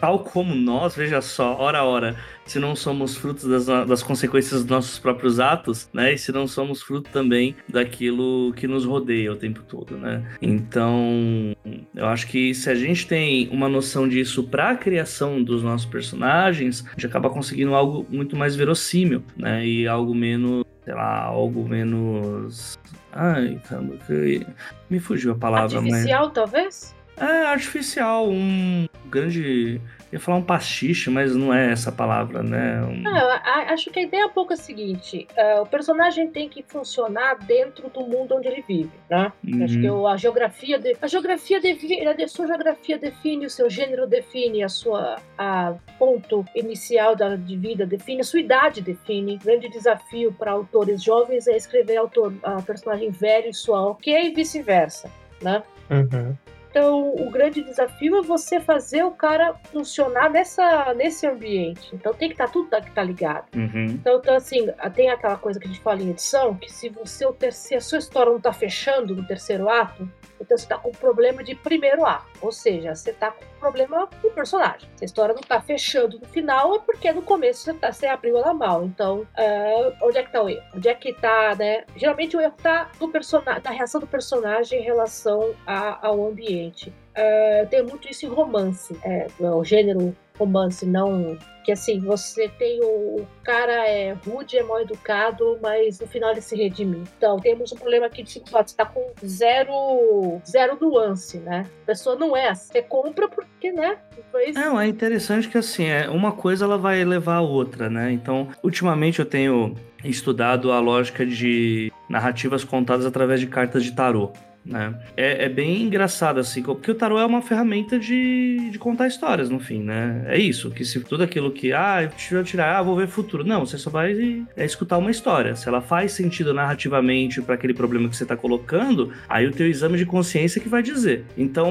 tal 0.00 0.20
como 0.20 0.54
nós, 0.54 0.94
veja 0.94 1.20
só, 1.20 1.56
hora 1.56 1.78
a 1.78 1.84
hora, 1.84 2.16
se 2.46 2.58
não 2.58 2.76
somos 2.76 3.16
frutos 3.16 3.44
das, 3.44 3.66
das 3.86 4.02
consequências 4.02 4.62
dos 4.62 4.70
nossos 4.70 4.98
próprios 4.98 5.40
atos, 5.40 5.88
né? 5.92 6.14
E 6.14 6.18
se 6.18 6.32
não 6.32 6.46
somos 6.46 6.82
fruto 6.82 7.10
também 7.10 7.56
daquilo 7.68 8.52
que 8.54 8.66
nos 8.66 8.84
rodeia 8.84 9.32
o 9.32 9.36
tempo 9.36 9.62
todo, 9.62 9.96
né? 9.96 10.24
Então, 10.40 11.54
eu 11.94 12.06
acho 12.06 12.26
que 12.28 12.54
se 12.54 12.70
a 12.70 12.74
gente 12.74 13.06
tem 13.06 13.48
uma 13.50 13.68
noção 13.68 14.08
disso 14.08 14.44
para 14.44 14.70
a 14.70 14.76
criação 14.76 15.42
dos 15.42 15.62
nossos 15.62 15.86
personagens, 15.86 16.84
a 16.86 16.92
gente 16.92 17.06
acaba 17.06 17.28
conseguindo 17.28 17.74
algo 17.74 18.06
muito 18.08 18.36
mais 18.36 18.54
verossímil, 18.54 19.22
né? 19.36 19.66
E 19.66 19.88
algo 19.88 20.14
menos, 20.14 20.64
sei 20.84 20.94
lá, 20.94 21.24
algo 21.24 21.68
menos 21.68 22.78
Ai, 23.18 23.58
caramba, 23.66 23.96
que... 24.06 24.46
me 24.90 25.00
fugiu 25.00 25.32
a 25.32 25.34
palavra. 25.34 25.78
Artificial, 25.78 26.24
mas... 26.24 26.34
talvez? 26.34 26.96
É, 27.16 27.46
artificial, 27.46 28.28
um 28.28 28.86
grande 29.10 29.80
ia 30.12 30.20
falar 30.20 30.38
um 30.38 30.42
pastiche, 30.42 31.10
mas 31.10 31.34
não 31.34 31.52
é 31.52 31.72
essa 31.72 31.90
palavra, 31.90 32.42
né? 32.42 32.82
Um... 32.82 33.02
Ah, 33.08 33.72
acho 33.72 33.90
que 33.90 33.98
a 33.98 34.02
ideia 34.02 34.22
é 34.22 34.26
um 34.26 34.30
pouco 34.30 34.52
a 34.52 34.56
seguinte: 34.56 35.26
uh, 35.36 35.62
o 35.62 35.66
personagem 35.66 36.30
tem 36.30 36.48
que 36.48 36.62
funcionar 36.62 37.38
dentro 37.38 37.88
do 37.88 38.00
mundo 38.00 38.36
onde 38.36 38.48
ele 38.48 38.62
vive, 38.66 38.90
né? 39.10 39.32
Uhum. 39.44 39.64
Acho 39.64 39.80
que 39.80 39.86
a 39.86 40.16
geografia, 40.16 40.78
de, 40.78 40.96
a 41.00 41.06
geografia 41.06 41.60
define, 41.60 42.06
a 42.06 42.28
sua 42.28 42.46
geografia 42.46 42.98
define 42.98 43.46
o 43.46 43.50
seu 43.50 43.68
gênero, 43.68 44.06
define 44.06 44.62
a 44.62 44.68
sua 44.68 45.16
a 45.36 45.74
ponto 45.98 46.44
inicial 46.54 47.16
da, 47.16 47.36
de 47.36 47.56
vida, 47.56 47.84
define 47.84 48.20
a 48.20 48.24
sua 48.24 48.40
idade, 48.40 48.80
define. 48.80 49.36
O 49.36 49.44
grande 49.44 49.68
desafio 49.68 50.32
para 50.32 50.52
autores 50.52 51.02
jovens 51.02 51.46
é 51.46 51.56
escrever 51.56 51.96
autor, 51.96 52.32
a 52.42 52.62
personagem 52.62 53.10
velho 53.10 53.48
e 53.48 53.54
sua 53.54 53.90
ok 53.90 54.28
e 54.28 54.34
vice-versa, 54.34 55.10
né? 55.42 55.62
Uhum. 55.90 56.36
Então, 56.76 57.14
o 57.14 57.30
grande 57.30 57.62
desafio 57.62 58.18
é 58.18 58.22
você 58.22 58.60
fazer 58.60 59.02
o 59.02 59.10
cara 59.10 59.54
funcionar 59.72 60.28
nessa, 60.28 60.92
nesse 60.92 61.26
ambiente. 61.26 61.88
Então, 61.94 62.12
tem 62.12 62.28
que 62.28 62.34
estar 62.34 62.48
tá, 62.48 62.52
tudo 62.52 62.68
tá, 62.68 62.82
que 62.82 62.90
tá 62.90 63.02
ligado. 63.02 63.46
Uhum. 63.56 63.86
Então, 63.86 64.18
então, 64.18 64.34
assim, 64.36 64.68
tem 64.94 65.08
aquela 65.08 65.38
coisa 65.38 65.58
que 65.58 65.66
a 65.66 65.70
gente 65.70 65.80
fala 65.80 66.02
em 66.02 66.10
edição, 66.10 66.54
que 66.54 66.70
se, 66.70 66.90
você, 66.90 67.24
se 67.50 67.74
a 67.74 67.80
sua 67.80 67.96
história 67.96 68.30
não 68.30 68.38
tá 68.38 68.52
fechando 68.52 69.16
no 69.16 69.26
terceiro 69.26 69.70
ato, 69.70 70.06
então 70.40 70.56
você 70.56 70.64
está 70.64 70.78
com 70.78 70.90
problema 70.92 71.42
de 71.42 71.54
primeiro 71.54 72.04
ato, 72.04 72.26
ou 72.40 72.52
seja, 72.52 72.94
você 72.94 73.10
está 73.10 73.30
com 73.30 73.44
problema 73.58 74.08
com 74.20 74.28
o 74.28 74.30
personagem. 74.30 74.88
Se 74.96 75.04
a 75.04 75.06
história 75.06 75.34
não 75.34 75.40
está 75.40 75.60
fechando 75.60 76.18
no 76.18 76.26
final, 76.26 76.76
é 76.76 76.78
porque 76.78 77.12
no 77.12 77.22
começo 77.22 77.64
você, 77.64 77.74
tá, 77.74 77.92
você 77.92 78.06
abriu 78.06 78.36
ela 78.36 78.54
mal. 78.54 78.84
Então, 78.84 79.20
uh, 79.20 79.96
onde 80.02 80.18
é 80.18 80.22
que 80.22 80.28
está 80.28 80.42
o 80.42 80.48
erro? 80.48 80.62
Onde 80.74 80.88
é 80.88 80.94
que 80.94 81.10
está, 81.10 81.54
né? 81.56 81.84
Geralmente 81.96 82.36
o 82.36 82.40
erro 82.40 82.54
está 82.56 82.90
no 83.00 83.08
personagem, 83.08 83.62
na 83.62 83.70
reação 83.70 84.00
do 84.00 84.06
personagem 84.06 84.80
em 84.80 84.82
relação 84.82 85.54
a, 85.66 86.06
ao 86.06 86.26
ambiente. 86.26 86.92
Uh, 87.16 87.66
tem 87.68 87.82
muito 87.82 88.08
isso 88.10 88.26
em 88.26 88.28
romance, 88.28 88.94
é, 89.02 89.26
o 89.40 89.64
gênero 89.64 90.14
romance, 90.38 90.86
não 90.86 91.36
que 91.66 91.72
assim, 91.72 91.98
você 91.98 92.48
tem 92.48 92.80
o, 92.80 93.16
o, 93.22 93.26
cara 93.42 93.88
é 93.88 94.12
rude, 94.12 94.56
é 94.56 94.62
mal 94.62 94.80
educado, 94.80 95.58
mas 95.60 95.98
no 95.98 96.06
final 96.06 96.30
ele 96.30 96.40
se 96.40 96.54
redime. 96.54 97.02
Então, 97.18 97.40
temos 97.40 97.72
um 97.72 97.76
problema 97.76 98.06
aqui 98.06 98.22
de 98.22 98.28
dificuldade. 98.28 98.70
Você 98.70 98.76
tá 98.76 98.86
com 98.86 99.04
zero, 99.26 100.40
zero 100.48 100.78
nuance, 100.80 101.38
né? 101.38 101.66
A 101.82 101.86
pessoa 101.86 102.14
não 102.14 102.36
é 102.36 102.50
assim. 102.50 102.72
Você 102.72 102.82
compra 102.82 103.28
porque, 103.28 103.72
né? 103.72 103.98
Depois... 104.14 104.54
Não, 104.54 104.80
é 104.80 104.86
interessante 104.86 105.48
que 105.48 105.58
assim, 105.58 105.86
é, 105.86 106.08
uma 106.08 106.30
coisa 106.30 106.64
ela 106.64 106.78
vai 106.78 107.04
levar 107.04 107.38
a 107.38 107.42
outra, 107.42 107.90
né? 107.90 108.12
Então, 108.12 108.46
ultimamente 108.62 109.18
eu 109.18 109.26
tenho 109.26 109.74
estudado 110.04 110.70
a 110.70 110.78
lógica 110.78 111.26
de 111.26 111.92
narrativas 112.08 112.62
contadas 112.62 113.04
através 113.04 113.40
de 113.40 113.48
cartas 113.48 113.82
de 113.82 113.90
tarô 113.90 114.32
né? 114.66 114.94
É, 115.16 115.44
é, 115.44 115.48
bem 115.48 115.82
engraçado, 115.82 116.40
assim, 116.40 116.62
porque 116.62 116.90
o 116.90 116.94
tarô 116.94 117.18
é 117.18 117.24
uma 117.24 117.40
ferramenta 117.40 117.98
de, 117.98 118.70
de 118.70 118.78
contar 118.78 119.06
histórias, 119.06 119.48
no 119.48 119.60
fim, 119.60 119.82
né? 119.82 120.24
É 120.26 120.38
isso, 120.38 120.70
que 120.70 120.84
se 120.84 121.00
tudo 121.00 121.22
aquilo 121.22 121.52
que, 121.52 121.72
ah, 121.72 122.10
eu 122.30 122.44
tirar, 122.44 122.76
ah, 122.76 122.82
vou 122.82 122.96
ver 122.96 123.06
futuro. 123.06 123.44
Não, 123.44 123.64
você 123.64 123.78
só 123.78 123.90
vai 123.90 124.44
é, 124.56 124.64
escutar 124.64 124.98
uma 124.98 125.10
história. 125.10 125.54
Se 125.54 125.68
ela 125.68 125.80
faz 125.80 126.12
sentido 126.12 126.52
narrativamente 126.52 127.40
para 127.40 127.54
aquele 127.54 127.72
problema 127.72 128.08
que 128.08 128.16
você 128.16 128.24
está 128.24 128.36
colocando, 128.36 129.12
aí 129.28 129.46
o 129.46 129.52
teu 129.52 129.66
exame 129.66 129.96
de 129.96 130.04
consciência 130.04 130.60
que 130.60 130.68
vai 130.68 130.82
dizer. 130.82 131.24
Então, 131.36 131.70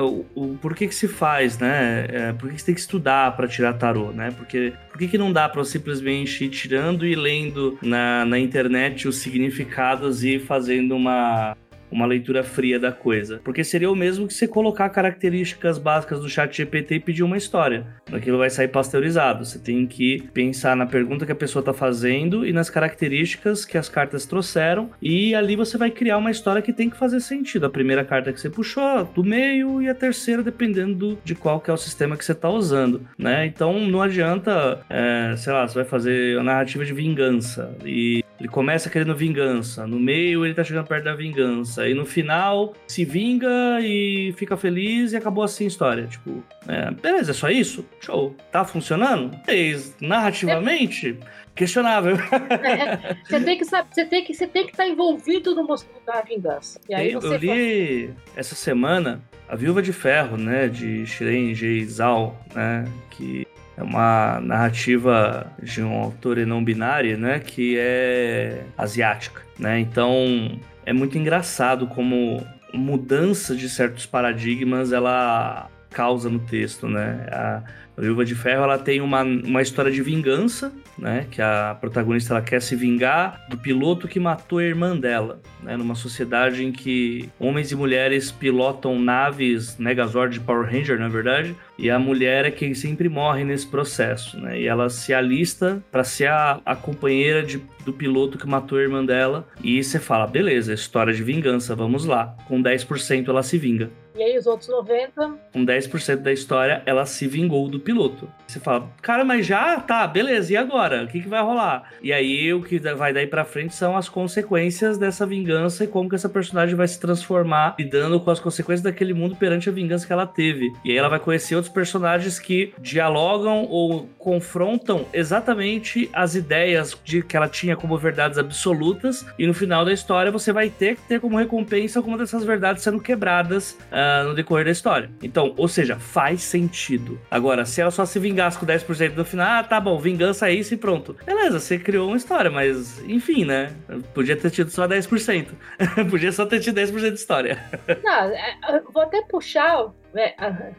o, 0.00 0.26
o 0.34 0.58
por 0.58 0.74
que 0.74 0.86
que 0.86 0.94
se 0.94 1.08
faz, 1.08 1.58
né? 1.58 2.06
É, 2.08 2.32
por 2.32 2.48
que, 2.48 2.54
que 2.54 2.60
você 2.60 2.66
tem 2.66 2.74
que 2.74 2.80
estudar 2.80 3.36
para 3.36 3.48
tirar 3.48 3.72
tarô, 3.74 4.12
né? 4.12 4.32
Porque 4.36 4.72
por 4.90 4.98
que, 4.98 5.08
que 5.08 5.18
não 5.18 5.32
dá 5.32 5.48
para 5.48 5.64
simplesmente 5.64 6.44
ir 6.44 6.48
tirando 6.48 7.06
e 7.06 7.14
lendo 7.14 7.78
na, 7.82 8.24
na 8.24 8.38
internet 8.38 9.08
os 9.08 9.16
significados 9.16 10.24
e 10.24 10.38
fazendo 10.38 10.94
uma 10.94 11.56
uma 11.90 12.06
leitura 12.06 12.42
fria 12.42 12.78
da 12.78 12.92
coisa. 12.92 13.40
Porque 13.44 13.64
seria 13.64 13.90
o 13.90 13.96
mesmo 13.96 14.26
que 14.26 14.34
você 14.34 14.46
colocar 14.46 14.88
características 14.90 15.78
básicas 15.78 16.20
do 16.20 16.28
chat 16.28 16.56
GPT 16.56 16.96
e 16.96 17.00
pedir 17.00 17.22
uma 17.22 17.36
história. 17.36 17.86
Aquilo 18.12 18.38
vai 18.38 18.50
sair 18.50 18.68
pasteurizado. 18.68 19.44
Você 19.44 19.58
tem 19.58 19.86
que 19.86 20.22
pensar 20.32 20.76
na 20.76 20.86
pergunta 20.86 21.26
que 21.26 21.32
a 21.32 21.36
pessoa 21.36 21.60
está 21.60 21.72
fazendo 21.72 22.46
e 22.46 22.52
nas 22.52 22.70
características 22.70 23.64
que 23.64 23.78
as 23.78 23.88
cartas 23.88 24.26
trouxeram. 24.26 24.90
E 25.00 25.34
ali 25.34 25.56
você 25.56 25.76
vai 25.76 25.90
criar 25.90 26.18
uma 26.18 26.30
história 26.30 26.62
que 26.62 26.72
tem 26.72 26.90
que 26.90 26.96
fazer 26.96 27.20
sentido. 27.20 27.66
A 27.66 27.70
primeira 27.70 28.04
carta 28.04 28.32
que 28.32 28.40
você 28.40 28.50
puxou, 28.50 29.04
do 29.14 29.24
meio, 29.24 29.82
e 29.82 29.88
a 29.88 29.94
terceira, 29.94 30.42
dependendo 30.42 31.18
de 31.24 31.34
qual 31.34 31.60
que 31.60 31.70
é 31.70 31.72
o 31.72 31.76
sistema 31.76 32.16
que 32.16 32.24
você 32.24 32.32
está 32.32 32.48
usando. 32.48 33.06
Né? 33.18 33.46
Então 33.46 33.78
não 33.80 34.02
adianta, 34.02 34.80
é, 34.88 35.34
sei 35.36 35.52
lá, 35.52 35.66
você 35.66 35.74
vai 35.74 35.84
fazer 35.84 36.38
a 36.38 36.42
narrativa 36.42 36.84
de 36.84 36.92
vingança. 36.92 37.76
E 37.84 38.24
Ele 38.38 38.48
começa 38.48 38.88
querendo 38.88 39.14
vingança, 39.14 39.86
no 39.86 39.98
meio 39.98 40.44
ele 40.44 40.54
tá 40.54 40.62
chegando 40.62 40.86
perto 40.86 41.04
da 41.04 41.14
vingança, 41.14 41.88
e 41.88 41.94
no 41.94 42.06
final 42.06 42.72
se 42.86 43.04
vinga 43.04 43.80
e 43.80 44.32
fica 44.36 44.56
feliz 44.56 45.12
e 45.12 45.16
acabou 45.16 45.42
assim 45.42 45.64
a 45.64 45.68
história. 45.68 46.06
Tipo, 46.06 46.42
é, 46.68 46.90
beleza, 46.90 47.32
é 47.32 47.34
só 47.34 47.50
isso? 47.50 47.84
Show. 48.00 48.36
Tá 48.52 48.64
funcionando? 48.64 49.36
Mas, 49.46 49.96
narrativamente, 50.00 51.18
questionável. 51.54 52.16
É, 52.62 53.16
você 53.28 53.40
tem 53.40 53.58
que 53.58 53.64
saber, 53.64 53.88
você 53.92 54.04
tem 54.04 54.24
que 54.24 54.34
você 54.34 54.46
tem 54.46 54.64
que 54.64 54.70
estar 54.70 54.84
tá 54.84 54.88
envolvido 54.88 55.54
no 55.54 55.66
da 56.06 56.22
vingança. 56.22 56.80
E 56.88 56.94
aí 56.94 57.12
eu, 57.12 57.20
eu 57.20 57.36
li 57.36 58.08
faz... 58.08 58.36
essa 58.36 58.54
semana 58.54 59.20
a 59.48 59.56
Viúva 59.56 59.80
de 59.80 59.92
Ferro, 59.92 60.36
né, 60.36 60.68
de 60.68 61.06
Shiren 61.06 61.54
J. 61.54 61.84
Zhao, 61.86 62.38
né, 62.54 62.84
que 63.10 63.46
é 63.78 63.82
uma 63.82 64.40
narrativa 64.40 65.46
de 65.62 65.82
um 65.82 65.94
autor 65.94 66.36
não 66.38 66.62
binário, 66.62 67.16
né, 67.16 67.38
que 67.38 67.76
é 67.78 68.64
asiática, 68.76 69.40
né? 69.56 69.78
Então 69.78 70.58
é 70.84 70.92
muito 70.92 71.16
engraçado 71.16 71.86
como 71.86 72.44
mudança 72.74 73.54
de 73.54 73.68
certos 73.68 74.04
paradigmas 74.04 74.92
ela 74.92 75.70
causa 75.90 76.28
no 76.28 76.40
texto, 76.40 76.88
né? 76.88 77.26
A, 77.30 77.62
Viúva 77.96 78.24
de 78.24 78.34
Ferro 78.34 78.62
ela 78.62 78.78
tem 78.78 79.00
uma, 79.00 79.22
uma 79.22 79.60
história 79.60 79.90
de 79.90 80.00
vingança, 80.02 80.72
né? 80.98 81.26
Que 81.30 81.40
a 81.40 81.76
protagonista 81.80 82.34
ela 82.34 82.42
quer 82.42 82.60
se 82.60 82.74
vingar 82.74 83.46
do 83.48 83.56
piloto 83.56 84.08
que 84.08 84.18
matou 84.18 84.58
a 84.58 84.64
irmã 84.64 84.96
dela, 84.96 85.40
né? 85.62 85.76
Numa 85.76 85.94
sociedade 85.94 86.64
em 86.64 86.72
que 86.72 87.28
homens 87.38 87.70
e 87.70 87.76
mulheres 87.76 88.30
pilotam 88.30 88.98
naves 88.98 89.76
Megazord 89.78 90.40
Power 90.40 90.66
Ranger, 90.66 90.98
na 90.98 91.08
verdade, 91.08 91.54
e 91.78 91.88
a 91.90 91.98
mulher 91.98 92.44
é 92.44 92.50
quem 92.50 92.74
sempre 92.74 93.08
morre 93.08 93.44
nesse 93.44 93.66
processo, 93.66 94.38
né? 94.38 94.60
E 94.60 94.66
ela 94.66 94.90
se 94.90 95.14
alista 95.14 95.82
para 95.90 96.02
ser 96.04 96.28
a, 96.28 96.60
a 96.64 96.74
companheira 96.74 97.42
de, 97.42 97.62
do 97.84 97.92
piloto 97.92 98.36
que 98.36 98.46
matou 98.46 98.78
a 98.78 98.82
irmã 98.82 99.04
dela. 99.04 99.46
E 99.62 99.82
você 99.82 99.98
fala, 99.98 100.26
beleza, 100.26 100.74
história 100.74 101.12
de 101.14 101.22
vingança, 101.22 101.76
vamos 101.76 102.04
lá. 102.04 102.36
Com 102.46 102.62
10% 102.62 103.28
ela 103.28 103.42
se 103.42 103.56
vinga. 103.58 103.90
E 104.18 104.22
aí 104.24 104.36
os 104.36 104.48
outros 104.48 104.68
90? 104.68 105.38
Com 105.52 105.64
10% 105.64 106.16
da 106.16 106.32
história, 106.32 106.82
ela 106.84 107.06
se 107.06 107.28
vingou 107.28 107.68
do 107.68 107.78
piloto. 107.78 108.28
Você 108.48 108.58
fala, 108.58 108.90
cara, 109.00 109.24
mas 109.24 109.46
já 109.46 109.78
tá, 109.78 110.04
beleza, 110.08 110.52
e 110.52 110.56
agora? 110.56 111.04
O 111.04 111.06
que, 111.06 111.20
que 111.20 111.28
vai 111.28 111.40
rolar? 111.40 111.92
E 112.02 112.12
aí 112.12 112.52
o 112.52 112.60
que 112.60 112.80
vai 112.96 113.12
daí 113.12 113.28
pra 113.28 113.44
frente 113.44 113.76
são 113.76 113.96
as 113.96 114.08
consequências 114.08 114.98
dessa 114.98 115.24
vingança 115.24 115.84
e 115.84 115.86
como 115.86 116.08
que 116.08 116.16
essa 116.16 116.28
personagem 116.28 116.74
vai 116.74 116.88
se 116.88 116.98
transformar, 116.98 117.76
lidando 117.78 118.18
com 118.18 118.28
as 118.28 118.40
consequências 118.40 118.82
daquele 118.82 119.14
mundo 119.14 119.36
perante 119.36 119.68
a 119.68 119.72
vingança 119.72 120.04
que 120.04 120.12
ela 120.12 120.26
teve. 120.26 120.72
E 120.84 120.90
aí 120.90 120.96
ela 120.96 121.08
vai 121.08 121.20
conhecer 121.20 121.54
outros 121.54 121.72
personagens 121.72 122.40
que 122.40 122.74
dialogam 122.80 123.66
ou 123.66 124.08
confrontam 124.18 125.06
exatamente 125.12 126.10
as 126.12 126.34
ideias 126.34 126.96
de 127.04 127.22
que 127.22 127.36
ela 127.36 127.48
tinha 127.48 127.76
como 127.76 127.96
verdades 127.96 128.36
absolutas. 128.36 129.24
E 129.38 129.46
no 129.46 129.54
final 129.54 129.84
da 129.84 129.92
história 129.92 130.32
você 130.32 130.52
vai 130.52 130.70
ter 130.70 130.96
que 130.96 131.02
ter 131.02 131.20
como 131.20 131.36
recompensa 131.36 132.00
alguma 132.00 132.18
dessas 132.18 132.44
verdades 132.44 132.82
sendo 132.82 133.00
quebradas. 133.00 133.78
Uh, 133.92 134.07
no 134.24 134.34
decorrer 134.34 134.64
da 134.64 134.70
história. 134.70 135.10
Então, 135.22 135.54
ou 135.56 135.68
seja, 135.68 135.98
faz 135.98 136.42
sentido. 136.42 137.18
Agora, 137.30 137.64
se 137.64 137.80
ela 137.80 137.90
só 137.90 138.04
se 138.04 138.18
vingasse 138.18 138.58
com 138.58 138.66
10% 138.66 139.14
no 139.14 139.24
final, 139.24 139.46
ah, 139.48 139.64
tá 139.64 139.80
bom, 139.80 139.98
vingança 139.98 140.48
é 140.48 140.54
isso 140.54 140.74
e 140.74 140.76
pronto. 140.76 141.16
Beleza, 141.24 141.60
você 141.60 141.78
criou 141.78 142.08
uma 142.08 142.16
história, 142.16 142.50
mas 142.50 143.02
enfim, 143.04 143.44
né? 143.44 143.72
Podia 144.14 144.36
ter 144.36 144.50
tido 144.50 144.70
só 144.70 144.86
10%. 144.86 145.48
Podia 146.10 146.32
só 146.32 146.46
ter 146.46 146.60
tido 146.60 146.80
10% 146.80 147.10
de 147.10 147.14
história. 147.14 147.58
Não, 148.02 148.24
é, 148.24 148.82
vou 148.92 149.02
até 149.02 149.22
puxar 149.22 149.90
é, 150.14 150.34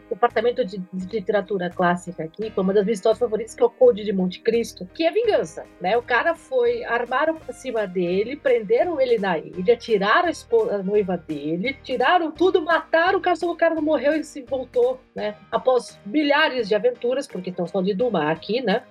o 0.08 0.10
departamento 0.10 0.66
de, 0.66 0.78
de, 0.78 1.16
literatura 1.18 1.70
clássica 1.70 2.24
aqui, 2.24 2.50
foi 2.52 2.64
uma 2.64 2.74
das 2.74 2.84
minhas 2.84 3.00
histórias 3.00 3.20
favoritas, 3.20 3.54
que 3.54 3.62
é 3.62 3.66
o 3.66 3.70
Conde 3.70 4.04
de 4.04 4.12
Monte 4.12 4.40
Cristo, 4.42 4.88
que 4.94 5.06
é 5.06 5.12
vingança, 5.12 5.66
né? 5.80 5.98
O 5.98 6.02
cara 6.02 6.36
foi, 6.36 6.84
armaram 6.84 7.36
pra 7.36 7.54
cima 7.54 7.86
dele, 7.86 8.36
prenderam 8.36 9.00
ele 9.00 9.18
na 9.18 9.38
ilha, 9.38 9.78
tiraram 9.78 10.28
a, 10.28 10.32
esposa, 10.32 10.76
a 10.76 10.84
noiva 10.84 11.18
dele, 11.18 11.78
tiraram 11.84 12.32
tudo, 12.32 12.62
mataram 12.62 13.20
o 13.20 13.22
cara, 13.22 13.36
só 13.36 13.52
o 13.52 13.56
cara 13.56 13.76
não 13.76 13.82
morreu 13.82 14.14
e 14.14 14.24
se 14.24 14.42
voltou, 14.42 15.00
né? 15.16 15.36
Após 15.52 16.00
milhares 16.06 16.68
de 16.68 16.76
aventuras, 16.76 17.28
porque 17.28 17.50
estão 17.50 17.68
falando 17.68 17.88
de 17.88 17.94
Dumas 17.94 18.28
aqui, 18.30 18.62
né? 18.62 18.84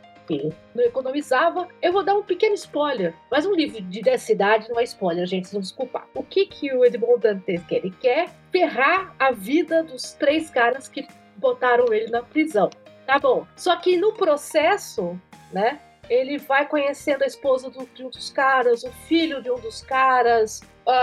Não 0.74 0.85
economizava. 0.85 1.68
Eu 1.81 1.93
vou 1.93 2.05
dar 2.05 2.14
um 2.14 2.22
pequeno 2.22 2.55
spoiler, 2.55 3.14
mas 3.31 3.47
um 3.47 3.55
livro 3.55 3.81
de 3.81 4.03
dessa 4.03 4.33
idade 4.33 4.68
não 4.68 4.79
é 4.79 4.85
spoiler, 4.85 5.26
gente, 5.26 5.53
não 5.53 5.61
desculpar. 5.61 6.07
O 6.14 6.22
que 6.22 6.47
que 6.47 6.72
o 6.72 6.85
Edmond 6.85 7.20
Dantes 7.20 7.64
quer? 7.66 7.76
Ele 7.76 7.95
quer 8.01 8.31
ferrar 8.51 9.14
a 9.18 9.31
vida 9.31 9.83
dos 9.83 10.12
três 10.12 10.51
caras 10.51 10.89
que 10.89 11.07
botaram 11.37 11.93
ele 11.93 12.11
na 12.11 12.22
prisão. 12.22 12.70
Tá 13.07 13.18
bom. 13.18 13.47
Só 13.57 13.76
que 13.76 13.97
no 13.97 14.12
processo, 14.12 15.18
né, 15.53 15.81
ele 16.11 16.39
vai 16.39 16.66
conhecendo 16.66 17.22
a 17.22 17.26
esposa 17.26 17.70
do, 17.70 17.87
de 17.95 18.05
um 18.05 18.11
dos 18.11 18.31
caras, 18.31 18.83
o 18.83 18.91
filho 19.07 19.43
de 19.43 19.51
um 19.51 19.59
dos 19.59 19.83
caras, 19.83 20.61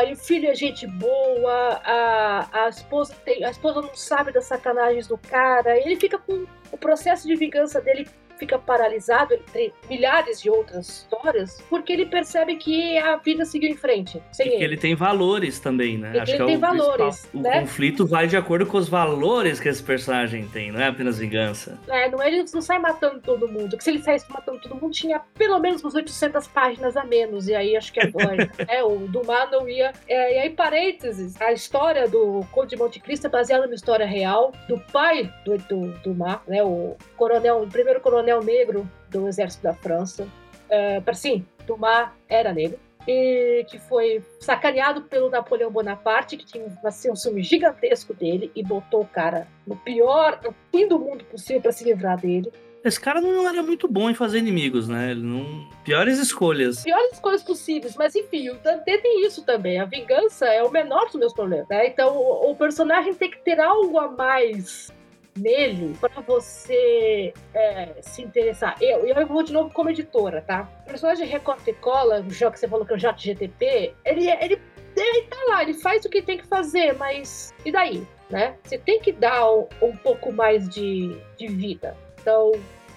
e 0.07 0.13
o 0.13 0.15
filho 0.15 0.49
é 0.49 0.55
gente 0.55 0.88
boa, 0.88 1.82
a, 1.84 2.65
a, 2.65 2.69
esposa 2.69 3.15
tem, 3.23 3.43
a 3.43 3.51
esposa 3.51 3.82
não 3.82 3.93
sabe 3.93 4.32
das 4.32 4.45
sacanagens 4.45 5.07
do 5.07 5.17
cara, 5.17 5.78
ele 5.78 5.95
fica 5.95 6.17
com 6.17 6.45
o 6.71 6.78
processo 6.78 7.28
de 7.28 7.36
vingança 7.36 7.80
dele 7.80 8.07
fica 8.38 8.57
paralisado 8.57 9.33
entre 9.33 9.73
milhares 9.89 10.41
de 10.41 10.49
outras 10.49 10.88
histórias, 10.88 11.61
porque 11.69 11.93
ele 11.93 12.05
percebe 12.05 12.55
que 12.55 12.97
a 12.97 13.17
vida 13.17 13.45
seguiu 13.45 13.69
em 13.69 13.75
frente. 13.75 14.21
Sem 14.31 14.53
ele. 14.53 14.63
ele 14.63 14.77
tem 14.77 14.95
valores 14.95 15.59
também, 15.59 15.97
né? 15.97 16.19
Acho 16.19 16.31
ele 16.31 16.38
que 16.38 16.43
é 16.43 16.45
tem 16.45 16.57
o 16.57 16.59
valores. 16.59 17.29
O 17.33 17.39
né? 17.39 17.61
conflito 17.61 18.05
vai 18.05 18.27
de 18.27 18.38
acordo 18.38 18.65
com 18.65 18.77
os 18.77 18.89
valores 18.89 19.59
que 19.59 19.69
esse 19.69 19.81
personagem 19.81 20.47
tem, 20.47 20.71
não 20.71 20.79
é 20.79 20.88
apenas 20.88 21.19
vingança. 21.19 21.79
É, 21.88 22.09
não, 22.09 22.21
ele 22.21 22.43
não 22.53 22.61
sai 22.61 22.79
matando 22.79 23.19
todo 23.19 23.47
mundo. 23.47 23.71
Porque 23.71 23.83
se 23.83 23.89
ele 23.91 24.01
saísse 24.01 24.25
matando 24.31 24.59
todo 24.59 24.75
mundo, 24.75 24.91
tinha 24.91 25.21
pelo 25.36 25.59
menos 25.59 25.81
umas 25.81 25.95
800 25.95 26.47
páginas 26.47 26.95
a 26.97 27.03
menos. 27.03 27.47
E 27.47 27.55
aí 27.55 27.75
acho 27.75 27.91
que 27.91 27.99
agora, 27.99 28.49
é, 28.67 28.83
o 28.83 28.99
Dumas 29.07 29.49
não 29.51 29.67
ia. 29.67 29.93
É, 30.07 30.36
e 30.36 30.39
aí, 30.39 30.49
parênteses, 30.49 31.39
a 31.41 31.51
história 31.51 32.07
do 32.07 32.45
Conde 32.51 32.69
de 32.69 32.77
Monte 32.77 32.99
Cristo 32.99 33.27
é 33.27 33.29
baseada 33.29 33.65
numa 33.65 33.75
história 33.75 34.05
real 34.05 34.51
do 34.67 34.79
pai 34.91 35.31
do, 35.43 35.57
do 35.57 35.88
Dumas, 35.99 36.39
né? 36.47 36.63
O 36.63 36.95
coronel, 37.15 37.61
o 37.63 37.67
primeiro 37.67 37.99
coronel 37.99 38.24
coronel 38.26 38.43
negro 38.43 38.89
do 39.09 39.28
exército 39.28 39.63
da 39.63 39.73
França. 39.73 40.23
Uh, 40.65 41.01
para 41.03 41.13
sim, 41.13 41.45
Dumas 41.67 42.09
era 42.28 42.51
negro 42.51 42.80
e 43.07 43.63
que 43.69 43.78
foi 43.78 44.23
sacaneado 44.39 45.03
pelo 45.03 45.30
Napoleão 45.30 45.69
Bonaparte, 45.69 46.36
que 46.36 46.45
tinha 46.45 46.65
assim, 46.84 47.11
um 47.11 47.15
ciúme 47.15 47.43
gigantesco 47.43 48.15
dele 48.15 48.51
e 48.55 48.63
botou 48.63 49.01
o 49.01 49.07
cara 49.07 49.47
no 49.67 49.76
pior, 49.76 50.39
no 50.43 50.55
fim 50.71 50.88
do 50.88 50.97
mundo 50.97 51.23
possível 51.26 51.61
para 51.61 51.71
se 51.71 51.84
livrar 51.84 52.19
dele. 52.19 52.51
Esse 52.84 52.99
cara 52.99 53.21
não 53.21 53.47
era 53.47 53.61
muito 53.61 53.88
bom 53.88 54.09
em 54.09 54.15
fazer 54.15 54.39
inimigos, 54.39 54.88
né? 54.88 55.11
Ele 55.11 55.21
não... 55.21 55.69
Piores 55.84 56.17
escolhas. 56.17 56.84
Piores 56.84 57.13
escolhas 57.13 57.43
possíveis, 57.43 57.95
mas 57.95 58.15
enfim, 58.15 58.49
o 58.49 58.55
Dante 58.55 58.84
tem 58.84 59.26
isso 59.26 59.43
também. 59.43 59.80
A 59.80 59.86
vingança 59.86 60.47
é 60.47 60.63
o 60.63 60.71
menor 60.71 61.05
dos 61.05 61.15
meus 61.15 61.34
problemas, 61.34 61.67
né? 61.67 61.88
Então 61.88 62.15
o, 62.15 62.51
o 62.51 62.55
personagem 62.55 63.13
tem 63.13 63.30
que 63.30 63.43
ter 63.43 63.59
algo 63.59 63.99
a 63.99 64.07
mais 64.07 64.91
nele 65.38 65.95
para 65.99 66.21
você 66.21 67.33
é, 67.53 67.95
se 68.01 68.21
interessar. 68.21 68.75
Eu, 68.81 69.05
eu 69.05 69.27
vou 69.27 69.43
de 69.43 69.51
novo 69.51 69.69
como 69.71 69.89
editora, 69.89 70.41
tá? 70.41 70.69
O 70.83 70.89
personagem 70.89 71.27
recorta 71.27 71.69
e 71.69 71.73
cola, 71.73 72.23
já 72.29 72.49
que 72.49 72.59
você 72.59 72.67
falou 72.67 72.86
que 72.86 72.93
é 72.93 72.95
o 72.95 72.99
Jato 72.99 73.21
GTP, 73.21 73.93
ele, 74.05 74.29
ele, 74.29 74.61
ele 74.95 75.21
tá 75.23 75.38
lá, 75.49 75.63
ele 75.63 75.73
faz 75.73 76.05
o 76.05 76.09
que 76.09 76.21
tem 76.21 76.38
que 76.38 76.47
fazer, 76.47 76.93
mas 76.93 77.53
e 77.65 77.71
daí? 77.71 78.07
Né? 78.29 78.55
Você 78.63 78.77
tem 78.77 78.99
que 78.99 79.11
dar 79.11 79.51
um, 79.51 79.67
um 79.81 79.95
pouco 79.97 80.31
mais 80.31 80.67
de, 80.67 81.15
de 81.38 81.47
vida. 81.47 81.95
Então, 82.19 82.53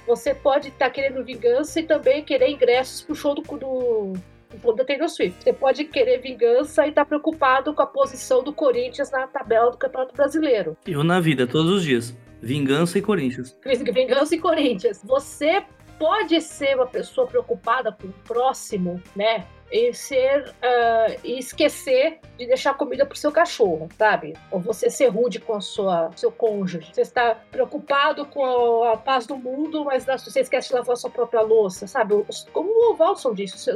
você 0.07 0.33
pode 0.33 0.69
estar 0.69 0.87
tá 0.87 0.91
querendo 0.91 1.23
vingança 1.23 1.81
e 1.81 1.83
também 1.83 2.25
querer 2.25 2.49
ingressos 2.49 3.03
pro 3.03 3.15
show 3.15 3.35
do, 3.35 3.43
do, 3.43 4.73
da 4.73 4.85
Taylor 4.85 5.09
Swift. 5.09 5.43
Você 5.43 5.53
pode 5.53 5.85
querer 5.85 6.19
vingança 6.19 6.87
e 6.87 6.89
estar 6.89 7.03
tá 7.03 7.09
preocupado 7.09 7.75
com 7.75 7.83
a 7.83 7.87
posição 7.87 8.43
do 8.43 8.53
Corinthians 8.53 9.11
na 9.11 9.27
tabela 9.27 9.71
do 9.71 9.77
Campeonato 9.77 10.15
Brasileiro. 10.15 10.79
Eu 10.87 11.05
na 11.05 11.21
vida, 11.21 11.47
todos 11.47 11.71
os 11.71 11.83
dias. 11.83 12.17
Vingança 12.41 12.99
e 12.99 13.03
Corinthians. 13.03 13.57
Vingança 13.65 14.35
e 14.35 14.39
Corinthians. 14.39 15.01
Você 15.05 15.65
pode 15.99 16.41
ser 16.41 16.77
uma 16.77 16.87
pessoa 16.87 17.27
preocupada 17.27 17.93
com 17.93 18.09
o 18.09 18.13
próximo, 18.25 19.03
né? 19.17 19.47
E 19.71 19.93
ser 19.93 20.49
uh, 20.49 21.21
e 21.23 21.39
esquecer 21.39 22.21
de 22.39 22.47
deixar 22.47 22.73
comida 22.75 23.05
pro 23.05 23.19
seu 23.19 23.31
cachorro, 23.31 23.89
sabe? 23.99 24.35
Ou 24.51 24.61
você 24.61 24.89
ser 24.89 25.09
rude 25.09 25.41
com 25.41 25.55
a 25.55 25.61
sua 25.61 26.11
seu 26.17 26.33
cônjuge. 26.33 26.91
Você 26.91 27.03
está 27.03 27.35
preocupado 27.51 28.25
com 28.25 28.85
a 28.85 28.97
paz 28.97 29.27
do 29.27 29.37
mundo, 29.37 29.85
mas 29.85 30.07
você 30.07 30.41
esquece 30.41 30.69
de 30.69 30.75
lavar 30.75 30.97
sua 30.97 31.11
própria 31.11 31.43
louça, 31.43 31.87
sabe? 31.87 32.15
Como 32.53 32.71
o 32.93 32.97
Walson 32.97 33.35
disse, 33.35 33.71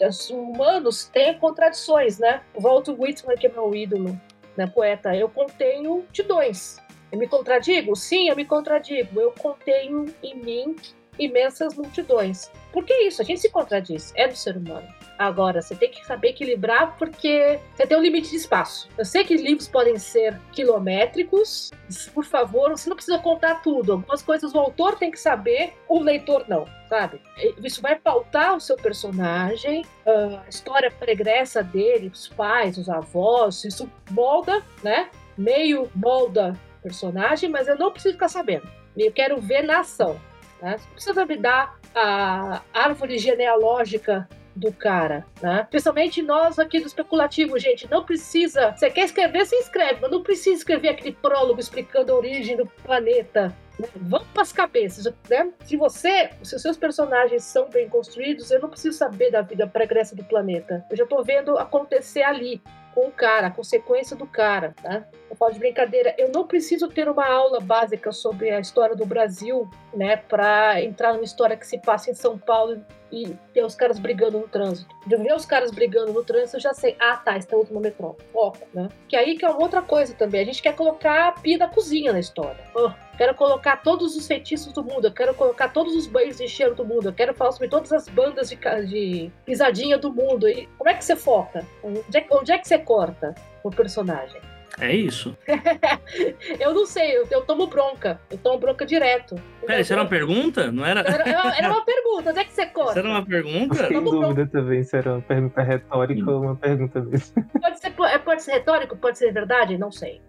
os 0.00 0.30
humanos 0.30 1.04
têm 1.06 1.38
contradições, 1.38 2.18
né? 2.18 2.42
Walter 2.58 2.96
Whitman, 2.98 3.36
que 3.36 3.46
é 3.46 3.52
meu 3.52 3.72
ídolo, 3.72 4.20
né, 4.56 4.66
poeta, 4.66 5.14
eu 5.14 5.28
contenho 5.28 6.04
tidões. 6.12 6.78
Eu 7.10 7.18
me 7.18 7.26
contradigo? 7.26 7.96
Sim, 7.96 8.28
eu 8.28 8.36
me 8.36 8.44
contradigo. 8.44 9.20
Eu 9.20 9.32
contenho 9.32 10.06
em 10.22 10.34
mim 10.36 10.76
imensas 11.18 11.74
multidões. 11.74 12.50
Por 12.72 12.84
que 12.84 12.94
isso? 12.94 13.20
A 13.20 13.24
gente 13.24 13.40
se 13.40 13.50
contradiz, 13.50 14.12
é 14.14 14.28
do 14.28 14.36
ser 14.36 14.56
humano. 14.56 14.86
Agora, 15.18 15.60
você 15.60 15.74
tem 15.74 15.90
que 15.90 16.06
saber 16.06 16.28
equilibrar 16.28 16.96
porque 16.96 17.58
você 17.74 17.84
tem 17.84 17.98
um 17.98 18.00
limite 18.00 18.30
de 18.30 18.36
espaço. 18.36 18.88
Eu 18.96 19.04
sei 19.04 19.24
que 19.24 19.36
livros 19.36 19.66
podem 19.66 19.98
ser 19.98 20.38
quilométricos, 20.52 21.72
por 22.14 22.24
favor, 22.24 22.70
você 22.70 22.88
não 22.88 22.94
precisa 22.94 23.18
contar 23.18 23.62
tudo. 23.62 23.94
Algumas 23.94 24.22
coisas 24.22 24.54
o 24.54 24.58
autor 24.58 24.96
tem 24.96 25.10
que 25.10 25.18
saber, 25.18 25.72
o 25.88 25.98
leitor 25.98 26.44
não, 26.46 26.66
sabe? 26.88 27.20
Isso 27.64 27.82
vai 27.82 27.96
pautar 27.96 28.54
o 28.54 28.60
seu 28.60 28.76
personagem, 28.76 29.84
a 30.06 30.48
história 30.48 30.88
pregressa 30.88 31.64
dele, 31.64 32.12
os 32.14 32.28
pais, 32.28 32.78
os 32.78 32.88
avós, 32.88 33.64
isso 33.64 33.90
molda, 34.12 34.62
né? 34.84 35.10
Meio 35.36 35.90
molda 35.96 36.56
personagem, 36.82 37.48
mas 37.48 37.68
eu 37.68 37.76
não 37.76 37.90
preciso 37.90 38.14
ficar 38.14 38.28
sabendo. 38.28 38.68
Eu 38.96 39.12
quero 39.12 39.40
ver 39.40 39.62
na 39.62 39.80
ação. 39.80 40.20
Né? 40.60 40.76
Você 40.78 40.88
precisa 40.90 41.26
me 41.26 41.36
dar 41.36 41.78
a 41.94 42.62
árvore 42.72 43.18
genealógica 43.18 44.28
do 44.58 44.72
cara, 44.72 45.24
né? 45.40 45.66
Principalmente 45.70 46.20
nós 46.20 46.58
aqui 46.58 46.80
do 46.80 46.86
especulativo, 46.86 47.58
gente, 47.58 47.88
não 47.88 48.04
precisa. 48.04 48.72
Você 48.72 48.90
quer 48.90 49.04
escrever, 49.04 49.46
você 49.46 49.56
escreve, 49.56 50.00
mas 50.00 50.10
não 50.10 50.22
precisa 50.22 50.56
escrever 50.56 50.88
aquele 50.88 51.12
prólogo 51.12 51.60
explicando 51.60 52.12
a 52.12 52.16
origem 52.16 52.56
do 52.56 52.66
planeta. 52.66 53.54
Né? 53.78 53.88
Vamos 53.94 54.26
para 54.28 54.42
as 54.42 54.52
cabeças, 54.52 55.12
né? 55.30 55.52
Se 55.62 55.76
você, 55.76 56.30
se 56.42 56.56
os 56.56 56.62
seus 56.62 56.76
personagens 56.76 57.44
são 57.44 57.68
bem 57.68 57.88
construídos, 57.88 58.50
eu 58.50 58.60
não 58.60 58.68
preciso 58.68 58.98
saber 58.98 59.30
da 59.30 59.42
vida 59.42 59.66
pregressa 59.66 60.16
do 60.16 60.24
planeta. 60.24 60.84
Eu 60.90 60.96
já 60.96 61.04
estou 61.04 61.22
vendo 61.22 61.56
acontecer 61.56 62.22
ali 62.22 62.60
com 62.94 63.06
o 63.06 63.12
cara, 63.12 63.46
a 63.46 63.50
consequência 63.50 64.16
do 64.16 64.26
cara, 64.26 64.74
tá? 64.82 65.04
Eu 65.30 65.36
falo 65.36 65.52
de 65.52 65.58
brincadeira, 65.58 66.14
eu 66.18 66.30
não 66.34 66.46
preciso 66.46 66.88
ter 66.88 67.08
uma 67.08 67.26
aula 67.26 67.60
básica 67.60 68.12
sobre 68.12 68.50
a 68.50 68.60
história 68.60 68.96
do 68.96 69.04
Brasil, 69.04 69.68
né, 69.94 70.16
para 70.16 70.82
entrar 70.82 71.12
numa 71.12 71.24
história 71.24 71.56
que 71.56 71.66
se 71.66 71.78
passa 71.78 72.10
em 72.10 72.14
São 72.14 72.38
Paulo 72.38 72.82
e 73.10 73.34
ter 73.52 73.64
os 73.64 73.74
caras 73.74 73.98
brigando 73.98 74.38
no 74.38 74.48
trânsito. 74.48 74.94
De 75.06 75.16
ver 75.16 75.34
os 75.34 75.46
caras 75.46 75.70
brigando 75.70 76.12
no 76.12 76.24
trânsito, 76.24 76.56
eu 76.56 76.60
já 76.60 76.74
sei, 76.74 76.96
ah, 76.98 77.16
tá, 77.16 77.36
estamos 77.36 77.70
no 77.70 77.80
metrô. 77.80 78.16
Foco, 78.32 78.66
né? 78.72 78.88
Que 79.08 79.16
aí 79.16 79.36
que 79.36 79.44
é 79.44 79.48
uma 79.48 79.60
outra 79.60 79.80
coisa 79.80 80.14
também. 80.14 80.42
A 80.42 80.44
gente 80.44 80.62
quer 80.62 80.74
colocar 80.74 81.28
a 81.28 81.32
pia 81.32 81.58
da 81.58 81.66
cozinha 81.66 82.12
na 82.12 82.20
história. 82.20 82.62
Oh, 82.74 82.90
quero 83.16 83.34
colocar 83.34 83.78
todos 83.82 84.14
os 84.14 84.26
feitiços 84.26 84.72
do 84.72 84.84
mundo, 84.84 85.06
eu 85.06 85.12
quero 85.12 85.34
colocar 85.34 85.68
todos 85.68 85.94
os 85.94 86.06
banhos 86.06 86.36
de 86.36 86.48
cheiro 86.48 86.74
do 86.74 86.84
mundo, 86.84 87.08
eu 87.08 87.12
quero 87.12 87.34
falar 87.34 87.52
sobre 87.52 87.68
todas 87.68 87.92
as 87.92 88.08
bandas 88.08 88.48
de, 88.48 88.56
de 88.86 89.32
pisadinha 89.44 89.98
do 89.98 90.12
mundo. 90.12 90.48
E 90.48 90.68
como 90.76 90.90
é 90.90 90.94
que 90.94 91.04
você 91.04 91.16
foca? 91.16 91.64
Onde 91.82 92.18
é, 92.18 92.26
onde 92.30 92.52
é 92.52 92.58
que 92.58 92.68
você 92.68 92.78
corta 92.78 93.34
o 93.62 93.70
personagem? 93.70 94.40
É 94.80 94.94
isso. 94.94 95.36
eu 96.60 96.72
não 96.72 96.86
sei, 96.86 97.16
eu, 97.16 97.26
eu, 97.30 97.42
tomo 97.42 97.66
bronca. 97.66 98.20
Eu 98.30 98.38
tomo 98.38 98.58
bronca 98.58 98.86
direto. 98.86 99.34
Pera, 99.66 99.80
isso 99.80 99.92
era 99.92 100.02
uma 100.02 100.08
pergunta? 100.08 100.70
Não 100.70 100.84
era? 100.84 101.00
Era, 101.00 101.56
era 101.56 101.68
uma 101.68 101.84
pergunta, 101.84 102.30
onde 102.30 102.38
é 102.38 102.44
que 102.44 102.52
você 102.52 102.66
corta? 102.66 102.90
Isso 102.92 102.98
era 103.00 103.08
uma 103.08 103.24
pergunta? 103.24 103.74
Fiquei 103.74 103.96
em 103.96 104.04
dúvida 104.04 104.34
bronca. 104.34 104.46
também 104.46 104.82
se 104.82 104.96
era 104.96 105.12
uma 105.14 105.22
pergunta 105.22 105.62
retórica 105.62 106.30
ou 106.30 106.42
uma 106.42 106.56
pergunta 106.56 107.00
mesmo. 107.00 107.44
Pode 107.60 107.80
ser, 107.80 107.92
é, 108.12 108.18
pode 108.18 108.42
ser 108.42 108.52
retórico, 108.52 108.96
pode 108.96 109.18
ser 109.18 109.32
verdade, 109.32 109.76
não 109.76 109.90
sei. 109.90 110.20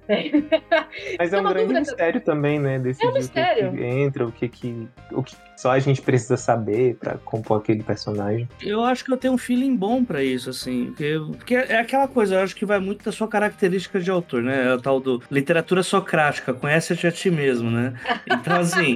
Mas 1.17 1.33
é 1.33 1.39
um 1.39 1.43
grande 1.43 1.73
mistério 1.73 2.21
também, 2.21 2.59
né? 2.59 2.79
Decidir 2.79 3.07
é 3.07 3.09
um 3.09 3.13
mistério. 3.13 3.67
o 3.69 3.71
que, 3.71 3.77
que 3.77 3.83
entra, 3.85 4.25
o 4.25 4.31
que, 4.31 4.49
que, 4.49 4.89
o 5.11 5.23
que 5.23 5.35
só 5.59 5.71
a 5.71 5.79
gente 5.79 6.01
precisa 6.01 6.37
saber 6.37 6.95
para 6.95 7.17
compor 7.17 7.59
aquele 7.59 7.83
personagem. 7.83 8.47
Eu 8.61 8.81
acho 8.81 9.03
que 9.03 9.11
eu 9.11 9.17
tenho 9.17 9.33
um 9.33 9.37
feeling 9.37 9.75
bom 9.75 10.05
para 10.05 10.23
isso, 10.23 10.49
assim. 10.49 10.85
Porque, 10.85 11.19
porque 11.35 11.53
é 11.53 11.77
aquela 11.77 12.07
coisa, 12.07 12.35
eu 12.35 12.39
acho 12.39 12.55
que 12.55 12.65
vai 12.65 12.79
muito 12.79 13.03
da 13.03 13.11
sua 13.11 13.27
característica 13.27 13.99
de 13.99 14.09
autor, 14.09 14.41
né? 14.41 14.67
É 14.67 14.73
o 14.73 14.79
tal 14.79 15.01
do 15.01 15.21
literatura 15.29 15.83
socrática, 15.83 16.53
conhece-te 16.53 17.05
a 17.05 17.11
ti 17.11 17.29
mesmo, 17.29 17.69
né? 17.69 17.93
Então, 18.25 18.57
assim, 18.57 18.95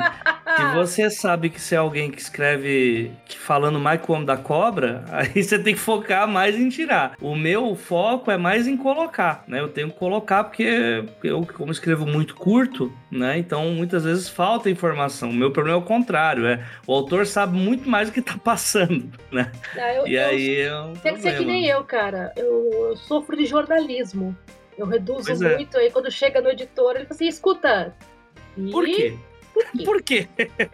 se 0.55 0.75
você 0.75 1.09
sabe 1.09 1.49
que 1.49 1.59
você 1.59 1.75
é 1.75 1.77
alguém 1.77 2.09
que 2.09 2.21
escreve 2.21 3.11
que 3.25 3.37
falando 3.37 3.79
mais 3.79 4.01
que 4.01 4.11
o 4.11 4.13
homem 4.13 4.25
da 4.25 4.37
cobra, 4.37 5.03
aí 5.11 5.43
você 5.43 5.59
tem 5.59 5.73
que 5.73 5.79
focar 5.79 6.27
mais 6.27 6.55
em 6.55 6.69
tirar. 6.69 7.15
O 7.21 7.35
meu 7.35 7.75
foco 7.75 8.31
é 8.31 8.37
mais 8.37 8.67
em 8.67 8.77
colocar, 8.77 9.43
né? 9.47 9.59
Eu 9.59 9.69
tenho 9.69 9.89
que 9.89 9.97
colocar 9.97 10.43
porque 10.43 11.03
eu, 11.23 11.45
como 11.45 11.71
escrevo 11.71 12.05
muito 12.05 12.35
curto, 12.35 12.91
né? 13.11 13.37
Então, 13.37 13.65
muitas 13.69 14.03
vezes 14.03 14.29
falta 14.29 14.69
informação. 14.69 15.29
O 15.29 15.33
meu 15.33 15.51
problema 15.51 15.77
é 15.77 15.81
o 15.81 15.85
contrário, 15.85 16.45
é 16.45 16.63
o 16.85 16.93
autor 16.93 17.25
sabe 17.25 17.57
muito 17.57 17.89
mais 17.89 18.09
do 18.09 18.13
que 18.13 18.21
tá 18.21 18.37
passando, 18.37 19.09
né? 19.31 19.51
Ah, 19.75 19.93
eu, 19.93 20.07
e 20.07 20.15
eu, 20.15 20.25
aí 20.25 20.59
é 20.61 20.79
um 20.81 20.93
Tem 20.93 21.15
que 21.15 21.21
ser 21.21 21.37
que 21.37 21.45
nem 21.45 21.65
eu, 21.65 21.83
cara. 21.83 22.31
Eu, 22.35 22.71
eu 22.89 22.97
sofro 22.97 23.35
de 23.35 23.45
jornalismo. 23.45 24.35
Eu 24.77 24.87
reduzo 24.87 25.27
pois 25.27 25.41
é. 25.41 25.55
muito, 25.55 25.77
é. 25.77 25.81
aí 25.81 25.91
quando 25.91 26.11
chega 26.11 26.41
no 26.41 26.49
editor, 26.49 26.95
ele 26.95 27.05
fala 27.05 27.15
assim, 27.15 27.27
escuta. 27.27 27.93
E... 28.57 28.71
Por 28.71 28.85
quê? 28.85 29.17
Por 29.53 29.65
quê? 29.71 29.83
Por 29.85 30.01
quê? 30.01 30.27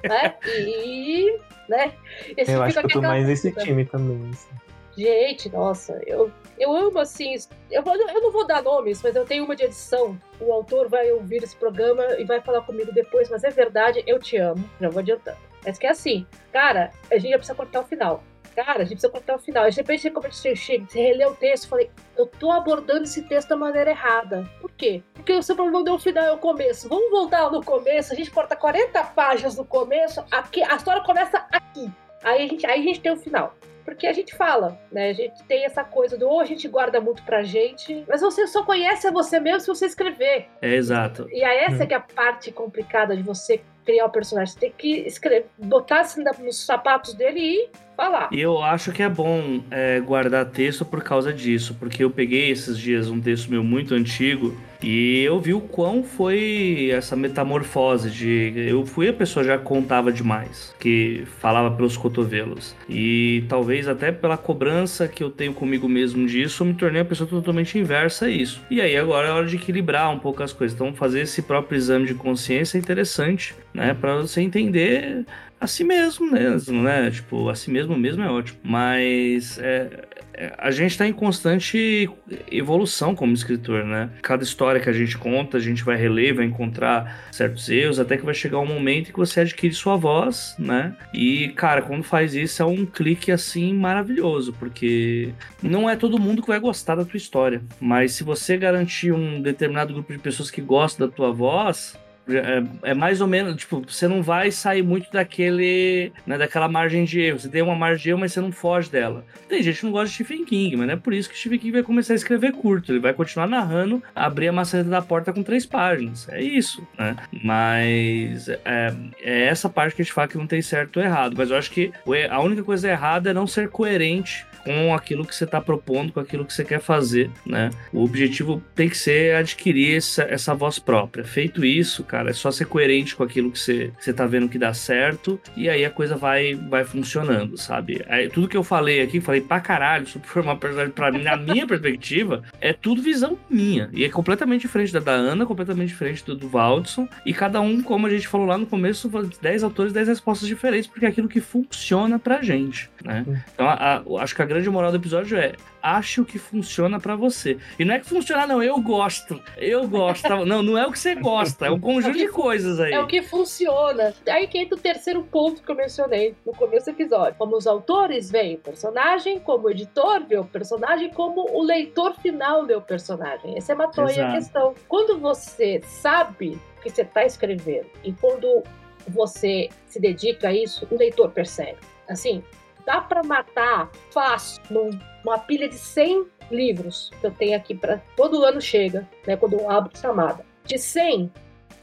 Né? 0.03 0.35
E, 0.57 1.39
né? 1.67 1.93
Esse 2.37 2.51
eu 2.51 2.63
acho 2.63 2.79
que 2.79 2.85
eu 2.85 2.89
tô 2.89 3.01
mais 3.01 3.27
nesse 3.27 3.51
time 3.51 3.85
também. 3.85 4.31
Assim. 4.31 4.49
Gente, 4.97 5.49
nossa, 5.49 6.01
eu, 6.05 6.31
eu 6.57 6.75
amo 6.75 6.99
assim. 6.99 7.35
Eu, 7.71 7.83
eu 7.85 8.21
não 8.21 8.31
vou 8.31 8.45
dar 8.45 8.61
nomes, 8.61 9.01
mas 9.01 9.15
eu 9.15 9.25
tenho 9.25 9.45
uma 9.45 9.55
de 9.55 9.63
edição. 9.63 10.19
O 10.41 10.51
autor 10.51 10.89
vai 10.89 11.11
ouvir 11.11 11.43
esse 11.43 11.55
programa 11.55 12.03
e 12.17 12.25
vai 12.25 12.41
falar 12.41 12.61
comigo 12.61 12.91
depois, 12.91 13.29
mas 13.29 13.43
é 13.43 13.49
verdade, 13.49 14.03
eu 14.05 14.19
te 14.19 14.37
amo. 14.37 14.69
Já 14.79 14.89
vou 14.89 14.99
adiantando. 14.99 15.37
Mas 15.65 15.77
que 15.77 15.85
é 15.85 15.89
assim, 15.89 16.25
cara, 16.51 16.91
a 17.11 17.17
gente 17.17 17.31
já 17.31 17.37
precisa 17.37 17.55
cortar 17.55 17.81
o 17.81 17.85
final. 17.85 18.23
Cara, 18.65 18.79
a 18.79 18.83
gente 18.83 18.99
precisa 18.99 19.09
cortar 19.09 19.35
o 19.35 19.39
final. 19.39 19.67
E 19.67 19.71
de 19.71 19.77
repente 19.77 20.09
você 20.09 20.53
chega, 20.53 20.85
você 20.85 21.01
releu 21.01 21.31
o 21.31 21.35
texto 21.35 21.63
e 21.63 21.67
falei, 21.69 21.91
eu 22.17 22.25
tô 22.25 22.51
abordando 22.51 23.03
esse 23.03 23.23
texto 23.23 23.47
da 23.47 23.55
maneira 23.55 23.91
errada. 23.91 24.49
Por 24.59 24.69
quê? 24.71 25.01
Porque 25.13 25.31
o 25.31 25.41
seu 25.41 25.55
problema 25.55 25.81
deu 25.81 25.93
o 25.93 25.99
final 25.99 26.25
e 26.25 26.31
o 26.31 26.37
começo. 26.37 26.89
Vamos 26.89 27.09
voltar 27.09 27.49
no 27.49 27.63
começo, 27.63 28.11
a 28.11 28.15
gente 28.17 28.29
corta 28.29 28.57
40 28.57 29.01
páginas 29.05 29.55
no 29.55 29.63
começo, 29.63 30.21
aqui, 30.29 30.61
a 30.61 30.75
história 30.75 31.01
começa 31.03 31.37
aqui. 31.49 31.89
Aí 32.21 32.43
a 32.43 32.47
gente, 32.47 32.65
aí 32.67 32.81
a 32.81 32.83
gente 32.83 32.99
tem 32.99 33.13
o 33.13 33.17
final 33.17 33.55
porque 33.85 34.05
a 34.05 34.13
gente 34.13 34.35
fala, 34.35 34.79
né? 34.91 35.09
A 35.09 35.13
gente 35.13 35.43
tem 35.45 35.65
essa 35.65 35.83
coisa 35.83 36.15
do 36.15 36.29
ou 36.29 36.39
a 36.39 36.45
gente 36.45 36.67
guarda 36.67 37.01
muito 37.01 37.23
pra 37.23 37.41
gente, 37.41 38.05
mas 38.07 38.21
você 38.21 38.45
só 38.45 38.63
conhece 38.63 39.07
a 39.07 39.11
você 39.11 39.39
mesmo 39.39 39.61
se 39.61 39.67
você 39.67 39.87
escrever. 39.87 40.47
É 40.61 40.75
exato. 40.75 41.27
E 41.31 41.43
é 41.43 41.65
essa 41.65 41.83
hum. 41.83 41.87
que 41.87 41.93
é 41.95 41.97
a 41.97 41.99
parte 41.99 42.51
complicada 42.51 43.17
de 43.17 43.23
você 43.23 43.61
criar 43.83 44.05
o 44.05 44.11
personagem. 44.11 44.53
Você 44.53 44.59
tem 44.59 44.71
que 44.71 44.99
escrever, 45.07 45.47
botar 45.57 46.01
assim 46.01 46.23
nos 46.23 46.63
sapatos 46.63 47.15
dele 47.15 47.39
e 47.39 47.69
falar. 47.99 48.29
E 48.31 48.39
eu 48.39 48.63
acho 48.63 48.93
que 48.93 49.03
é 49.03 49.09
bom 49.09 49.59
é, 49.69 49.99
guardar 49.99 50.45
texto 50.45 50.85
por 50.85 51.03
causa 51.03 51.33
disso, 51.33 51.75
porque 51.77 52.03
eu 52.03 52.09
peguei 52.09 52.49
esses 52.49 52.77
dias 52.77 53.09
um 53.09 53.19
texto 53.19 53.49
meu 53.49 53.63
muito 53.63 53.93
antigo 53.93 54.55
e 54.81 55.21
eu 55.23 55.37
vi 55.41 55.53
o 55.53 55.59
quão 55.59 56.03
foi 56.03 56.89
essa 56.93 57.13
metamorfose 57.13 58.09
de. 58.09 58.53
Eu 58.55 58.85
fui 58.85 59.09
a 59.09 59.13
pessoa 59.13 59.43
já 59.43 59.57
contava 59.57 60.09
demais, 60.09 60.73
que 60.79 61.23
falava 61.39 61.75
pelos 61.75 61.97
cotovelos. 61.97 62.73
E 62.87 63.43
talvez 63.49 63.89
até 63.89 64.09
pela 64.09 64.37
cobrança 64.37 65.05
que 65.05 65.21
eu 65.21 65.29
tenho 65.29 65.53
comigo 65.53 65.89
mesmo 65.89 66.25
disso, 66.25 66.63
eu 66.63 66.67
me 66.67 66.73
tornei 66.73 67.01
uma 67.01 67.07
pessoa 67.07 67.29
totalmente 67.29 67.77
inversa 67.77 68.27
a 68.27 68.29
isso. 68.29 68.61
E 68.71 68.79
aí 68.79 68.95
agora 68.95 69.27
é 69.27 69.31
hora 69.31 69.45
de 69.45 69.57
equilibrar 69.57 70.09
um 70.11 70.19
pouco 70.19 70.41
as 70.41 70.53
coisas. 70.53 70.73
Então 70.73 70.93
fazer 70.93 71.21
esse 71.21 71.41
próprio 71.41 71.75
exame 71.75 72.05
de 72.05 72.13
consciência 72.13 72.77
é 72.77 72.79
interessante, 72.79 73.53
né? 73.73 73.93
Para 73.93 74.15
você 74.15 74.39
entender 74.39 75.25
a 75.59 75.67
si 75.67 75.83
mesmo 75.83 76.29
mesmo, 76.31 76.81
né? 76.81 77.11
Tipo, 77.11 77.49
a 77.49 77.55
si 77.55 77.69
mesmo 77.69 77.97
mesmo 77.97 78.23
é 78.23 78.29
ótimo. 78.29 78.59
Mas 78.63 79.59
é, 79.59 80.05
é, 80.33 80.53
a 80.57 80.71
gente 80.71 80.91
está 80.91 81.05
em 81.05 81.11
constante 81.11 82.09
evolução 82.49 83.13
como 83.13 83.33
escritor, 83.33 83.83
né? 83.83 84.09
Cada 84.21 84.41
história 84.41 84.79
que 84.79 84.89
a 84.89 84.93
gente 84.93 85.17
conta, 85.17 85.57
a 85.57 85.59
gente 85.59 85.83
vai 85.83 85.97
reler, 85.97 86.33
vai 86.33 86.45
encontrar 86.45 87.27
certos 87.29 87.69
erros, 87.69 87.99
até 87.99 88.15
que 88.15 88.25
vai 88.25 88.33
chegar 88.33 88.59
um 88.59 88.65
momento 88.65 89.11
que 89.11 89.19
você 89.19 89.41
adquire 89.41 89.73
sua 89.73 89.97
voz, 89.97 90.55
né? 90.57 90.95
E, 91.13 91.49
cara, 91.49 91.81
quando 91.81 92.03
faz 92.03 92.33
isso 92.33 92.61
é 92.61 92.65
um 92.65 92.85
clique 92.85 93.29
assim 93.29 93.73
maravilhoso, 93.73 94.53
porque 94.53 95.33
não 95.61 95.89
é 95.89 95.97
todo 95.97 96.19
mundo 96.19 96.41
que 96.41 96.47
vai 96.47 96.59
gostar 96.59 96.95
da 96.95 97.03
tua 97.03 97.17
história. 97.17 97.61
Mas 97.81 98.13
se 98.13 98.23
você 98.23 98.55
garantir 98.55 99.11
um 99.11 99.41
determinado 99.41 99.93
grupo 99.93 100.13
de 100.13 100.19
pessoas 100.19 100.49
que 100.49 100.61
gostam 100.61 101.05
da 101.05 101.13
tua 101.13 101.33
voz, 101.33 101.97
é, 102.37 102.91
é, 102.91 102.93
mais 102.93 103.21
ou 103.21 103.27
menos, 103.27 103.55
tipo, 103.55 103.81
você 103.87 104.07
não 104.07 104.21
vai 104.21 104.51
sair 104.51 104.81
muito 104.81 105.11
daquele, 105.11 106.11
né, 106.25 106.37
daquela 106.37 106.67
margem 106.67 107.03
de 107.03 107.19
erro. 107.19 107.39
Você 107.39 107.49
tem 107.49 107.61
uma 107.61 107.75
margem 107.75 108.03
de 108.03 108.09
erro, 108.09 108.19
mas 108.19 108.33
você 108.33 108.41
não 108.41 108.51
foge 108.51 108.89
dela. 108.89 109.25
Tem 109.47 109.61
gente 109.63 109.79
que 109.79 109.85
não 109.85 109.91
gosta 109.91 110.07
de 110.07 110.13
Stephen 110.13 110.45
King, 110.45 110.75
mas 110.75 110.87
não 110.87 110.93
é 110.93 110.97
por 110.97 111.13
isso 111.13 111.29
que 111.29 111.37
Stephen 111.37 111.59
King 111.59 111.71
vai 111.73 111.83
começar 111.83 112.13
a 112.13 112.15
escrever 112.15 112.51
curto. 112.51 112.91
Ele 112.91 112.99
vai 112.99 113.13
continuar 113.13 113.47
narrando, 113.47 114.03
abrir 114.15 114.47
a 114.47 114.53
maçaneta 114.53 114.89
da 114.89 115.01
porta 115.01 115.33
com 115.33 115.43
três 115.43 115.65
páginas. 115.65 116.27
É 116.29 116.41
isso, 116.41 116.85
né? 116.97 117.15
Mas 117.43 118.49
é, 118.49 118.93
é 119.21 119.45
essa 119.45 119.69
parte 119.69 119.95
que 119.95 120.01
a 120.01 120.05
gente 120.05 120.13
fala 120.13 120.27
que 120.27 120.37
não 120.37 120.47
tem 120.47 120.61
certo 120.61 120.97
ou 120.97 121.03
errado. 121.03 121.35
Mas 121.37 121.51
eu 121.51 121.57
acho 121.57 121.71
que 121.71 121.91
a 122.29 122.41
única 122.41 122.63
coisa 122.63 122.89
errada 122.89 123.29
é 123.29 123.33
não 123.33 123.47
ser 123.47 123.69
coerente 123.69 124.45
com 124.69 124.93
aquilo 124.93 125.25
que 125.25 125.35
você 125.35 125.45
está 125.45 125.59
propondo, 125.59 126.13
com 126.13 126.19
aquilo 126.19 126.45
que 126.45 126.53
você 126.53 126.63
quer 126.63 126.79
fazer, 126.79 127.31
né? 127.43 127.71
O 127.91 128.03
objetivo 128.03 128.61
tem 128.75 128.87
que 128.87 128.95
ser 128.95 129.33
adquirir 129.35 129.97
essa, 129.97 130.21
essa 130.21 130.53
voz 130.53 130.77
própria. 130.77 131.23
Feito 131.23 131.65
isso, 131.65 132.03
cara, 132.03 132.29
é 132.29 132.33
só 132.33 132.51
ser 132.51 132.65
coerente 132.65 133.15
com 133.15 133.23
aquilo 133.23 133.49
que 133.51 133.57
você, 133.57 133.91
que 133.97 134.05
você 134.05 134.13
tá 134.13 134.27
vendo 134.27 134.47
que 134.47 134.59
dá 134.59 134.71
certo 134.71 135.39
e 135.57 135.67
aí 135.67 135.83
a 135.83 135.89
coisa 135.89 136.15
vai, 136.15 136.53
vai 136.53 136.83
funcionando, 136.83 137.57
sabe? 137.57 138.05
Aí, 138.07 138.29
tudo 138.29 138.47
que 138.47 138.55
eu 138.55 138.63
falei 138.63 139.01
aqui, 139.01 139.19
falei 139.19 139.41
pra 139.41 139.59
caralho 139.59 140.05
sobre 140.05 140.27
formar 140.27 140.55
personagem 140.57 140.93
pra 140.93 141.11
mim, 141.11 141.23
na 141.23 141.35
minha 141.35 141.65
perspectiva, 141.67 142.43
é 142.61 142.71
tudo 142.71 143.01
visão 143.01 143.39
minha. 143.49 143.89
E 143.91 144.05
é 144.05 144.09
completamente 144.09 144.61
diferente 144.61 144.93
da 144.93 144.99
da 144.99 145.13
Ana, 145.13 145.47
completamente 145.47 145.89
diferente 145.89 146.23
do, 146.23 146.35
do 146.35 146.47
Valdson. 146.47 147.07
E 147.25 147.33
cada 147.33 147.59
um, 147.59 147.81
como 147.81 148.05
a 148.05 148.09
gente 148.09 148.27
falou 148.27 148.45
lá 148.45 148.57
no 148.57 148.67
começo, 148.67 149.09
10 149.41 149.63
autores, 149.63 149.91
10 149.93 150.09
respostas 150.09 150.47
diferentes, 150.47 150.85
porque 150.85 151.07
é 151.07 151.09
aquilo 151.09 151.27
que 151.27 151.41
funciona 151.41 152.19
pra 152.19 152.43
gente, 152.43 152.89
né? 153.03 153.25
Então, 153.53 153.67
a, 153.67 153.73
a, 153.73 154.21
acho 154.21 154.35
que 154.35 154.41
a 154.41 154.45
grande 154.45 154.58
moral 154.67 154.91
do 154.91 154.97
episódio 154.97 155.37
é 155.37 155.53
ache 155.81 156.19
o 156.19 156.25
que 156.25 156.37
funciona 156.37 156.99
para 156.99 157.15
você. 157.15 157.57
E 157.77 157.85
não 157.85 157.95
é 157.95 157.99
que 157.99 158.05
funciona, 158.05 158.45
não, 158.45 158.61
eu 158.61 158.79
gosto. 158.81 159.41
Eu 159.57 159.87
gosto. 159.87 160.23
Tá? 160.23 160.45
não, 160.45 160.61
não 160.61 160.77
é 160.77 160.85
o 160.85 160.91
que 160.91 160.99
você 160.99 161.15
gosta, 161.15 161.67
é 161.67 161.71
um 161.71 161.79
conjunto 161.79 162.17
é 162.17 162.25
de 162.25 162.27
coisas 162.27 162.79
aí. 162.79 162.93
É 162.93 162.99
o 162.99 163.07
que 163.07 163.21
funciona. 163.21 164.13
Aí 164.27 164.47
que 164.47 164.57
entra 164.57 164.75
o 164.75 164.79
terceiro 164.79 165.23
ponto 165.23 165.61
que 165.61 165.71
eu 165.71 165.75
mencionei 165.75 166.35
no 166.45 166.53
começo 166.53 166.87
do 166.87 166.91
episódio. 166.91 167.35
Como 167.37 167.55
os 167.55 167.67
autores 167.67 168.29
veem 168.29 168.55
o 168.55 168.59
personagem, 168.59 169.39
como 169.39 169.67
o 169.67 169.71
editor 169.71 170.25
vê 170.25 170.37
o 170.37 170.45
personagem, 170.45 171.09
como 171.11 171.49
o 171.51 171.63
leitor 171.63 172.15
final 172.19 172.65
vê 172.65 172.75
o 172.75 172.81
personagem. 172.81 173.55
Essa 173.57 173.71
é 173.71 173.75
uma 173.75 173.85
a 173.85 174.31
questão. 174.33 174.73
Quando 174.87 175.19
você 175.19 175.81
sabe 175.85 176.59
o 176.77 176.81
que 176.81 176.89
você 176.89 177.03
está 177.03 177.25
escrevendo 177.25 177.87
e 178.03 178.11
quando 178.13 178.63
você 179.07 179.69
se 179.85 179.99
dedica 179.99 180.49
a 180.49 180.53
isso, 180.53 180.87
o 180.89 180.97
leitor 180.97 181.31
percebe. 181.31 181.77
Assim, 182.07 182.43
dá 182.89 183.01
para 183.01 183.21
matar 183.21 183.91
fácil 184.09 184.59
numa 184.71 185.37
pilha 185.37 185.69
de 185.69 185.75
100 185.75 186.25
livros 186.49 187.11
que 187.21 187.27
eu 187.27 187.31
tenho 187.31 187.55
aqui 187.55 187.75
para 187.75 188.01
todo 188.15 188.43
ano 188.43 188.59
chega, 188.59 189.07
né, 189.27 189.37
quando 189.37 189.53
eu 189.53 189.69
abro 189.69 189.95
chamada. 189.95 190.43
De 190.65 190.79
100, 190.79 191.31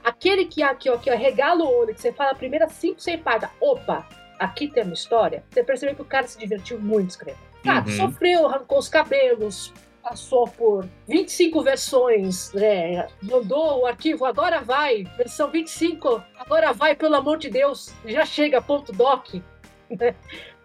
aquele 0.03 0.47
que 0.47 0.65
aqui, 0.65 0.91
ó, 0.91 0.97
que 0.97 1.09
regala 1.15 1.63
o 1.63 1.79
olho, 1.79 1.95
que 1.95 2.01
você 2.01 2.13
fala 2.13 2.33
a 2.33 2.35
primeira 2.35 2.69
5, 2.69 3.01
6 3.01 3.21
páginas, 3.21 3.53
opa, 3.61 4.05
aqui 4.37 4.67
tem 4.67 4.83
uma 4.83 4.95
história, 4.95 5.45
você 5.49 5.63
percebe 5.63 5.95
que 5.95 6.03
o 6.03 6.05
cara 6.05 6.27
se 6.27 6.37
divertiu 6.37 6.81
muito 6.81 7.11
escrevendo. 7.11 7.47
Cara, 7.63 7.85
uhum. 7.87 7.97
sofreu, 7.97 8.47
arrancou 8.49 8.79
os 8.79 8.89
cabelos, 8.89 9.73
passou 10.03 10.49
por 10.49 10.89
25 11.07 11.63
versões, 11.63 12.53
né? 12.53 13.07
mandou 13.23 13.83
o 13.83 13.87
arquivo, 13.87 14.25
agora 14.25 14.61
vai, 14.61 15.05
versão 15.17 15.53
25, 15.53 16.21
agora 16.37 16.73
vai, 16.73 16.97
pelo 16.97 17.15
amor 17.15 17.39
de 17.39 17.49
Deus, 17.49 17.95
já 18.05 18.27
chega, 18.27 18.61
ponto 18.61 18.93
doc. 18.93 19.37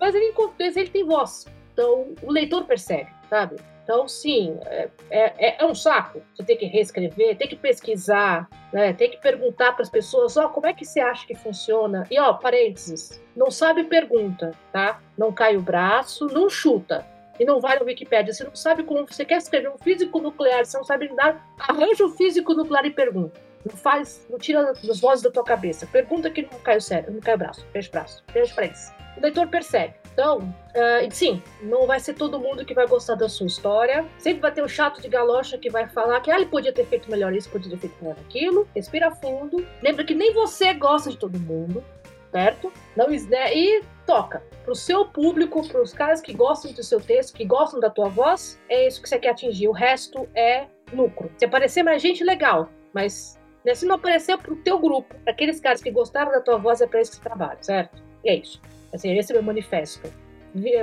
Mas 0.02 0.16
ele, 0.16 0.34
ele 0.60 0.90
tem 0.90 1.06
voz. 1.06 1.46
Então, 1.72 2.16
o 2.24 2.32
leitor 2.32 2.66
percebe, 2.66 3.12
sabe? 3.30 3.58
Então, 3.84 4.08
sim, 4.08 4.58
é, 4.66 4.90
é, 5.12 5.64
é, 5.64 5.66
um 5.66 5.76
saco. 5.76 6.22
Você 6.34 6.44
tem 6.44 6.58
que 6.58 6.66
reescrever, 6.66 7.38
tem 7.38 7.48
que 7.48 7.56
pesquisar, 7.56 8.50
né? 8.74 8.94
tem 8.94 9.12
que 9.12 9.18
perguntar 9.18 9.74
para 9.74 9.84
as 9.84 9.90
pessoas: 9.90 10.36
ó, 10.38 10.46
oh, 10.46 10.50
como 10.50 10.66
é 10.66 10.74
que 10.74 10.86
você 10.86 11.00
acha 11.00 11.26
que 11.28 11.36
funciona? 11.36 12.08
E, 12.10 12.20
ó, 12.20 12.34
parênteses: 12.34 13.22
não 13.36 13.52
sabe, 13.52 13.84
pergunta, 13.84 14.52
tá? 14.72 15.00
Não 15.18 15.32
cai 15.32 15.56
o 15.56 15.62
braço, 15.62 16.26
não 16.28 16.50
chuta. 16.50 17.06
E 17.40 17.46
não 17.46 17.60
vai 17.60 17.78
no 17.80 17.86
Wikipedia. 17.86 18.34
Você 18.34 18.44
não 18.44 18.56
sabe 18.56 18.84
como 18.84 19.06
você 19.06 19.26
quer 19.26 19.38
escrever 19.38 19.70
um 19.70 19.78
físico 19.78 20.20
nuclear, 20.20 20.66
você 20.66 20.78
não 20.78 20.84
sabe 20.84 21.08
lidar, 21.08 21.46
arranja 21.60 22.04
o 22.04 22.08
um 22.08 22.16
físico 22.16 22.54
nuclear 22.54 22.86
e 22.86 22.92
pergunta. 22.92 23.40
Não 23.66 23.76
faz, 23.76 24.26
não 24.30 24.40
tira 24.40 24.72
as 24.72 25.00
vozes 25.00 25.24
da 25.24 25.32
tua 25.32 25.44
cabeça. 25.44 25.86
Pergunta 25.88 26.30
que 26.30 26.44
não 26.44 26.60
cai 26.60 26.78
o 26.78 26.82
cérebro, 26.82 27.14
não 27.14 27.22
cai 27.22 27.36
o 27.36 27.38
braço. 27.38 27.66
Beijo 27.72 27.90
o 27.90 27.92
braço. 27.92 28.24
Pra 28.26 28.40
eles 28.66 29.01
o 29.18 29.22
leitor 29.22 29.48
percebe. 29.48 30.02
Então, 30.14 30.40
uh, 30.40 31.10
sim, 31.10 31.42
não 31.62 31.88
vai 31.88 32.00
ser 32.00 32.14
todo 32.14 32.40
mundo 32.40 32.66
que 32.66 32.74
vai 32.74 32.86
gostar 32.86 33.16
da 33.16 33.30
sua 33.30 33.48
história. 33.48 34.06
Sempre 34.18 34.42
vai 34.42 34.52
ter 34.52 34.64
um 34.64 34.68
chato 34.68 35.02
de 35.02 35.08
galocha 35.08 35.58
que 35.58 35.70
vai 35.70 35.88
falar 35.88 36.20
que 36.20 36.30
ah, 36.30 36.36
ele 36.36 36.48
podia 36.48 36.74
ter 36.74 36.86
feito 36.86 37.10
melhor 37.10 37.34
isso, 37.34 37.50
podia 37.50 37.72
ter 37.72 37.78
feito 37.78 37.96
melhor 38.02 38.18
aquilo. 38.20 38.68
Respira 38.76 39.12
fundo. 39.12 39.66
Lembra 39.82 40.04
que 40.04 40.14
nem 40.14 40.34
você 40.34 40.74
gosta 40.74 41.10
de 41.10 41.18
todo 41.18 41.40
mundo, 41.40 41.84
certo? 42.32 42.72
Não, 42.96 43.08
né? 43.08 43.56
E 43.56 43.84
toca. 44.06 44.44
Pro 44.66 44.76
seu 44.76 45.06
público, 45.06 45.66
pros 45.68 45.94
caras 45.94 46.20
que 46.22 46.34
gostam 46.34 46.74
do 46.74 46.84
seu 46.84 47.00
texto, 47.00 47.34
que 47.34 47.46
gostam 47.46 47.80
da 47.80 47.90
tua 47.90 48.10
voz, 48.10 48.60
é 48.70 48.88
isso 48.88 49.02
que 49.02 49.08
você 49.08 49.18
quer 49.18 49.30
atingir. 49.30 49.70
O 49.70 49.72
resto 49.72 50.28
é 50.36 50.68
lucro. 50.92 51.32
Se 51.38 51.46
aparecer 51.46 51.84
mais 51.84 52.02
gente, 52.02 52.24
legal. 52.24 52.70
Mas 52.94 53.40
né, 53.64 53.74
se 53.74 53.86
não 53.86 53.96
aparecer 53.96 54.38
pro 54.38 54.58
teu 54.58 54.78
grupo, 54.78 55.16
aqueles 55.26 55.60
caras 55.62 55.82
que 55.82 55.90
gostaram 55.90 56.32
da 56.32 56.42
tua 56.42 56.58
voz, 56.58 56.82
é 56.82 56.88
pra 56.88 57.02
isso 57.02 57.12
que 57.12 57.18
você 57.18 57.24
trabalha, 57.24 57.58
certo? 57.62 58.04
E 58.24 58.30
é 58.30 58.36
isso. 58.36 58.62
Assim, 58.94 59.18
esse 59.18 59.32
é 59.32 59.36
o 59.36 59.38
meu 59.38 59.44
manifesto. 59.44 60.12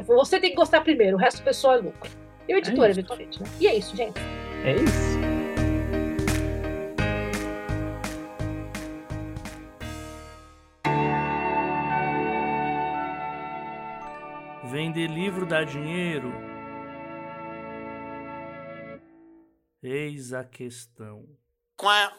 Você 0.07 0.41
tem 0.41 0.51
que 0.51 0.57
gostar 0.57 0.81
primeiro, 0.81 1.17
o 1.17 1.21
resto 1.21 1.39
do 1.39 1.45
pessoal 1.45 1.75
é 1.75 1.77
lucro. 1.79 2.11
E 2.49 2.55
o 2.55 2.57
é 2.57 2.59
editor, 2.59 2.87
é 2.87 2.91
eventualmente, 2.91 3.43
né? 3.43 3.49
E 3.61 3.67
é 3.67 3.75
isso, 3.75 3.95
gente. 3.95 4.19
É 4.65 4.75
isso. 4.75 5.19
Vender 14.71 15.09
livro 15.09 15.47
dá 15.47 15.65
dinheiro? 15.65 16.33
Eis 19.83 20.33
a 20.33 20.45
questão. 20.45 21.25
Qual 21.77 22.13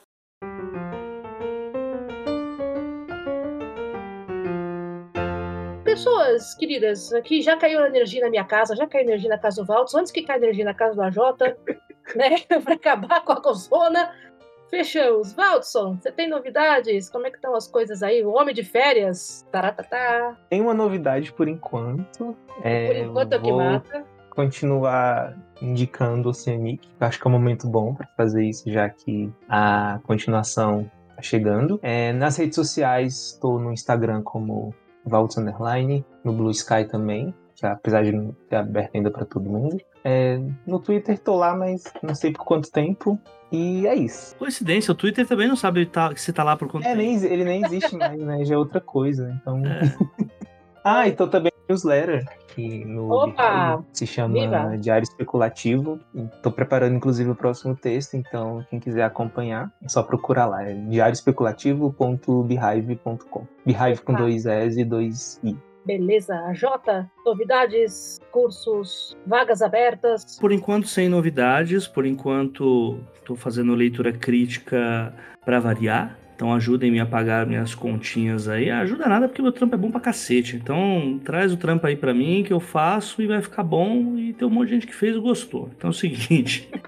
pessoas 6.00 6.54
queridas, 6.54 7.12
aqui 7.12 7.42
já 7.42 7.58
caiu 7.58 7.86
energia 7.86 8.22
na 8.22 8.30
minha 8.30 8.46
casa, 8.46 8.74
já 8.74 8.88
caiu 8.88 9.04
energia 9.04 9.30
na 9.30 9.38
casa 9.38 9.62
do 9.62 9.68
Valtos, 9.68 9.94
antes 9.96 10.14
que 10.14 10.22
caia 10.22 10.38
energia 10.38 10.64
na 10.64 10.74
casa 10.74 10.96
do 10.96 11.12
Jota, 11.12 11.58
né? 12.16 12.38
para 12.64 12.76
acabar 12.76 13.22
com 13.26 13.34
a 13.34 13.42
cozona. 13.42 14.12
Fechamos. 14.70 15.34
Valdson, 15.34 15.98
você 15.98 16.12
tem 16.12 16.30
novidades? 16.30 17.10
Como 17.10 17.26
é 17.28 17.32
que 17.32 17.38
estão 17.38 17.56
as 17.56 17.68
coisas 17.68 18.02
aí? 18.02 18.24
O 18.24 18.30
Homem 18.30 18.54
de 18.54 18.64
Férias? 18.64 19.46
Taratata. 19.52 20.38
Tem 20.50 20.62
uma 20.62 20.74
novidade 20.74 21.34
por 21.34 21.48
enquanto. 21.48 22.38
É, 22.64 22.88
por 22.88 22.96
enquanto 22.96 23.34
é 23.34 23.38
o 23.38 23.42
que 23.42 23.52
mata. 23.52 24.06
Continuar 24.30 25.36
indicando 25.60 26.28
o 26.28 26.32
Oceanic. 26.32 26.88
Acho 27.00 27.20
que 27.20 27.28
é 27.28 27.30
um 27.30 27.34
momento 27.34 27.68
bom 27.68 27.96
para 27.96 28.08
fazer 28.16 28.46
isso, 28.46 28.72
já 28.72 28.88
que 28.88 29.30
a 29.50 30.00
continuação 30.04 30.90
está 31.10 31.24
chegando. 31.24 31.80
É, 31.82 32.14
nas 32.14 32.38
redes 32.38 32.56
sociais, 32.56 33.34
estou 33.34 33.60
no 33.60 33.74
Instagram 33.74 34.22
como 34.22 34.74
Vaults 35.06 35.38
Underline, 35.38 36.06
no 36.24 36.34
Blue 36.34 36.52
Sky 36.52 36.86
também, 36.86 37.34
que 37.56 37.66
apesar 37.66 38.04
de 38.04 38.12
não 38.12 38.36
ter 38.50 38.58
aberto 38.58 38.96
ainda 38.96 39.12
para 39.12 39.26
todo 39.26 39.50
mundo. 39.50 39.78
É, 40.04 40.40
no 40.66 40.80
Twitter 40.80 41.20
tô 41.20 41.36
lá, 41.36 41.56
mas 41.56 41.84
não 42.02 42.16
sei 42.16 42.32
por 42.32 42.46
quanto 42.46 42.72
tempo. 42.72 43.20
E 43.52 43.88
é 43.88 43.96
isso. 43.96 44.36
Coincidência, 44.38 44.92
o 44.92 44.96
Twitter 44.96 45.28
também 45.28 45.48
não 45.48 45.56
sabe 45.56 45.86
tá, 45.86 46.16
se 46.16 46.32
tá 46.32 46.44
lá 46.44 46.56
por 46.56 46.68
quanto 46.68 46.86
é, 46.86 46.96
tempo. 46.96 47.02
Nem, 47.02 47.16
ele 47.26 47.44
nem 47.44 47.66
existe 47.66 47.96
mais, 47.96 48.22
né? 48.22 48.46
Já 48.46 48.56
é 48.56 48.58
outra 48.58 48.80
coisa. 48.80 49.36
Então. 49.42 49.62
É. 49.66 50.30
ah, 50.90 51.08
então 51.08 51.28
também 51.28 51.52
newsletter 51.70 52.26
que 52.48 52.84
no 52.84 53.12
Opa! 53.12 53.86
se 53.94 54.08
chama 54.08 54.34
Viva. 54.34 54.76
Diário 54.78 55.04
Especulativo. 55.04 56.00
Estou 56.16 56.52
preparando 56.52 56.96
inclusive 56.96 57.30
o 57.30 57.36
próximo 57.36 57.76
texto, 57.76 58.16
então 58.16 58.66
quem 58.70 58.80
quiser 58.80 59.04
acompanhar 59.04 59.72
é 59.84 59.88
só 59.88 60.02
procurar 60.04 60.48
lá, 60.48 60.64
é 60.64 60.74
diarioespeculativo.behive.com. 60.74 63.48
Behive 63.66 64.02
com 64.02 64.14
dois 64.14 64.46
S 64.46 64.78
e 64.80 64.84
dois 64.84 65.40
I. 65.44 65.56
Beleza. 65.86 66.54
Jota, 66.54 67.10
novidades, 67.26 68.20
cursos, 68.32 69.18
vagas 69.26 69.62
abertas? 69.62 70.38
Por 70.40 70.52
enquanto, 70.52 70.88
sem 70.88 71.08
novidades. 71.10 71.88
Por 71.88 72.06
enquanto, 72.06 73.00
estou 73.16 73.36
fazendo 73.36 73.74
leitura 73.74 74.12
crítica 74.12 75.12
para 75.44 75.60
variar. 75.60 76.16
Então 76.40 76.54
ajudem-me 76.54 77.02
a 77.02 77.06
pagar 77.06 77.46
minhas 77.46 77.76
continhas 77.76 78.48
aí. 78.48 78.72
Ajuda 78.72 79.10
nada 79.10 79.28
porque 79.28 79.42
meu 79.42 79.52
trampo 79.52 79.76
é 79.76 79.78
bom 79.78 79.92
pra 79.92 80.00
cacete. 80.00 80.56
Então 80.56 81.20
traz 81.22 81.52
o 81.52 81.58
trampo 81.58 81.86
aí 81.86 81.98
pra 81.98 82.14
mim 82.14 82.46
que 82.48 82.54
eu 82.54 82.62
faço 82.62 83.22
e 83.22 83.28
vai 83.28 83.42
ficar 83.42 83.62
bom. 83.62 84.18
E 84.18 84.32
tem 84.32 84.48
um 84.48 84.52
monte 84.52 84.70
de 84.70 84.76
gente 84.76 84.88
que 84.88 84.96
fez 84.96 85.18
e 85.18 85.20
gostou. 85.20 85.70
Então 85.76 85.90
é 85.90 85.92
o 85.92 85.94
seguinte. 85.94 86.70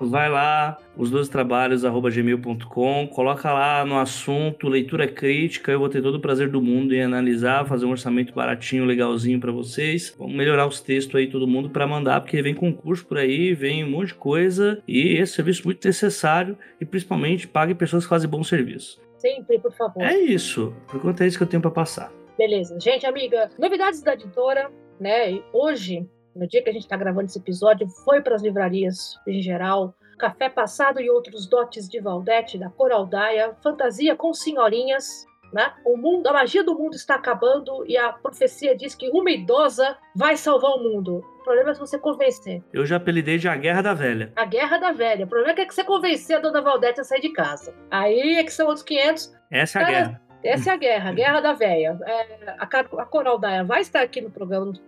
vai 0.00 0.30
lá, 0.30 0.78
os 0.96 1.10
dois 1.10 1.28
trabalhos, 1.28 1.84
arroba 1.84 2.08
gmail.com, 2.08 3.08
coloca 3.08 3.52
lá 3.52 3.84
no 3.84 3.98
assunto 3.98 4.68
leitura 4.68 5.08
crítica. 5.08 5.72
Eu 5.72 5.80
vou 5.80 5.88
ter 5.88 6.00
todo 6.00 6.14
o 6.14 6.20
prazer 6.20 6.48
do 6.48 6.62
mundo 6.62 6.94
em 6.94 7.02
analisar, 7.02 7.66
fazer 7.66 7.84
um 7.84 7.90
orçamento 7.90 8.32
baratinho, 8.32 8.84
legalzinho 8.84 9.40
para 9.40 9.50
vocês. 9.50 10.14
Vamos 10.16 10.36
melhorar 10.36 10.66
os 10.66 10.80
textos 10.80 11.16
aí, 11.16 11.26
todo 11.26 11.48
mundo, 11.48 11.70
para 11.70 11.86
mandar, 11.86 12.20
porque 12.20 12.40
vem 12.40 12.54
concurso 12.54 13.04
por 13.04 13.18
aí, 13.18 13.54
vem 13.54 13.84
um 13.84 13.90
monte 13.90 14.08
de 14.08 14.14
coisa. 14.14 14.80
E 14.86 15.16
esse 15.16 15.34
serviço 15.34 15.62
é 15.62 15.64
muito 15.66 15.84
necessário 15.84 16.56
e 16.80 16.84
principalmente 16.84 17.48
pague 17.48 17.74
pessoas 17.74 18.04
que 18.04 18.10
fazem 18.10 18.30
bom 18.30 18.44
serviço 18.44 18.67
serviço. 18.68 19.00
Sempre, 19.16 19.58
por 19.58 19.72
favor. 19.72 20.02
É 20.02 20.16
isso. 20.16 20.72
Por 20.86 21.00
conta 21.00 21.24
é 21.24 21.26
isso 21.26 21.38
que 21.38 21.44
eu 21.44 21.48
tenho 21.48 21.62
para 21.62 21.70
passar. 21.70 22.12
Beleza. 22.36 22.78
Gente, 22.78 23.04
amiga, 23.06 23.50
novidades 23.58 24.00
da 24.02 24.14
editora, 24.14 24.70
né? 25.00 25.42
Hoje, 25.52 26.08
no 26.36 26.46
dia 26.46 26.62
que 26.62 26.70
a 26.70 26.72
gente 26.72 26.82
está 26.82 26.96
gravando 26.96 27.26
esse 27.26 27.38
episódio, 27.38 27.88
foi 28.04 28.20
para 28.20 28.36
as 28.36 28.42
livrarias 28.42 29.18
em 29.26 29.42
geral. 29.42 29.94
Café 30.18 30.48
Passado 30.48 31.00
e 31.00 31.10
outros 31.10 31.46
dotes 31.46 31.88
de 31.88 32.00
Valdete, 32.00 32.58
da 32.58 32.68
Coraldaia, 32.70 33.56
Fantasia 33.62 34.16
com 34.16 34.34
Senhorinhas, 34.34 35.24
né? 35.52 35.72
O 35.84 35.96
mundo, 35.96 36.26
a 36.26 36.32
magia 36.32 36.62
do 36.62 36.76
mundo 36.76 36.94
está 36.94 37.14
acabando 37.14 37.84
e 37.86 37.96
a 37.96 38.12
profecia 38.12 38.76
diz 38.76 38.94
que 38.94 39.08
uma 39.10 39.30
idosa 39.30 39.96
vai 40.14 40.36
salvar 40.36 40.72
o 40.72 40.82
mundo. 40.82 41.24
O 41.48 41.50
problema 41.50 41.70
é 41.70 41.74
se 41.74 41.80
você 41.80 41.98
convencer. 41.98 42.62
Eu 42.74 42.84
já 42.84 42.96
apelidei 42.96 43.38
de 43.38 43.48
a 43.48 43.56
Guerra 43.56 43.80
da 43.80 43.94
Velha. 43.94 44.30
A 44.36 44.44
Guerra 44.44 44.76
da 44.76 44.92
Velha. 44.92 45.24
O 45.24 45.28
problema 45.28 45.58
é 45.58 45.64
que 45.64 45.74
você 45.74 45.82
convencer 45.82 46.36
a 46.36 46.40
Dona 46.40 46.60
Valdete 46.60 47.00
a 47.00 47.04
sair 47.04 47.22
de 47.22 47.30
casa. 47.30 47.74
Aí 47.90 48.34
é 48.34 48.44
que 48.44 48.52
são 48.52 48.66
outros 48.66 48.84
500. 48.84 49.34
Essa 49.50 49.78
é 49.78 49.82
a 49.82 49.86
Cara, 49.86 49.96
guerra. 49.96 50.22
Essa 50.44 50.70
é 50.70 50.72
a 50.74 50.76
guerra, 50.76 51.08
a 51.08 51.12
guerra 51.14 51.40
da 51.40 51.52
velha. 51.54 51.98
É, 52.04 52.50
a, 52.50 52.64
a 52.64 53.06
Coral 53.06 53.38
Daia 53.38 53.64
vai 53.64 53.80
estar 53.80 54.02
aqui 54.02 54.20
no 54.20 54.30
programa 54.30 54.66
nos 54.66 54.78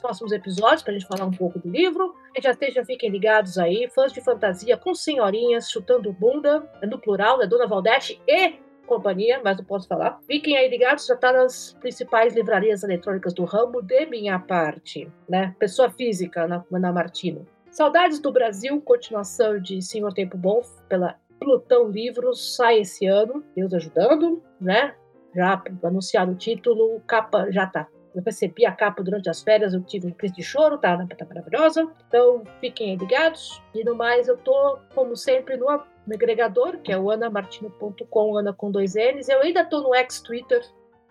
próximos 0.00 0.30
episódios 0.30 0.84
para 0.84 0.92
a 0.92 0.96
gente 0.96 1.08
falar 1.08 1.24
um 1.24 1.32
pouco 1.32 1.58
do 1.58 1.68
livro. 1.68 2.14
E 2.36 2.40
já 2.40 2.52
estejam, 2.52 2.84
fiquem 2.84 3.10
ligados 3.10 3.58
aí, 3.58 3.90
fãs 3.92 4.12
de 4.12 4.20
fantasia 4.20 4.76
com 4.76 4.94
senhorinhas 4.94 5.68
chutando 5.68 6.12
bunda, 6.12 6.70
é 6.80 6.86
no 6.86 7.00
plural, 7.00 7.36
né? 7.38 7.48
Dona 7.48 7.66
Valdete 7.66 8.22
e 8.28 8.54
companhia, 8.86 9.40
mas 9.44 9.56
não 9.56 9.64
posso 9.64 9.86
falar. 9.86 10.18
Fiquem 10.26 10.56
aí 10.56 10.68
ligados, 10.68 11.06
já 11.06 11.14
está 11.14 11.32
nas 11.32 11.74
principais 11.80 12.34
livrarias 12.34 12.82
eletrônicas 12.82 13.34
do 13.34 13.44
ramo, 13.44 13.82
de 13.82 14.06
minha 14.06 14.38
parte, 14.38 15.10
né? 15.28 15.54
Pessoa 15.58 15.90
física, 15.90 16.46
na, 16.46 16.64
na 16.70 16.92
Martino. 16.92 17.46
Saudades 17.70 18.18
do 18.18 18.32
Brasil, 18.32 18.80
continuação 18.80 19.58
de 19.58 19.82
Senhor 19.82 20.12
Tempo 20.14 20.38
Bom, 20.38 20.62
pela 20.88 21.16
Plutão 21.38 21.88
Livros, 21.88 22.56
sai 22.56 22.80
esse 22.80 23.06
ano, 23.06 23.44
Deus 23.54 23.74
ajudando, 23.74 24.42
né? 24.60 24.94
Já 25.34 25.62
anunciado 25.82 26.32
o 26.32 26.36
título, 26.36 27.02
capa 27.06 27.50
já 27.50 27.66
tá 27.66 27.86
eu 28.16 28.22
recebi 28.22 28.64
a 28.64 28.72
capa 28.72 29.02
durante 29.02 29.28
as 29.28 29.42
férias, 29.42 29.74
eu 29.74 29.82
tive 29.82 30.06
um 30.06 30.10
crise 30.10 30.34
de 30.34 30.42
choro, 30.42 30.78
tá, 30.78 30.96
tá 30.96 31.24
maravilhosa. 31.26 31.86
Então 32.08 32.42
fiquem 32.60 32.96
ligados. 32.96 33.62
E 33.74 33.84
no 33.84 33.94
mais, 33.94 34.26
eu 34.26 34.36
tô, 34.38 34.78
como 34.94 35.14
sempre, 35.16 35.56
no 35.56 35.68
agregador, 36.12 36.78
que 36.78 36.90
é 36.90 36.98
o 36.98 37.10
anamartino.com, 37.10 38.36
Ana 38.36 38.52
com 38.52 38.70
dois 38.70 38.94
N's. 38.94 39.28
Eu 39.28 39.40
ainda 39.40 39.64
tô 39.64 39.82
no 39.82 39.94
ex-Twitter 39.94 40.62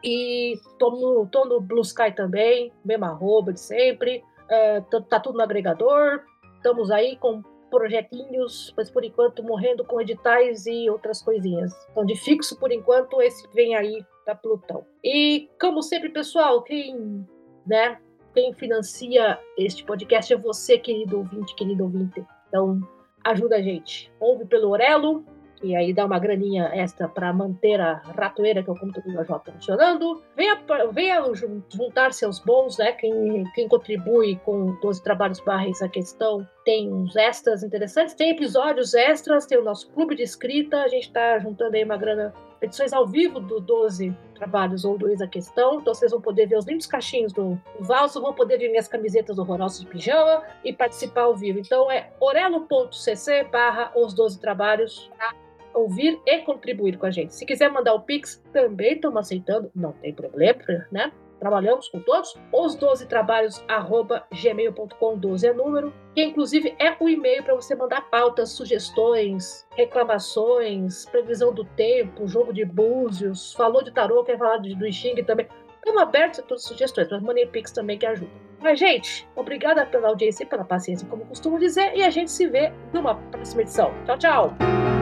e 0.04 0.60
tô 0.80 0.90
no, 0.92 1.28
tô 1.28 1.46
no 1.46 1.62
Blue 1.62 1.82
Sky 1.82 2.12
também, 2.16 2.72
mesmo 2.84 3.06
arroba 3.06 3.54
de 3.54 3.60
sempre. 3.60 4.24
É, 4.50 4.82
tá, 4.82 5.02
tá 5.02 5.20
tudo 5.20 5.38
no 5.38 5.44
agregador. 5.44 6.22
Estamos 6.58 6.90
aí 6.90 7.18
com 7.18 7.44
projetinhos, 7.70 8.74
mas 8.76 8.90
por 8.90 9.04
enquanto 9.04 9.44
morrendo 9.44 9.84
com 9.84 10.02
editais 10.02 10.66
e 10.66 10.90
outras 10.90 11.22
coisinhas. 11.22 11.72
Então, 11.92 12.06
de 12.06 12.16
fixo, 12.16 12.58
por 12.58 12.72
enquanto, 12.72 13.22
esse 13.22 13.48
vem 13.54 13.76
aí 13.76 14.04
da 14.26 14.36
Plutão. 14.36 14.86
E, 15.04 15.50
como 15.60 15.82
sempre, 15.82 16.10
pessoal, 16.10 16.62
quem, 16.64 17.26
né, 17.66 17.98
quem 18.34 18.54
financia 18.54 19.40
este 19.58 19.84
podcast 19.84 20.34
é 20.34 20.38
você, 20.38 20.78
querido 20.78 21.18
ouvinte, 21.18 21.56
querido 21.56 21.84
ouvinte. 21.84 22.26
Então, 22.48 22.82
ajuda 23.24 23.58
a 23.58 23.62
gente. 23.62 24.12
Ouve 24.20 24.46
pelo 24.46 24.70
Orelo, 24.70 25.24
que 25.56 25.76
aí 25.76 25.94
dá 25.94 26.06
uma 26.06 26.20
graninha 26.20 26.70
extra 26.74 27.08
para 27.08 27.32
manter 27.32 27.80
a 27.80 28.02
ratoeira, 28.18 28.62
que 28.62 28.70
é 28.70 28.74
o 28.74 28.78
computador 28.78 29.14
da 29.14 29.24
J 29.24 29.52
funcionando. 29.52 30.22
Venha, 30.36 30.62
venha 30.92 31.24
juntar-se 31.70 32.26
aos 32.26 32.40
bons, 32.40 32.78
né? 32.78 32.92
Quem, 32.92 33.44
quem 33.56 33.68
contribui 33.68 34.36
com 34.44 34.78
12 34.82 35.02
trabalhos 35.02 35.40
barra 35.40 35.70
essa 35.70 35.88
questão 35.88 36.48
tem 36.64 36.92
uns 36.92 37.16
extras 37.16 37.64
interessantes, 37.64 38.16
tem 38.16 38.32
episódios 38.32 38.94
extras, 38.94 39.46
tem 39.46 39.58
o 39.58 39.64
nosso 39.64 39.90
clube 39.92 40.16
de 40.16 40.24
escrita, 40.24 40.82
a 40.82 40.88
gente 40.88 41.08
está 41.08 41.40
juntando 41.40 41.76
aí 41.76 41.84
uma 41.84 41.98
grana 41.98 42.34
edições 42.66 42.94
ao 42.94 43.08
vivo 43.08 43.40
do 43.40 43.60
12 43.60 44.16
trabalhos 44.36 44.84
ou 44.84 44.98
do 44.98 45.10
Ex 45.10 45.22
a 45.22 45.28
Questão. 45.28 45.80
Então 45.80 45.94
vocês 45.94 46.12
vão 46.12 46.22
poder 46.22 46.48
ver 46.48 46.58
os 46.58 46.66
lindos 46.66 46.86
cachinhos 46.86 47.32
do, 47.32 47.60
Valso, 47.80 48.22
vão 48.22 48.34
poder 48.34 48.58
ver 48.58 48.70
minhas 48.70 48.88
camisetas 48.88 49.38
horrorosas 49.38 49.80
de 49.80 49.88
pijama 49.88 50.44
e 50.64 50.74
participar 50.74 51.22
ao 51.22 51.36
vivo. 51.36 51.60
Então 51.60 51.90
é 51.90 52.12
orelo.cc 52.20 53.46
barra 53.52 53.92
os 53.96 54.14
12 54.14 54.40
trabalhos 54.40 55.10
para 55.18 55.34
ouvir 55.74 56.20
e 56.26 56.40
contribuir 56.40 56.98
com 56.98 57.06
a 57.06 57.12
gente. 57.12 57.34
Se 57.36 57.46
quiser 57.46 57.70
mandar 57.70 57.94
o 57.94 58.02
Pix, 58.02 58.42
também 58.52 58.94
estamos 58.94 59.18
aceitando, 59.18 59.72
não 59.76 59.92
tem 59.94 60.14
problema, 60.14 60.62
né? 60.92 61.12
Trabalhamos 61.40 61.90
com 61.90 62.00
todos, 62.00 62.36
os 62.52 62.76
12 62.76 63.08
trabalhos, 63.08 63.64
arroba 63.68 64.26
gmail.com, 64.32 65.18
12 65.18 65.48
é 65.48 65.54
número, 65.54 65.94
que 66.14 66.24
inclusive 66.24 66.76
é 66.80 66.96
o 67.00 67.10
e-mail 67.10 67.44
para 67.44 67.56
você 67.56 67.76
mandar 67.76 68.10
pautas, 68.10 68.52
sugestões, 68.52 69.66
reclamações, 69.72 71.06
previsão 71.06 71.54
do 71.54 71.64
tempo, 71.64 72.28
jogo 72.28 72.54
de 72.54 72.66
búzios, 72.66 73.54
falou 73.54 73.84
de 73.84 73.92
tarô, 73.92 74.24
quer 74.24 74.38
falar 74.38 74.58
do 74.58 74.92
Xing 74.92 75.16
também. 75.24 75.48
Estamos 75.76 76.02
abertos 76.02 76.40
a 76.40 76.44
todas 76.44 76.64
as 76.64 76.70
sugestões, 76.70 77.08
mas 77.12 77.22
mandem 77.22 77.48
Pix 77.48 77.72
também 77.72 77.98
que 77.98 78.08
ajuda. 78.08 78.32
Mas, 78.60 78.80
gente, 78.80 79.28
obrigada 79.36 79.86
pela 79.86 80.08
audiência 80.08 80.44
e 80.44 80.48
pela 80.48 80.66
paciência, 80.66 81.08
como 81.08 81.26
costumo 81.26 81.60
dizer, 81.60 81.96
e 81.96 82.02
a 82.02 82.10
gente 82.10 82.32
se 82.32 82.48
vê 82.48 82.74
numa 82.92 83.14
próxima 83.16 83.62
edição. 83.62 83.94
Tchau, 84.06 84.18
tchau! 84.18 84.95